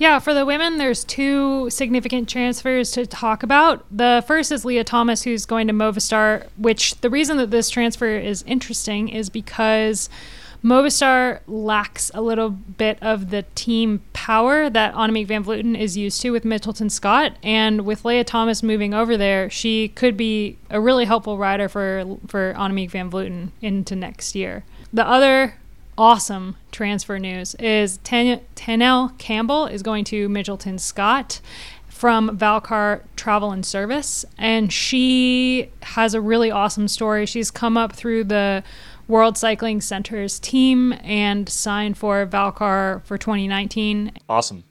Yeah, 0.00 0.18
for 0.18 0.32
the 0.32 0.46
women, 0.46 0.78
there's 0.78 1.04
two 1.04 1.68
significant 1.68 2.26
transfers 2.26 2.90
to 2.92 3.04
talk 3.04 3.42
about. 3.42 3.84
The 3.94 4.24
first 4.26 4.50
is 4.50 4.64
Leah 4.64 4.82
Thomas, 4.82 5.24
who's 5.24 5.44
going 5.44 5.66
to 5.66 5.74
Movistar, 5.74 6.48
which 6.56 6.98
the 7.02 7.10
reason 7.10 7.36
that 7.36 7.50
this 7.50 7.68
transfer 7.68 8.16
is 8.16 8.42
interesting 8.44 9.10
is 9.10 9.28
because 9.28 10.08
Movistar 10.64 11.40
lacks 11.46 12.10
a 12.14 12.22
little 12.22 12.48
bit 12.48 12.96
of 13.02 13.28
the 13.28 13.42
team 13.54 14.00
power 14.14 14.70
that 14.70 14.94
Annemiek 14.94 15.26
van 15.26 15.44
Vleuten 15.44 15.78
is 15.78 15.98
used 15.98 16.22
to 16.22 16.30
with 16.30 16.44
Mitchelton 16.44 16.90
Scott. 16.90 17.36
And 17.42 17.82
with 17.82 18.02
Leah 18.02 18.24
Thomas 18.24 18.62
moving 18.62 18.94
over 18.94 19.18
there, 19.18 19.50
she 19.50 19.88
could 19.88 20.16
be 20.16 20.56
a 20.70 20.80
really 20.80 21.04
helpful 21.04 21.36
rider 21.36 21.68
for, 21.68 22.16
for 22.26 22.54
Annemiek 22.54 22.90
van 22.90 23.10
Vleuten 23.10 23.50
into 23.60 23.94
next 23.94 24.34
year. 24.34 24.64
The 24.94 25.06
other 25.06 25.56
awesome 25.96 26.56
transfer 26.72 27.18
news 27.18 27.54
is 27.56 27.98
Tan- 27.98 28.40
Teniel 28.54 29.10
Campbell 29.18 29.66
is 29.66 29.82
going 29.82 30.04
to 30.04 30.28
Mitchelton 30.28 30.78
Scott 30.78 31.40
from 31.88 32.38
Valcar 32.38 33.02
Travel 33.16 33.50
and 33.52 33.64
Service. 33.64 34.24
And 34.38 34.72
she 34.72 35.70
has 35.82 36.14
a 36.14 36.20
really 36.20 36.50
awesome 36.50 36.88
story. 36.88 37.26
She's 37.26 37.50
come 37.50 37.76
up 37.76 37.92
through 37.92 38.24
the 38.24 38.64
World 39.06 39.36
Cycling 39.36 39.80
Center's 39.80 40.38
team 40.38 40.94
and 41.02 41.48
signed 41.48 41.98
for 41.98 42.24
Valcar 42.26 43.02
for 43.04 43.18
2019. 43.18 44.12
Awesome. 44.28 44.64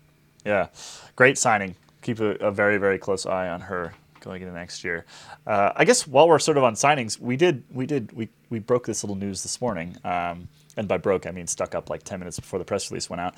Yeah. 0.46 0.70
Great 1.16 1.38
signing. 1.38 1.76
Keep 2.02 2.20
a, 2.22 2.30
a 2.38 2.52
very, 2.52 2.78
very 2.78 2.98
close 2.98 3.26
eye 3.26 3.50
on 3.50 3.62
her 3.62 3.94
going 4.22 4.42
into 4.42 4.54
next 4.54 4.84
year. 4.84 5.06
Uh, 5.46 5.72
I 5.76 5.86
guess 5.86 6.08
while 6.08 6.28
we're 6.28 6.40
sort 6.40 6.58
of 6.58 6.64
on 6.64 6.74
signings, 6.74 7.20
we 7.20 7.36
did, 7.38 7.64
we 7.72 7.86
did, 7.86 8.12
we, 8.14 8.30
we 8.50 8.60
broke 8.60 8.88
this 8.88 9.04
little 9.04 9.16
news 9.16 9.44
this 9.44 9.62
morning. 9.62 9.96
Um, 10.04 10.48
and 10.78 10.88
by 10.88 10.98
broke, 10.98 11.26
I 11.26 11.32
mean 11.32 11.48
stuck 11.48 11.76
up 11.76 11.90
like 11.90 12.04
10 12.04 12.20
minutes 12.20 12.40
before 12.40 12.60
the 12.60 12.66
press 12.66 12.90
release 12.92 13.10
went 13.10 13.22
out. 13.22 13.36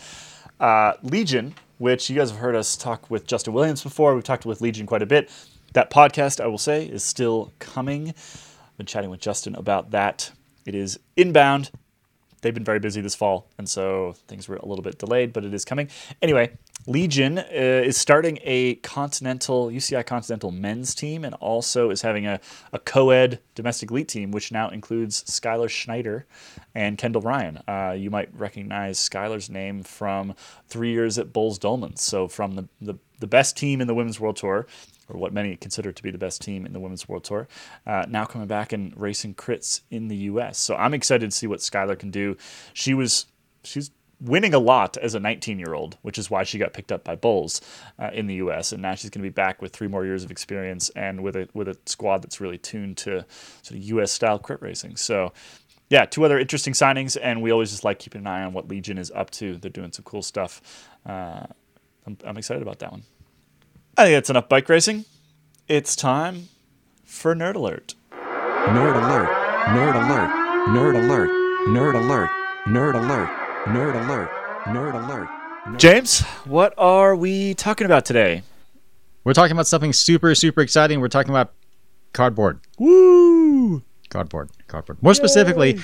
Uh, 0.59 0.93
Legion, 1.01 1.55
which 1.77 2.09
you 2.09 2.15
guys 2.15 2.29
have 2.29 2.39
heard 2.39 2.55
us 2.55 2.75
talk 2.75 3.09
with 3.09 3.25
Justin 3.25 3.53
Williams 3.53 3.82
before, 3.84 4.13
we've 4.13 4.23
talked 4.23 4.45
with 4.45 4.61
Legion 4.61 4.86
quite 4.86 5.01
a 5.01 5.07
bit. 5.07 5.29
That 5.73 5.89
podcast, 5.89 6.41
I 6.41 6.47
will 6.47 6.57
say, 6.57 6.86
is 6.86 7.03
still 7.03 7.53
coming. 7.59 8.09
I've 8.09 8.77
been 8.77 8.86
chatting 8.86 9.09
with 9.09 9.21
Justin 9.21 9.55
about 9.55 9.91
that 9.91 10.32
it 10.65 10.75
is 10.75 10.99
inbound. 11.15 11.71
They've 12.42 12.54
been 12.54 12.64
very 12.64 12.80
busy 12.80 13.02
this 13.02 13.16
fall, 13.16 13.48
and 13.58 13.70
so 13.70 14.16
things 14.28 14.48
were 14.48 14.56
a 14.56 14.66
little 14.66 14.84
bit 14.84 14.98
delayed, 14.98 15.34
but 15.34 15.46
it 15.46 15.54
is 15.54 15.64
coming. 15.64 15.89
Anyway, 16.22 16.52
Legion 16.88 17.38
uh, 17.38 17.44
is 17.50 17.98
starting 17.98 18.39
a 18.44 18.76
continental 18.76 19.68
UCI 19.68 20.06
Continental 20.06 20.52
men's 20.52 20.96
team, 20.96 21.24
and 21.24 21.36
also 21.36 21.89
is 21.89 22.02
having 22.02 22.26
a, 22.26 22.39
a 22.74 22.80
co-ed 22.80 23.39
domestic 23.56 23.92
elite 23.92 24.08
team, 24.08 24.32
which 24.32 24.52
now 24.52 24.70
includes 24.70 25.24
Skylar 25.26 25.70
Schneider 25.70 26.26
and 26.74 26.98
Kendall 26.98 27.22
Ryan. 27.22 27.62
Uh, 27.68 27.96
you 27.98 28.10
might 28.10 28.30
recognize 28.36 28.98
Skylar's 28.98 29.50
name 29.50 29.84
from 29.84 30.34
three 30.68 30.92
years 30.92 31.20
at 31.20 31.28
Boels 31.28 31.60
Dolmans, 31.60 32.00
so 32.00 32.28
from 32.28 32.56
the, 32.56 32.68
the 32.82 32.96
the 33.22 33.28
best 33.28 33.56
team 33.56 33.80
in 33.80 33.88
the 33.88 33.94
Women's 33.94 34.20
World 34.20 34.36
Tour, 34.36 34.68
or 35.12 35.20
what 35.20 35.34
many 35.34 35.55
consider 35.55 35.91
to 35.91 36.03
be 36.03 36.12
the 36.12 36.18
best 36.18 36.41
team 36.41 36.66
in 36.66 36.74
the 36.74 36.80
Women's 36.80 37.07
World 37.07 37.24
Tour, 37.24 37.47
uh, 37.86 38.05
now 38.07 38.26
coming 38.26 38.47
back 38.47 38.74
and 38.74 38.93
racing 38.99 39.36
crits 39.36 39.82
in 39.89 40.07
the 40.07 40.16
U.S. 40.16 40.57
So 40.57 40.76
I'm 40.76 40.93
excited 40.93 41.30
to 41.30 41.36
see 41.36 41.47
what 41.47 41.59
Skylar 41.59 41.97
can 41.97 42.12
do. 42.12 42.38
She 42.74 42.93
was 42.93 43.26
she's 43.64 43.91
winning 44.22 44.53
a 44.53 44.59
lot 44.59 44.97
as 44.97 45.16
a 45.16 45.20
19 45.20 45.59
year 45.59 45.74
old, 45.74 45.97
which 46.03 46.18
is 46.18 46.30
why 46.30 46.43
she 46.43 46.57
got 46.57 46.74
picked 46.74 46.91
up 46.91 47.03
by 47.03 47.16
Boels 47.16 47.62
uh, 47.99 48.12
in 48.14 48.28
the 48.28 48.36
U.S. 48.36 48.72
And 48.72 48.82
now 48.82 48.95
she's 48.95 49.09
going 49.09 49.24
to 49.24 49.30
be 49.30 49.34
back 49.34 49.62
with 49.62 49.74
three 49.74 49.88
more 49.88 50.05
years 50.05 50.24
of 50.24 50.32
experience 50.32 50.89
and 50.95 51.22
with 51.22 51.36
a 51.36 51.49
with 51.53 51.68
a 51.68 51.78
squad 51.86 52.22
that's 52.22 52.39
really 52.39 52.57
tuned 52.57 52.97
to 52.97 53.26
sort 53.62 53.80
of 53.80 53.84
U.S. 53.84 54.12
style 54.12 54.39
crit 54.39 54.62
racing. 54.62 54.95
So. 54.97 55.34
Yeah, 55.89 56.05
two 56.05 56.24
other 56.24 56.39
interesting 56.39 56.72
signings, 56.72 57.18
and 57.22 57.41
we 57.41 57.51
always 57.51 57.72
just 57.72 57.84
like 57.84 57.99
keeping 57.99 58.22
an 58.22 58.28
eye 58.28 58.43
on 58.43 58.53
what 58.53 58.70
Legion 58.70 58.97
is 58.97 59.12
up 59.12 59.30
to. 59.32 59.57
They're 59.57 59.70
doing 59.70 59.91
some 59.91 60.05
cool 60.05 60.22
stuff. 60.22 60.88
Uh, 61.05 61.45
I'm, 62.07 62.18
I'm 62.24 62.38
excited 62.38 62.62
about 62.64 62.80
that 62.80 62.91
one. 62.91 63.03
I 63.98 64.06
think 64.06 64.16
that's 64.16 64.30
enough 64.30 64.48
bike 64.48 64.70
racing. 64.70 65.06
It's 65.68 65.96
time 65.96 66.48
for 67.04 67.36
Nerd 67.36 67.56
Alert. 67.56 67.96
Nerd 68.12 68.96
Alert, 68.96 69.30
Nerd 69.68 69.96
Alert, 70.06 70.30
Nerd 70.70 70.96
Alert, 70.96 71.30
Nerd 71.68 71.96
Alert, 71.96 72.30
Nerd 72.66 72.96
Alert, 72.96 73.30
Nerd 73.66 74.06
Alert, 74.06 74.30
Nerd 74.66 75.04
Alert. 75.06 75.80
James, 75.80 76.22
what 76.46 76.74
are 76.78 77.16
we 77.16 77.54
talking 77.54 77.86
about 77.86 78.06
today? 78.06 78.44
We're 79.26 79.34
talking 79.34 79.52
about 79.52 79.68
something 79.68 79.94
super, 79.94 80.34
super 80.36 80.62
exciting. 80.62 81.02
We're 81.02 81.10
talking 81.10 81.30
about 81.30 81.54
cardboard. 82.14 82.62
Woo! 82.80 83.84
Cardboard, 84.10 84.52
cardboard. 84.68 85.04
More 85.04 85.14
specifically, 85.14 85.80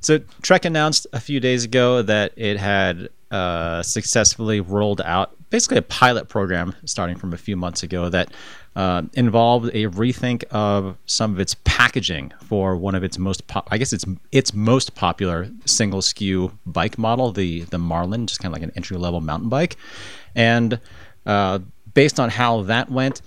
so 0.00 0.18
Trek 0.42 0.64
announced 0.64 1.06
a 1.12 1.20
few 1.20 1.38
days 1.38 1.64
ago 1.64 2.02
that 2.02 2.32
it 2.36 2.58
had 2.58 3.08
uh, 3.30 3.82
successfully 3.82 4.60
rolled 4.60 5.00
out 5.00 5.36
basically 5.52 5.76
a 5.76 5.82
pilot 5.82 6.30
program 6.30 6.74
starting 6.86 7.14
from 7.14 7.34
a 7.34 7.36
few 7.36 7.56
months 7.58 7.82
ago 7.82 8.08
that 8.08 8.32
uh, 8.74 9.02
involved 9.12 9.66
a 9.74 9.86
rethink 9.88 10.44
of 10.50 10.96
some 11.04 11.30
of 11.30 11.38
its 11.38 11.54
packaging 11.64 12.32
for 12.42 12.74
one 12.74 12.94
of 12.94 13.04
its 13.04 13.18
most, 13.18 13.46
pop- 13.48 13.68
I 13.70 13.76
guess 13.76 13.92
it's 13.92 14.06
its 14.32 14.54
most 14.54 14.94
popular 14.94 15.50
single 15.66 16.00
SKU 16.00 16.52
bike 16.64 16.96
model, 16.96 17.32
the 17.32 17.60
the 17.64 17.76
Marlin, 17.76 18.26
just 18.26 18.40
kind 18.40 18.50
of 18.50 18.58
like 18.58 18.66
an 18.66 18.72
entry 18.76 18.96
level 18.96 19.20
mountain 19.20 19.50
bike, 19.50 19.76
and 20.34 20.80
uh, 21.26 21.58
based 21.92 22.18
on 22.18 22.30
how 22.30 22.62
that 22.62 22.90
went, 22.90 23.20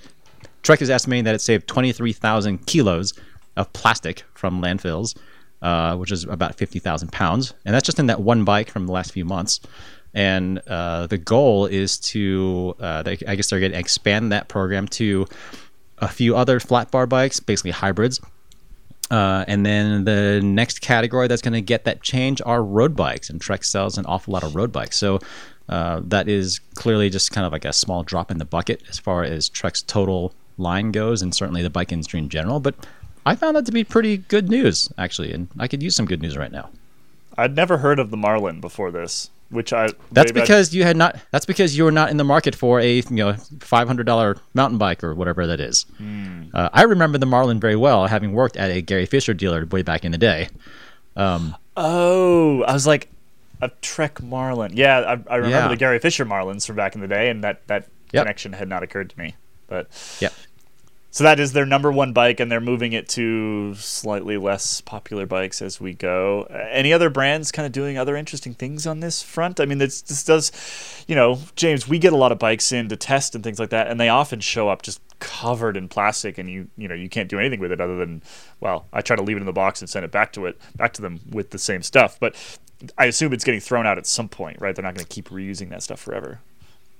Trek 0.63 0.81
is 0.81 0.89
estimating 0.89 1.25
that 1.25 1.35
it 1.35 1.41
saved 1.41 1.67
23,000 1.67 2.65
kilos 2.65 3.13
of 3.55 3.71
plastic 3.73 4.23
from 4.33 4.63
landfills, 4.63 5.15
uh, 5.61 5.95
which 5.95 6.11
is 6.11 6.23
about 6.23 6.55
50,000 6.55 7.11
pounds. 7.11 7.53
And 7.65 7.75
that's 7.75 7.85
just 7.85 7.99
in 7.99 8.07
that 8.07 8.19
one 8.19 8.43
bike 8.43 8.71
from 8.71 8.87
the 8.87 8.91
last 8.91 9.11
few 9.11 9.25
months. 9.25 9.59
And 10.15 10.59
uh, 10.65 11.07
the 11.07 11.17
goal 11.19 11.67
is 11.67 11.99
to, 11.99 12.75
uh, 12.79 13.03
they, 13.03 13.19
I 13.27 13.35
guess 13.35 13.49
they're 13.49 13.59
going 13.59 13.73
to 13.73 13.77
expand 13.77 14.31
that 14.31 14.47
program 14.47 14.87
to 14.87 15.27
a 15.99 16.07
few 16.07 16.35
other 16.35 16.59
flat 16.59 16.89
bar 16.89 17.05
bikes, 17.05 17.39
basically 17.39 17.71
hybrids. 17.71 18.19
Uh, 19.11 19.45
and 19.47 19.65
then 19.65 20.05
the 20.05 20.41
next 20.41 20.81
category 20.81 21.27
that's 21.27 21.41
going 21.41 21.53
to 21.53 21.61
get 21.61 21.83
that 21.83 22.01
change 22.01 22.41
are 22.45 22.63
road 22.63 22.95
bikes, 22.95 23.29
and 23.29 23.39
Trek 23.39 23.63
sells 23.63 23.97
an 23.97 24.05
awful 24.05 24.33
lot 24.33 24.43
of 24.43 24.55
road 24.55 24.71
bikes. 24.71 24.97
So 24.97 25.19
uh, 25.69 26.01
that 26.05 26.27
is 26.27 26.59
clearly 26.75 27.09
just 27.09 27.31
kind 27.31 27.45
of 27.45 27.51
like 27.51 27.65
a 27.65 27.73
small 27.73 28.01
drop 28.01 28.31
in 28.31 28.37
the 28.37 28.45
bucket 28.45 28.81
as 28.89 28.97
far 28.97 29.23
as 29.23 29.49
Trek's 29.49 29.81
total 29.83 30.33
line 30.57 30.91
goes, 30.91 31.21
and 31.21 31.35
certainly 31.35 31.61
the 31.61 31.69
bike 31.69 31.91
industry 31.91 32.19
in 32.19 32.29
general. 32.29 32.59
But 32.59 32.75
I 33.25 33.35
found 33.35 33.55
that 33.57 33.65
to 33.65 33.71
be 33.71 33.83
pretty 33.83 34.17
good 34.17 34.49
news, 34.49 34.89
actually, 34.97 35.33
and 35.33 35.49
I 35.59 35.67
could 35.67 35.83
use 35.83 35.95
some 35.95 36.05
good 36.05 36.21
news 36.21 36.37
right 36.37 36.51
now. 36.51 36.69
I'd 37.37 37.55
never 37.55 37.79
heard 37.79 37.99
of 37.99 38.11
the 38.11 38.17
Marlin 38.17 38.61
before 38.61 38.91
this, 38.91 39.29
which 39.49 39.71
I 39.73 39.87
That's 40.11 40.31
I- 40.31 40.33
because 40.33 40.73
you 40.73 40.83
had 40.83 40.97
not. 40.97 41.17
That's 41.31 41.45
because 41.45 41.77
you 41.77 41.83
were 41.83 41.91
not 41.91 42.09
in 42.09 42.17
the 42.17 42.23
market 42.23 42.55
for 42.55 42.79
a 42.79 42.95
you 42.95 43.03
know 43.11 43.33
five 43.59 43.87
hundred 43.87 44.05
dollar 44.05 44.37
mountain 44.53 44.77
bike 44.77 45.03
or 45.03 45.13
whatever 45.15 45.45
that 45.47 45.59
is. 45.59 45.85
Hmm. 45.97 46.43
Uh, 46.53 46.69
I 46.73 46.83
remember 46.83 47.17
the 47.17 47.25
Marlin 47.25 47.59
very 47.59 47.75
well, 47.75 48.07
having 48.07 48.33
worked 48.33 48.57
at 48.57 48.71
a 48.71 48.81
Gary 48.81 49.05
Fisher 49.05 49.33
dealer 49.33 49.65
way 49.65 49.81
back 49.81 50.03
in 50.05 50.11
the 50.11 50.17
day. 50.17 50.49
Oh, 51.77 52.63
I 52.67 52.73
was 52.73 52.87
like 52.87 53.09
a 53.61 53.69
Trek 53.81 54.21
Marlin. 54.21 54.71
Yeah, 54.75 54.97
I, 54.99 55.33
I 55.33 55.35
remember 55.37 55.49
Yeah. 55.49 55.67
the 55.67 55.75
Gary 55.77 55.99
Fisher 55.99 56.25
Marlins 56.25 56.65
from 56.65 56.75
back 56.75 56.95
in 56.95 57.01
the 57.01 57.07
day, 57.07 57.29
and 57.29 57.43
that 57.43 57.65
that 57.67 57.87
Yep. 58.13 58.23
connection 58.23 58.53
had 58.53 58.69
not 58.69 58.83
occurred 58.83 59.09
to 59.09 59.19
me. 59.19 59.35
But 59.67 59.87
Yep. 60.21 60.33
So 61.15 61.23
that 61.23 61.39
is 61.39 61.53
their 61.53 61.65
number 61.65 61.93
one 61.93 62.11
bike, 62.11 62.41
and 62.41 62.51
they're 62.51 62.59
moving 62.59 62.91
it 62.91 63.07
to 63.07 63.73
slightly 63.75 64.35
less 64.35 64.81
popular 64.81 65.25
bikes 65.25 65.61
as 65.61 65.79
we 65.79 65.93
go. 65.93 66.45
Uh, 66.49 66.67
any 66.69 66.91
other 66.91 67.09
brands 67.09 67.53
kind 67.53 67.65
of 67.65 67.71
doing 67.71 67.97
other 67.97 68.17
interesting 68.17 68.53
things 68.53 68.85
on 68.85 68.99
this 68.99 69.23
front? 69.23 69.61
I 69.61 69.65
mean, 69.65 69.77
this 69.77 70.01
this 70.01 70.25
does, 70.25 70.51
you 71.07 71.15
know, 71.15 71.39
James. 71.55 71.87
We 71.87 71.99
get 71.99 72.11
a 72.11 72.17
lot 72.17 72.33
of 72.33 72.37
bikes 72.37 72.73
in 72.73 72.89
to 72.89 72.97
test 72.97 73.33
and 73.33 73.45
things 73.45 73.59
like 73.59 73.69
that, 73.69 73.87
and 73.87 73.97
they 73.97 74.09
often 74.09 74.41
show 74.41 74.67
up 74.67 74.81
just 74.81 74.99
covered 75.19 75.77
in 75.77 75.87
plastic, 75.87 76.37
and 76.37 76.49
you 76.49 76.67
you 76.75 76.89
know 76.89 76.95
you 76.95 77.07
can't 77.07 77.29
do 77.29 77.39
anything 77.39 77.61
with 77.61 77.71
it 77.71 77.79
other 77.79 77.95
than 77.95 78.21
well, 78.59 78.85
I 78.91 78.99
try 78.99 79.15
to 79.15 79.23
leave 79.23 79.37
it 79.37 79.39
in 79.39 79.45
the 79.45 79.53
box 79.53 79.79
and 79.79 79.89
send 79.89 80.03
it 80.03 80.11
back 80.11 80.33
to 80.33 80.47
it 80.47 80.59
back 80.75 80.91
to 80.95 81.01
them 81.01 81.21
with 81.29 81.51
the 81.51 81.59
same 81.59 81.81
stuff, 81.81 82.19
but. 82.19 82.35
I 82.97 83.05
assume 83.05 83.31
it's 83.31 83.45
getting 83.45 83.61
thrown 83.61 83.87
out 83.87 83.97
at 83.97 84.05
some 84.05 84.27
point, 84.27 84.59
right? 84.59 84.75
They're 84.75 84.83
not 84.83 84.95
going 84.95 85.05
to 85.05 85.09
keep 85.09 85.29
reusing 85.29 85.69
that 85.69 85.81
stuff 85.81 85.97
forever. 85.97 86.41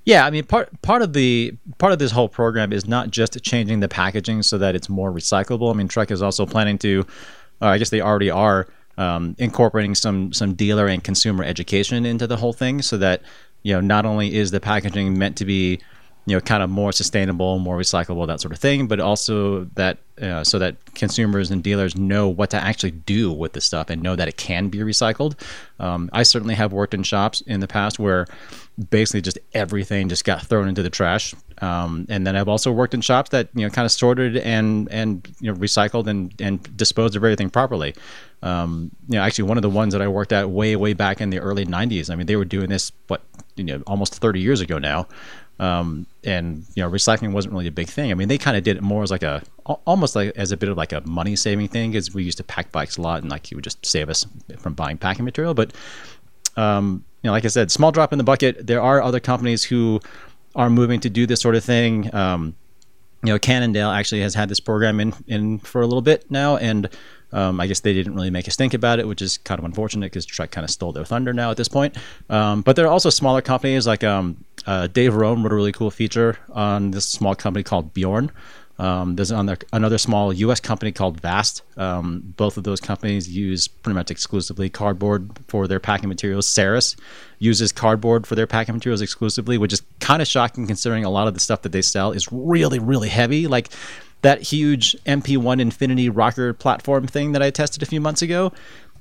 Yeah, 0.06 0.26
I 0.26 0.30
mean 0.30 0.44
part 0.44 0.82
part 0.84 1.02
of 1.02 1.14
the 1.14 1.56
part 1.80 1.92
of 1.92 2.00
this 2.00 2.12
whole 2.12 2.30
program 2.30 2.72
is 2.72 2.88
not 2.88 3.10
just 3.10 3.42
changing 3.44 3.80
the 3.80 3.88
packaging 3.88 4.44
so 4.44 4.58
that 4.60 4.76
it's 4.76 4.88
more 4.88 5.12
recyclable. 5.12 5.74
I 5.74 5.76
mean, 5.76 5.88
Trek 5.88 6.12
is 6.12 6.22
also 6.22 6.46
planning 6.46 6.78
to, 6.80 7.06
uh, 7.62 7.68
I 7.68 7.80
guess 7.80 7.90
they 7.90 8.02
already 8.02 8.30
are 8.30 8.68
um, 9.00 9.36
incorporating 9.40 9.96
some 9.96 10.32
some 10.32 10.54
dealer 10.54 10.88
and 10.88 11.04
consumer 11.04 11.44
education 11.44 12.06
into 12.06 12.28
the 12.28 12.38
whole 12.38 12.54
thing, 12.54 12.84
so 12.84 12.98
that 12.98 13.24
you 13.64 13.74
know 13.74 13.82
not 13.82 14.06
only 14.06 14.36
is 14.36 14.52
the 14.52 14.60
packaging 14.60 15.18
meant 15.18 15.38
to 15.38 15.46
be 15.46 15.82
you 16.26 16.36
know 16.36 16.42
kind 16.42 16.64
of 16.64 16.70
more 16.70 16.92
sustainable, 16.92 17.60
more 17.60 17.78
recyclable, 17.78 18.26
that 18.28 18.42
sort 18.42 18.52
of 18.52 18.60
thing, 18.60 18.88
but 18.88 19.00
also 19.00 19.66
that 19.76 19.98
uh, 20.22 20.44
so 20.44 20.58
that 20.60 20.78
consumers 20.96 21.52
and 21.52 21.62
dealers 21.62 21.96
know 21.96 22.28
what 22.28 22.50
to 22.50 22.58
actually 22.58 22.92
do 22.92 23.32
with 23.32 23.54
the 23.54 23.62
stuff 23.62 23.90
and 23.90 24.02
know 24.02 24.16
that 24.16 24.28
it 24.28 24.38
can 24.38 24.70
be 24.70 24.80
recycled. 24.80 25.36
Um, 25.80 26.10
I 26.14 26.24
certainly 26.24 26.56
have 26.56 26.72
worked 26.72 26.94
in 26.94 27.04
shops 27.04 27.42
in 27.42 27.60
the 27.60 27.68
past 27.68 28.00
where 28.00 28.26
basically 28.90 29.22
just 29.22 29.38
everything 29.54 30.10
just 30.10 30.26
got 30.26 30.42
thrown 30.46 30.68
into 30.68 30.82
the 30.82 30.90
trash. 30.90 31.34
Um, 31.62 32.06
and 32.10 32.26
then 32.26 32.36
I've 32.36 32.50
also 32.50 32.72
worked 32.72 32.94
in 32.94 33.02
shops 33.02 33.30
that 33.30 33.50
you 33.54 33.66
know 33.66 33.70
kind 33.70 33.86
of 33.86 33.92
sorted 33.92 34.38
and 34.38 34.90
and 34.92 35.28
you 35.40 35.52
know 35.52 35.58
recycled 35.58 36.08
and 36.08 36.34
and 36.40 36.76
disposed 36.76 37.16
of 37.16 37.24
everything 37.24 37.50
properly. 37.50 37.94
Um, 38.42 38.92
you 39.08 39.16
know, 39.16 39.24
actually, 39.24 39.46
one 39.46 39.58
of 39.58 39.64
the 39.64 39.70
ones 39.70 39.94
that 39.94 40.02
I 40.02 40.08
worked 40.08 40.32
at 40.32 40.50
way 40.50 40.76
way 40.76 40.94
back 40.94 41.22
in 41.22 41.30
the 41.30 41.40
early 41.40 41.66
'90s. 41.66 42.10
I 42.10 42.16
mean, 42.16 42.28
they 42.28 42.36
were 42.36 42.46
doing 42.46 42.70
this 42.70 42.92
what 43.08 43.22
you 43.56 43.64
know 43.64 43.82
almost 43.88 44.16
30 44.16 44.40
years 44.40 44.62
ago 44.62 44.78
now. 44.78 45.08
Um, 45.60 46.06
and 46.24 46.66
you 46.76 46.84
know, 46.84 46.90
recycling 46.90 47.32
wasn't 47.32 47.54
really 47.54 47.68
a 47.68 47.72
big 47.72 47.88
thing. 47.88 48.12
I 48.12 48.14
mean, 48.14 48.28
they 48.28 48.38
kind 48.38 48.58
of 48.58 48.64
did 48.64 48.78
it 48.78 48.84
more 48.84 49.04
as 49.04 49.12
like 49.12 49.24
a 49.24 49.42
almost 49.86 50.16
like 50.16 50.36
as 50.36 50.52
a 50.52 50.58
bit 50.58 50.70
of 50.70 50.78
like 50.78 50.92
a 50.92 51.02
money 51.02 51.36
saving 51.36 51.70
thing, 51.70 51.92
because 51.92 52.14
we 52.14 52.24
used 52.24 52.38
to 52.38 52.44
pack 52.44 52.72
bikes 52.72 52.98
a 52.98 53.02
lot, 53.02 53.22
and 53.22 53.32
like 53.32 53.52
it 53.52 53.56
would 53.56 53.64
just 53.64 53.86
save 53.86 54.10
us 54.10 54.26
from 54.58 54.74
buying 54.74 54.98
packing 54.98 55.26
material. 55.26 55.54
But 55.54 55.74
um, 56.58 57.04
you 57.22 57.30
know, 57.30 57.32
like 57.32 57.46
I 57.46 57.50
said, 57.50 57.72
small 57.72 57.92
drop 57.92 58.12
in 58.12 58.18
the 58.18 58.24
bucket. 58.24 58.68
There 58.68 58.82
are 58.82 59.02
other 59.02 59.20
companies 59.20 59.64
who 59.64 60.02
are 60.56 60.70
moving 60.70 61.00
to 61.02 61.10
do 61.10 61.26
this 61.26 61.42
sort 61.42 61.56
of 61.56 61.64
thing. 61.64 62.14
Um, 62.14 62.56
you 63.24 63.34
know, 63.34 63.40
Cannondale 63.40 63.90
actually 63.90 64.22
has 64.22 64.36
had 64.36 64.50
this 64.50 64.60
program 64.60 65.00
in, 65.00 65.14
in 65.28 65.60
for 65.60 65.82
a 65.82 65.88
little 65.88 66.02
bit 66.02 66.30
now, 66.30 66.58
and 66.58 66.90
um, 67.32 67.60
I 67.60 67.68
guess 67.68 67.80
they 67.80 67.94
didn't 67.94 68.14
really 68.14 68.30
make 68.30 68.48
us 68.48 68.56
think 68.56 68.74
about 68.74 69.00
it, 69.00 69.08
which 69.08 69.22
is 69.22 69.38
kind 69.40 69.58
of 69.58 69.66
unfortunate 69.66 70.12
because 70.12 70.26
Trek 70.26 70.52
kind 70.52 70.64
of 70.64 70.70
stole 70.70 70.92
their 70.92 71.06
thunder 71.06 71.34
now 71.34 71.52
at 71.52 71.58
this 71.58 71.68
point. 71.68 71.98
Um, 72.30 72.62
but 72.62 72.76
there 72.76 72.86
are 72.86 72.92
also 72.92 73.10
smaller 73.10 73.42
companies 73.42 73.88
like 73.88 74.04
um, 74.04 74.44
uh, 74.66 74.88
Dave 74.88 75.16
Rome 75.16 75.44
wrote 75.44 75.52
a 75.52 75.56
really 75.56 75.72
cool 75.72 75.92
feature 75.92 76.38
on 76.52 76.92
this 76.92 77.06
small 77.06 77.36
company 77.36 77.64
called 77.64 77.94
Bjorn. 77.94 78.32
Um, 78.78 79.16
there's 79.16 79.32
another, 79.32 79.58
another 79.72 79.98
small 79.98 80.34
U.S. 80.34 80.60
company 80.60 80.92
called 80.92 81.22
Vast. 81.22 81.62
Um, 81.78 82.34
both 82.36 82.58
of 82.58 82.66
those 82.66 82.82
companies 82.82 83.30
use 83.30 83.68
pretty 83.68 83.96
much 83.96 84.12
exclusively 84.12 84.70
cardboard 84.70 85.40
for 85.48 85.68
their 85.68 85.80
packing 85.80 86.10
materials. 86.10 86.46
Saris 86.46 86.96
uses 87.40 87.72
cardboard 87.72 88.28
for 88.28 88.36
their 88.36 88.48
packing 88.48 88.76
materials 88.76 89.02
exclusively, 89.02 89.58
which 89.58 89.72
is 89.72 89.82
kind 90.02 90.22
of 90.22 90.28
shocking 90.28 90.68
considering 90.68 91.06
a 91.06 91.10
lot 91.10 91.28
of 91.28 91.34
the 91.34 91.40
stuff 91.40 91.62
that 91.62 91.72
they 91.72 91.82
sell 91.82 92.12
is 92.12 92.30
really, 92.32 92.80
really 92.80 93.10
heavy. 93.10 93.48
Like 93.48 93.70
that 94.24 94.42
huge 94.42 94.98
MP1 95.06 95.62
Infinity 95.62 96.10
rocker 96.10 96.54
platform 96.54 97.08
thing 97.08 97.32
that 97.32 97.42
I 97.42 97.52
tested 97.52 97.82
a 97.82 97.86
few 97.86 98.02
months 98.02 98.22
ago. 98.22 98.52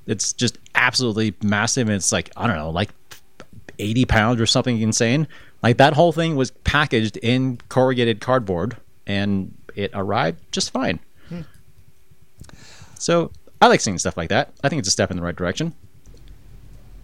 It's 0.06 0.32
just 0.32 0.58
absolutely 0.76 1.34
massive. 1.42 1.88
And 1.88 1.96
it's 1.96 2.12
like, 2.12 2.30
I 2.36 2.46
don't 2.46 2.56
know, 2.56 2.70
like 2.70 2.90
80 3.78 4.04
pounds 4.04 4.40
or 4.40 4.46
something 4.46 4.80
insane. 4.80 5.26
Like 5.64 5.78
that 5.78 5.94
whole 5.94 6.12
thing 6.12 6.36
was 6.36 6.50
packaged 6.50 7.16
in 7.16 7.58
corrugated 7.70 8.20
cardboard 8.20 8.76
and 9.06 9.56
it 9.74 9.90
arrived 9.94 10.40
just 10.52 10.70
fine. 10.70 11.00
So 12.98 13.30
I 13.62 13.68
like 13.68 13.80
seeing 13.80 13.96
stuff 13.98 14.18
like 14.18 14.28
that. 14.28 14.52
I 14.62 14.68
think 14.68 14.80
it's 14.80 14.88
a 14.88 14.90
step 14.90 15.10
in 15.10 15.16
the 15.16 15.22
right 15.22 15.34
direction. 15.34 15.74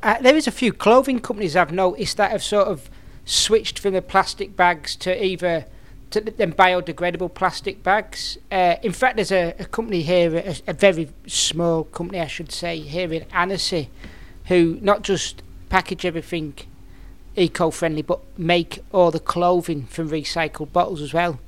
Uh, 0.03 0.21
there 0.21 0.37
is 0.37 0.47
a 0.47 0.51
few 0.51 0.75
clothing 0.75 1.21
companies 1.21 1.57
I've 1.57 1.73
noticed 1.73 2.19
that 2.19 2.33
have 2.33 2.43
sort 2.43 2.69
of 2.69 2.91
switched 3.25 3.79
from 3.79 3.95
the 3.95 4.03
plastic 4.03 4.57
bags 4.57 4.95
to 4.97 5.25
either 5.25 5.65
to 6.11 6.21
the 6.21 6.31
them 6.31 6.53
biodegradable 6.53 7.33
plastic 7.33 7.83
bags. 7.83 8.37
Uh, 8.53 8.77
in 8.83 8.93
fact, 8.93 9.17
there's 9.17 9.33
a, 9.33 9.55
a 9.59 9.65
company 9.65 10.03
here, 10.03 10.37
a, 10.37 10.57
a 10.67 10.75
very 10.75 11.09
small 11.27 11.85
company, 11.85 12.21
I 12.21 12.27
should 12.27 12.53
say, 12.53 12.79
here 12.81 13.11
in 13.11 13.25
Annecy, 13.33 13.89
who 14.47 14.79
not 14.83 15.01
just 15.01 15.43
package 15.71 16.05
everything 16.05 16.55
eco-friendly, 17.41 18.03
but 18.03 18.21
make 18.39 18.81
all 18.93 19.11
the 19.11 19.19
clothing 19.21 19.85
from 19.87 20.11
recycled 20.11 20.73
bottles 20.73 21.01
as 21.01 21.13
well. 21.15 21.41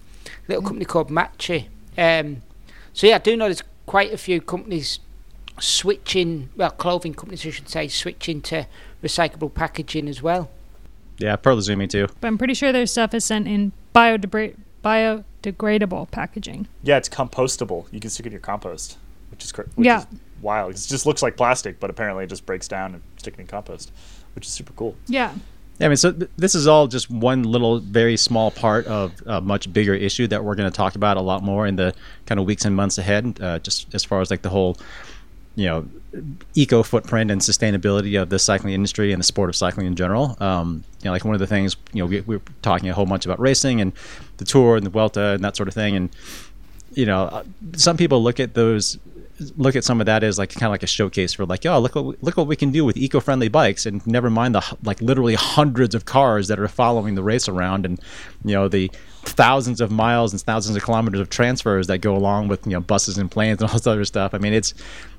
Little 0.48 0.62
company 0.62 0.84
called 0.86 1.10
Matchy. 1.10 1.66
Um, 1.98 2.42
so 2.92 3.06
yeah, 3.06 3.16
I 3.16 3.18
do 3.18 3.36
know 3.36 3.44
there's 3.46 3.62
quite 3.86 4.12
a 4.12 4.16
few 4.18 4.40
companies 4.40 4.98
switching, 5.60 6.48
well, 6.56 6.70
clothing 6.70 7.14
companies, 7.14 7.46
I 7.46 7.50
should 7.50 7.68
say, 7.68 7.88
switching 7.88 8.40
to 8.42 8.66
recyclable 9.02 9.52
packaging 9.52 10.08
as 10.08 10.22
well. 10.22 10.50
Yeah, 11.18 11.36
Pearl 11.36 11.58
Izumi 11.58 11.88
too. 11.88 12.08
But 12.20 12.28
I'm 12.28 12.38
pretty 12.38 12.54
sure 12.54 12.72
their 12.72 12.86
stuff 12.86 13.12
is 13.14 13.24
sent 13.24 13.46
in 13.46 13.72
biodebra- 13.94 14.56
biodegradable 14.82 16.10
packaging. 16.10 16.68
Yeah, 16.82 16.96
it's 16.96 17.08
compostable. 17.08 17.86
You 17.92 18.00
can 18.00 18.10
stick 18.10 18.26
it 18.26 18.28
in 18.28 18.32
your 18.32 18.40
compost, 18.40 18.96
which 19.30 19.44
is 19.44 19.52
cr- 19.52 19.62
which 19.74 19.86
Yeah. 19.86 20.00
is 20.00 20.06
wild. 20.40 20.72
It 20.72 20.78
just 20.88 21.04
looks 21.06 21.22
like 21.22 21.36
plastic, 21.36 21.78
but 21.78 21.90
apparently 21.90 22.24
it 22.24 22.28
just 22.28 22.46
breaks 22.46 22.66
down 22.66 22.94
and 22.94 23.02
stick 23.18 23.34
it 23.34 23.40
in 23.40 23.46
compost, 23.46 23.92
which 24.34 24.46
is 24.46 24.52
super 24.52 24.72
cool. 24.72 24.96
Yeah. 25.06 25.32
Yeah, 25.78 25.86
I 25.86 25.88
mean, 25.88 25.96
so 25.96 26.12
th- 26.12 26.30
this 26.36 26.54
is 26.54 26.66
all 26.66 26.86
just 26.86 27.10
one 27.10 27.42
little, 27.42 27.80
very 27.80 28.16
small 28.16 28.50
part 28.50 28.86
of 28.86 29.12
a 29.26 29.40
much 29.40 29.72
bigger 29.72 29.94
issue 29.94 30.26
that 30.28 30.44
we're 30.44 30.54
going 30.54 30.70
to 30.70 30.76
talk 30.76 30.94
about 30.94 31.16
a 31.16 31.20
lot 31.20 31.42
more 31.42 31.66
in 31.66 31.76
the 31.76 31.94
kind 32.26 32.38
of 32.38 32.46
weeks 32.46 32.64
and 32.64 32.76
months 32.76 32.98
ahead. 32.98 33.38
Uh, 33.40 33.58
just 33.58 33.94
as 33.94 34.04
far 34.04 34.20
as 34.20 34.30
like 34.30 34.42
the 34.42 34.50
whole, 34.50 34.76
you 35.56 35.66
know, 35.66 35.88
eco 36.54 36.82
footprint 36.82 37.30
and 37.30 37.40
sustainability 37.40 38.20
of 38.20 38.28
the 38.28 38.38
cycling 38.38 38.74
industry 38.74 39.12
and 39.12 39.20
the 39.20 39.24
sport 39.24 39.48
of 39.48 39.56
cycling 39.56 39.86
in 39.86 39.96
general. 39.96 40.36
Um, 40.40 40.84
you 41.00 41.06
know, 41.06 41.12
like 41.12 41.24
one 41.24 41.34
of 41.34 41.40
the 41.40 41.46
things, 41.46 41.76
you 41.92 42.02
know, 42.02 42.06
we, 42.06 42.20
we 42.20 42.36
were 42.36 42.42
talking 42.60 42.88
a 42.88 42.94
whole 42.94 43.06
bunch 43.06 43.24
about 43.24 43.40
racing 43.40 43.80
and 43.80 43.92
the 44.36 44.44
Tour 44.44 44.76
and 44.76 44.86
the 44.86 44.90
Vuelta 44.90 45.30
and 45.30 45.44
that 45.44 45.56
sort 45.56 45.68
of 45.68 45.74
thing, 45.74 45.96
and 45.96 46.10
you 46.94 47.06
know, 47.06 47.24
uh, 47.24 47.44
some 47.74 47.96
people 47.96 48.22
look 48.22 48.38
at 48.38 48.54
those 48.54 48.98
look 49.56 49.76
at 49.76 49.84
some 49.84 50.00
of 50.00 50.06
that 50.06 50.22
as 50.22 50.38
like 50.38 50.50
kind 50.50 50.64
of 50.64 50.70
like 50.70 50.82
a 50.82 50.86
showcase 50.86 51.32
for 51.32 51.46
like, 51.46 51.66
oh, 51.66 51.78
look 51.78 51.94
what 51.94 52.22
look 52.22 52.36
what 52.36 52.46
we 52.46 52.56
can 52.56 52.70
do 52.70 52.84
with 52.84 52.96
eco-friendly 52.96 53.48
bikes, 53.48 53.86
and 53.86 54.06
never 54.06 54.30
mind 54.30 54.54
the 54.54 54.76
like 54.82 55.00
literally 55.00 55.34
hundreds 55.34 55.94
of 55.94 56.04
cars 56.04 56.48
that 56.48 56.58
are 56.58 56.68
following 56.68 57.14
the 57.14 57.22
race 57.22 57.48
around, 57.48 57.86
and 57.86 58.00
you 58.44 58.54
know 58.54 58.68
the 58.68 58.90
thousands 59.24 59.80
of 59.80 59.90
miles 59.90 60.32
and 60.32 60.40
thousands 60.42 60.76
of 60.76 60.82
kilometers 60.82 61.20
of 61.20 61.30
transfers 61.30 61.86
that 61.86 61.98
go 61.98 62.16
along 62.16 62.48
with 62.48 62.66
you 62.66 62.72
know 62.72 62.80
buses 62.80 63.18
and 63.18 63.30
planes 63.30 63.60
and 63.60 63.70
all 63.70 63.74
this 63.74 63.86
other 63.86 64.04
stuff. 64.04 64.34
I 64.34 64.38
mean, 64.38 64.52
it's 64.52 64.74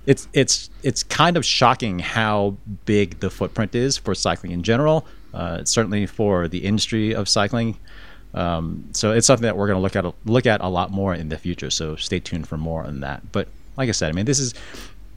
it's 0.05 0.27
it's 0.33 0.69
it's 0.83 1.03
kind 1.03 1.37
of 1.37 1.45
shocking 1.45 1.99
how 1.99 2.57
big 2.85 3.19
the 3.19 3.29
footprint 3.29 3.75
is 3.75 3.97
for 3.97 4.15
cycling 4.15 4.51
in 4.51 4.63
general. 4.63 5.05
Uh, 5.33 5.65
certainly 5.65 6.05
for 6.05 6.47
the 6.47 6.59
industry 6.59 7.15
of 7.15 7.27
cycling. 7.27 7.75
Um, 8.35 8.89
so 8.91 9.11
it's 9.11 9.27
something 9.27 9.43
that 9.43 9.57
we're 9.57 9.67
going 9.67 9.77
to 9.77 9.81
look 9.81 9.95
at 9.95 10.05
look 10.25 10.45
at 10.45 10.61
a 10.61 10.67
lot 10.67 10.91
more 10.91 11.13
in 11.13 11.29
the 11.29 11.37
future. 11.37 11.69
So 11.69 11.95
stay 11.95 12.19
tuned 12.19 12.47
for 12.47 12.57
more 12.57 12.83
on 12.83 12.99
that. 13.01 13.31
But 13.31 13.47
like 13.77 13.89
I 13.89 13.91
said, 13.93 14.09
I 14.09 14.13
mean, 14.13 14.25
this 14.25 14.39
is 14.39 14.53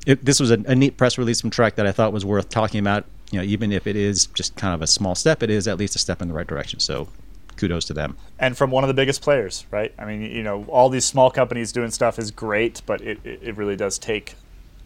it, 0.07 0.25
this 0.25 0.39
was 0.39 0.51
a, 0.51 0.59
a 0.67 0.75
neat 0.75 0.97
press 0.97 1.19
release 1.19 1.41
from 1.41 1.51
Trek 1.51 1.75
that 1.77 1.87
I 1.87 1.93
thought 1.93 2.13
was 2.13 2.25
worth 2.25 2.49
talking 2.49 2.81
about. 2.81 3.05
You 3.33 3.41
know, 3.41 3.45
even 3.45 3.73
if 3.73 3.87
it 3.87 3.97
is 3.97 4.27
just 4.27 4.55
kind 4.57 4.73
of 4.73 4.81
a 4.83 4.87
small 4.87 5.15
step, 5.17 5.43
it 5.43 5.51
is 5.51 5.67
at 5.67 5.79
least 5.79 5.97
a 5.97 5.99
step 5.99 6.23
in 6.23 6.29
the 6.29 6.35
right 6.35 6.47
direction. 6.47 6.79
So 6.79 7.09
kudos 7.57 7.87
to 7.87 7.95
them. 7.95 8.17
and 8.39 8.57
from 8.57 8.71
one 8.71 8.85
of 8.85 8.89
the 8.89 8.95
biggest 8.95 9.23
players, 9.23 9.67
right? 9.71 9.93
I 9.99 10.05
mean, 10.05 10.23
you 10.23 10.43
know, 10.43 10.65
all 10.69 10.89
these 10.89 11.05
small 11.05 11.31
companies 11.31 11.73
doing 11.73 11.91
stuff 11.91 12.19
is 12.19 12.31
great, 12.31 12.83
but 12.87 13.01
it, 13.01 13.19
it, 13.25 13.57
really 13.57 13.77
does 13.77 13.99
take, 13.99 14.35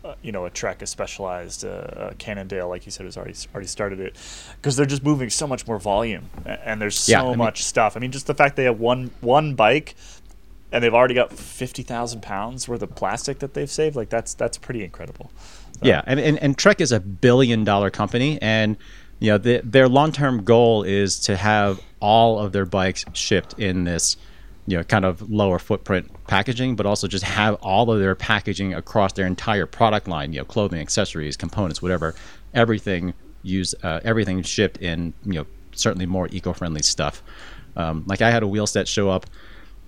uh, 0.05 0.14
you 0.23 0.33
know, 0.33 0.47
a 0.47 0.51
Trek, 0.51 0.81
a 0.81 0.87
specialized 0.87 1.64
uh, 1.64 2.12
Cannondale, 2.18 2.68
like 2.68 2.87
you 2.87 2.93
said, 2.93 3.07
has 3.07 3.16
already 3.16 3.35
already 3.53 3.66
started 3.66 4.01
it, 4.01 4.16
because 4.57 4.77
they're 4.77 4.87
just 4.87 5.03
moving 5.03 5.31
so 5.31 5.47
much 5.47 5.66
more 5.66 5.79
volume, 5.79 6.31
and 6.47 6.81
there's 6.81 6.99
so 6.99 7.12
Yeah, 7.12 7.23
I 7.25 7.29
mean- 7.31 7.39
much 7.39 7.64
stuff. 7.64 7.97
I 7.97 8.01
mean, 8.01 8.12
just 8.12 8.27
the 8.27 8.35
fact 8.35 8.57
they 8.57 8.64
have 8.64 8.79
one 8.81 9.11
one 9.21 9.55
bike, 9.55 9.95
and 10.73 10.85
they've 10.85 10.95
already 10.95 11.14
got 11.14 11.33
fifty 11.33 11.83
thousand 11.83 12.23
pounds 12.23 12.68
worth 12.68 12.83
of 12.83 12.95
plastic 12.95 13.41
that 13.41 13.55
they've 13.55 13.71
saved, 13.71 13.97
like 13.97 14.09
that's 14.09 14.35
that's 14.35 14.59
pretty 14.59 14.85
incredible. 14.85 15.31
Yeah, 15.83 16.03
and, 16.07 16.21
and, 16.21 16.39
and 16.41 16.59
Trek 16.59 16.81
is 16.81 16.93
a 16.93 17.01
billion 17.01 17.64
dollar 17.64 17.91
company, 17.91 18.41
and 18.43 18.77
you 19.18 19.31
know 19.31 19.39
the, 19.39 19.61
their 19.64 19.89
long 19.89 20.12
term 20.12 20.45
goal 20.45 20.83
is 20.83 21.21
to 21.21 21.37
have 21.37 21.81
all 22.01 22.39
of 22.39 22.53
their 22.53 22.66
bikes 22.66 23.05
shipped 23.12 23.59
in 23.59 23.85
this, 23.85 24.16
you 24.66 24.77
know, 24.77 24.85
kind 24.85 25.05
of 25.05 25.31
lower 25.31 25.59
footprint 25.59 26.11
packaging, 26.27 26.77
but 26.77 26.87
also 26.87 27.07
just 27.09 27.25
have 27.25 27.55
all 27.57 27.91
of 27.91 27.99
their 27.99 28.14
packaging 28.14 28.75
across 28.75 29.12
their 29.14 29.27
entire 29.27 29.66
product 29.66 30.07
line. 30.07 30.33
You 30.33 30.41
know, 30.41 30.45
clothing, 30.45 30.81
accessories, 30.81 31.37
components, 31.37 31.81
whatever, 31.81 32.14
everything 32.55 33.14
use 33.43 33.75
uh, 33.83 34.01
everything 34.05 34.43
shipped 34.43 34.77
in 34.79 35.14
you 35.25 35.33
know 35.33 35.47
certainly 35.73 36.07
more 36.07 36.29
eco 36.31 36.53
friendly 36.53 36.83
stuff. 36.83 37.23
Um, 37.77 38.05
like 38.07 38.21
I 38.21 38.31
had 38.31 38.43
a 38.43 38.49
wheel 38.49 38.66
set 38.66 38.87
show 38.87 39.09
up 39.09 39.27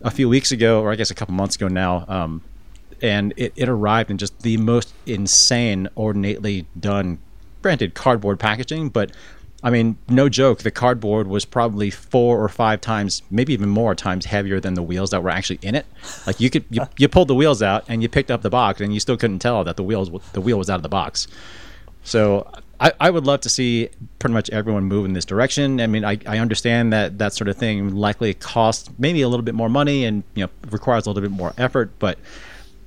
a 0.03 0.11
few 0.11 0.29
weeks 0.29 0.53
ago, 0.53 0.81
or 0.81 0.93
I 0.93 0.97
guess 0.97 1.11
a 1.11 1.15
couple 1.15 1.35
months 1.35 1.57
ago 1.57 1.69
now. 1.69 2.05
Um, 2.09 2.43
and 3.01 3.35
it, 3.37 3.53
it 3.57 3.69
arrived 3.69 4.11
in 4.11 4.19
just 4.19 4.43
the 4.43 4.57
most 4.57 4.95
insane, 5.07 5.89
ornately 5.95 6.67
done, 6.79 7.19
granted 7.63 7.95
cardboard 7.95 8.39
packaging, 8.39 8.89
but 8.91 9.13
I 9.65 9.71
mean, 9.71 9.97
no 10.09 10.29
joke, 10.29 10.61
the 10.61 10.73
cardboard 10.73 11.29
was 11.29 11.45
probably 11.45 11.89
four 11.91 12.43
or 12.43 12.49
five 12.49 12.81
times, 12.81 13.23
maybe 13.31 13.53
even 13.53 13.69
more 13.69 13.95
times 13.95 14.25
heavier 14.25 14.59
than 14.59 14.75
the 14.75 14.83
wheels 14.83 15.11
that 15.11 15.23
were 15.23 15.31
actually 15.31 15.61
in 15.63 15.77
it. 15.77 15.87
Like 16.27 16.41
you 16.41 16.51
could, 16.51 16.65
you, 16.69 16.83
you 16.99 17.09
pulled 17.09 17.29
the 17.29 17.35
wheels 17.35 17.63
out 17.63 17.85
and 17.89 18.03
you 18.03 18.09
picked 18.09 18.31
up 18.31 18.43
the 18.43 18.51
box, 18.51 18.81
and 18.81 18.93
you 18.93 18.99
still 18.99 19.17
couldn't 19.17 19.39
tell 19.39 19.63
that 19.65 19.77
the 19.77 19.85
wheels 19.85 20.11
the 20.33 20.41
wheel 20.41 20.59
was 20.59 20.69
out 20.69 20.77
of 20.77 20.83
the 20.83 20.89
box. 20.89 21.29
So 22.03 22.51
I, 22.83 22.93
I 22.99 23.11
would 23.11 23.25
love 23.25 23.41
to 23.43 23.49
see 23.49 23.89
pretty 24.19 24.35
much 24.35 24.51
everyone 24.51 24.85
move 24.85 25.05
in 25.05 25.13
this 25.13 25.25
direction. 25.25 25.81
I 25.81 25.87
mean, 25.87 26.05
I, 26.05 26.19
I 26.27 26.39
understand 26.39 26.93
that 26.93 27.17
that 27.19 27.33
sort 27.33 27.47
of 27.47 27.57
thing 27.57 27.95
likely 27.95 28.35
costs 28.35 28.91
maybe 28.99 29.23
a 29.23 29.29
little 29.29 29.45
bit 29.45 29.55
more 29.55 29.69
money 29.69 30.05
and 30.05 30.25
you 30.35 30.45
know 30.45 30.51
requires 30.69 31.07
a 31.07 31.11
little 31.11 31.23
bit 31.23 31.31
more 31.31 31.55
effort, 31.57 31.93
but 32.01 32.19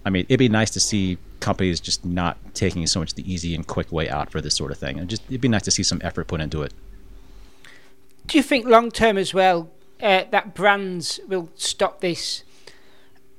I 0.06 0.10
mean, 0.10 0.26
it'd 0.28 0.38
be 0.38 0.50
nice 0.50 0.70
to 0.72 0.82
see 0.82 1.18
companies 1.40 1.80
just 1.80 2.04
not 2.04 2.38
taking 2.54 2.86
so 2.88 3.00
much 3.00 3.14
the 3.14 3.32
easy 3.32 3.56
and 3.56 3.66
quick 3.66 3.90
way 3.92 4.10
out 4.10 4.32
for 4.32 4.42
this 4.42 4.56
sort 4.56 4.72
of 4.72 4.78
thing, 4.78 5.00
and 5.00 5.10
just 5.10 5.24
it'd 5.30 5.40
be 5.40 5.48
nice 5.48 5.64
to 5.64 5.72
see 5.72 5.84
some 5.84 6.02
effort 6.04 6.28
put 6.28 6.42
into 6.42 6.62
it. 6.62 6.74
Do 8.28 8.38
you 8.38 8.44
think 8.44 8.66
long 8.66 8.92
term 8.92 9.18
as 9.18 9.34
well 9.34 9.72
uh, 10.02 10.26
that 10.30 10.54
brands 10.54 11.22
will 11.28 11.50
stop 11.56 12.02
this 12.02 12.44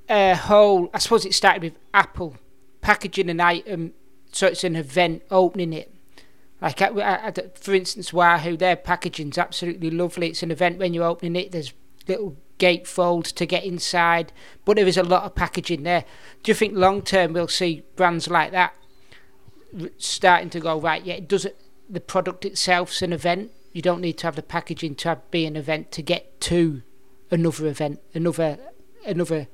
uh, 0.08 0.34
whole? 0.34 0.88
I 0.94 1.00
suppose 1.00 1.26
it 1.26 1.34
started 1.34 1.62
with 1.62 1.74
Apple 1.92 2.36
packaging 2.80 3.28
an 3.28 3.40
item 3.40 3.92
so 4.36 4.46
it's 4.46 4.64
an 4.64 4.76
event 4.76 5.22
opening 5.30 5.72
it. 5.72 5.92
Like 6.66 6.82
I, 6.82 6.88
I, 7.28 7.32
for 7.54 7.74
instance, 7.74 8.12
Wahoo, 8.12 8.56
their 8.56 8.74
packaging's 8.74 9.38
absolutely 9.38 9.88
lovely. 9.88 10.30
It's 10.30 10.42
an 10.42 10.50
event 10.50 10.80
when 10.80 10.94
you're 10.94 11.04
opening 11.04 11.36
it. 11.36 11.52
There's 11.52 11.72
little 12.08 12.36
gate 12.58 12.88
folds 12.88 13.30
to 13.32 13.46
get 13.46 13.62
inside, 13.62 14.32
but 14.64 14.74
there 14.74 14.88
is 14.88 14.96
a 14.96 15.04
lot 15.04 15.22
of 15.22 15.36
packaging 15.36 15.84
there. 15.84 16.04
Do 16.42 16.50
you 16.50 16.56
think 16.56 16.74
long 16.74 17.02
term 17.02 17.34
we'll 17.34 17.46
see 17.46 17.84
brands 17.94 18.26
like 18.26 18.50
that 18.50 18.74
starting 19.96 20.50
to 20.50 20.58
go 20.58 20.80
right? 20.80 21.04
Yeah, 21.04 21.14
it 21.14 21.28
doesn't. 21.28 21.54
The 21.88 22.00
product 22.00 22.44
itself's 22.44 23.00
an 23.00 23.12
event. 23.12 23.52
You 23.72 23.80
don't 23.80 24.00
need 24.00 24.18
to 24.18 24.26
have 24.26 24.34
the 24.34 24.42
packaging 24.42 24.96
to 24.96 25.10
have, 25.10 25.30
be 25.30 25.46
an 25.46 25.54
event 25.54 25.92
to 25.92 26.02
get 26.02 26.40
to 26.40 26.82
another 27.30 27.68
event, 27.68 28.00
another 28.12 28.58
another 29.06 29.46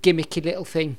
gimmicky 0.00 0.44
little 0.44 0.64
thing. 0.64 0.96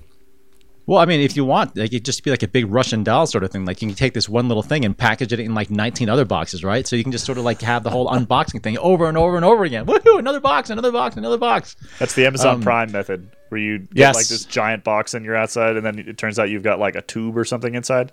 Well, 0.87 0.99
I 0.99 1.05
mean, 1.05 1.19
if 1.19 1.35
you 1.35 1.45
want, 1.45 1.75
like, 1.75 1.93
it 1.93 2.05
just 2.05 2.23
be 2.23 2.29
like 2.29 2.43
a 2.43 2.47
big 2.47 2.71
Russian 2.71 3.03
doll 3.03 3.25
sort 3.25 3.43
of 3.43 3.51
thing. 3.51 3.65
Like, 3.65 3.81
you 3.81 3.87
can 3.87 3.95
take 3.95 4.13
this 4.13 4.29
one 4.29 4.47
little 4.47 4.61
thing 4.61 4.85
and 4.85 4.95
package 4.95 5.33
it 5.33 5.39
in 5.39 5.55
like 5.55 5.71
19 5.71 6.09
other 6.09 6.25
boxes, 6.25 6.63
right? 6.63 6.85
So 6.85 6.95
you 6.95 7.01
can 7.01 7.11
just 7.11 7.25
sort 7.25 7.39
of 7.39 7.43
like 7.43 7.61
have 7.61 7.83
the 7.83 7.89
whole 7.89 8.07
unboxing 8.07 8.61
thing 8.61 8.77
over 8.77 9.07
and 9.07 9.17
over 9.17 9.35
and 9.35 9.43
over 9.43 9.63
again. 9.63 9.85
Woohoo! 9.87 10.19
Another 10.19 10.39
box, 10.39 10.69
another 10.69 10.91
box, 10.91 11.17
another 11.17 11.37
box. 11.39 11.75
That's 11.97 12.13
the 12.13 12.27
Amazon 12.27 12.55
Um, 12.55 12.61
Prime 12.61 12.91
method, 12.91 13.29
where 13.49 13.59
you 13.59 13.79
get 13.79 13.89
yes. 13.95 14.15
like 14.15 14.27
this 14.27 14.45
giant 14.45 14.83
box 14.83 15.15
and 15.15 15.25
you're 15.25 15.35
outside, 15.35 15.75
and 15.75 15.85
then 15.85 15.97
it 15.97 16.17
turns 16.17 16.37
out 16.37 16.49
you've 16.49 16.63
got 16.63 16.77
like 16.77 16.95
a 16.95 17.01
tube 17.01 17.35
or 17.35 17.45
something 17.45 17.73
inside. 17.73 18.11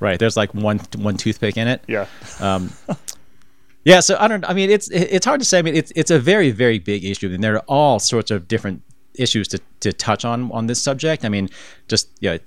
Right. 0.00 0.18
There's 0.18 0.36
like 0.36 0.54
one 0.54 0.78
one 0.96 1.16
toothpick 1.16 1.56
in 1.56 1.68
it. 1.68 1.82
Yeah. 1.86 2.06
Um, 2.40 2.72
yeah, 3.84 4.00
so 4.00 4.16
I 4.18 4.28
don't. 4.28 4.48
I 4.48 4.54
mean, 4.54 4.70
it's 4.70 4.90
it's 4.90 5.26
hard 5.26 5.40
to 5.40 5.44
say. 5.44 5.58
I 5.58 5.62
mean, 5.62 5.74
it's 5.74 5.92
it's 5.94 6.10
a 6.10 6.18
very 6.18 6.52
very 6.52 6.78
big 6.78 7.04
issue, 7.04 7.30
and 7.32 7.44
there 7.44 7.56
are 7.56 7.64
all 7.68 7.98
sorts 7.98 8.30
of 8.30 8.48
different 8.48 8.82
issues 9.18 9.48
to, 9.48 9.60
to 9.80 9.92
touch 9.92 10.24
on 10.24 10.50
on 10.52 10.66
this 10.66 10.80
subject. 10.80 11.24
I 11.24 11.28
mean, 11.28 11.48
just 11.88 12.08
you 12.20 12.30
know, 12.30 12.38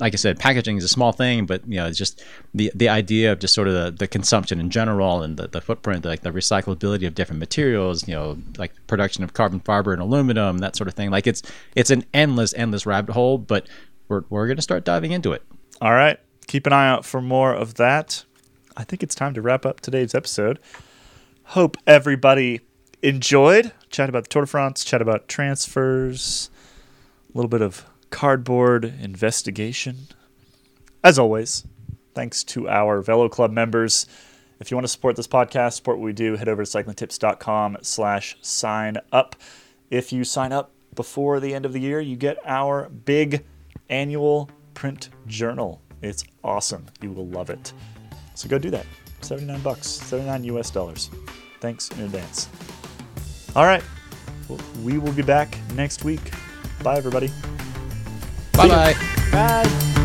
like 0.00 0.14
I 0.14 0.16
said, 0.16 0.38
packaging 0.38 0.76
is 0.76 0.84
a 0.84 0.88
small 0.88 1.12
thing, 1.12 1.46
but 1.46 1.66
you 1.66 1.76
know, 1.76 1.86
it's 1.86 1.98
just 1.98 2.24
the 2.54 2.72
the 2.74 2.88
idea 2.88 3.32
of 3.32 3.38
just 3.38 3.54
sort 3.54 3.68
of 3.68 3.74
the, 3.74 3.90
the 3.90 4.06
consumption 4.06 4.58
in 4.58 4.70
general 4.70 5.22
and 5.22 5.36
the, 5.36 5.48
the 5.48 5.60
footprint, 5.60 6.04
like 6.04 6.22
the 6.22 6.30
recyclability 6.30 7.06
of 7.06 7.14
different 7.14 7.38
materials, 7.38 8.08
you 8.08 8.14
know, 8.14 8.38
like 8.58 8.72
production 8.86 9.22
of 9.22 9.34
carbon 9.34 9.60
fiber 9.60 9.92
and 9.92 10.02
aluminum, 10.02 10.58
that 10.58 10.76
sort 10.76 10.88
of 10.88 10.94
thing. 10.94 11.10
Like 11.10 11.26
it's 11.26 11.42
it's 11.76 11.90
an 11.90 12.04
endless 12.14 12.54
endless 12.54 12.86
rabbit 12.86 13.12
hole, 13.12 13.38
but 13.38 13.68
we're 14.08 14.24
we're 14.30 14.46
gonna 14.48 14.62
start 14.62 14.84
diving 14.84 15.12
into 15.12 15.32
it. 15.32 15.42
All 15.80 15.92
right. 15.92 16.18
Keep 16.46 16.66
an 16.66 16.72
eye 16.72 16.88
out 16.88 17.04
for 17.04 17.22
more 17.22 17.54
of 17.54 17.74
that. 17.74 18.24
I 18.76 18.84
think 18.84 19.02
it's 19.02 19.14
time 19.14 19.34
to 19.34 19.42
wrap 19.42 19.66
up 19.66 19.80
today's 19.80 20.14
episode. 20.14 20.58
Hope 21.44 21.76
everybody 21.86 22.60
enjoyed. 23.02 23.72
Chat 23.92 24.08
about 24.08 24.24
the 24.24 24.28
Tour 24.30 24.42
de 24.42 24.46
France, 24.46 24.84
chat 24.84 25.02
about 25.02 25.28
transfers, 25.28 26.48
a 27.32 27.36
little 27.36 27.50
bit 27.50 27.60
of 27.60 27.84
cardboard 28.08 28.86
investigation. 28.86 30.08
As 31.04 31.18
always, 31.18 31.66
thanks 32.14 32.42
to 32.44 32.70
our 32.70 33.02
Velo 33.02 33.28
Club 33.28 33.52
members. 33.52 34.06
If 34.60 34.70
you 34.70 34.78
want 34.78 34.84
to 34.84 34.92
support 34.92 35.16
this 35.16 35.28
podcast, 35.28 35.74
support 35.74 35.98
what 35.98 36.06
we 36.06 36.14
do, 36.14 36.36
head 36.36 36.48
over 36.48 36.64
to 36.64 36.70
cyclingtips.com 36.70 37.78
slash 37.82 38.38
sign 38.40 38.96
up. 39.12 39.36
If 39.90 40.10
you 40.10 40.24
sign 40.24 40.52
up 40.52 40.70
before 40.94 41.38
the 41.38 41.52
end 41.52 41.66
of 41.66 41.74
the 41.74 41.80
year, 41.80 42.00
you 42.00 42.16
get 42.16 42.38
our 42.46 42.88
big 42.88 43.44
annual 43.90 44.48
print 44.72 45.10
journal. 45.26 45.82
It's 46.00 46.24
awesome. 46.42 46.86
You 47.02 47.12
will 47.12 47.26
love 47.26 47.50
it. 47.50 47.74
So 48.36 48.48
go 48.48 48.58
do 48.58 48.70
that. 48.70 48.86
79 49.20 49.60
bucks, 49.60 49.86
79 49.86 50.44
US 50.44 50.70
dollars. 50.70 51.10
Thanks 51.60 51.90
in 51.90 52.00
advance. 52.00 52.48
All 53.54 53.64
right. 53.66 53.82
Well, 54.48 54.60
we 54.82 54.98
will 54.98 55.12
be 55.12 55.22
back 55.22 55.56
next 55.74 56.04
week. 56.04 56.32
Bye, 56.82 56.96
everybody. 56.96 57.30
Bye 58.52 58.68
bye. 58.68 58.94
Bye. 59.30 59.98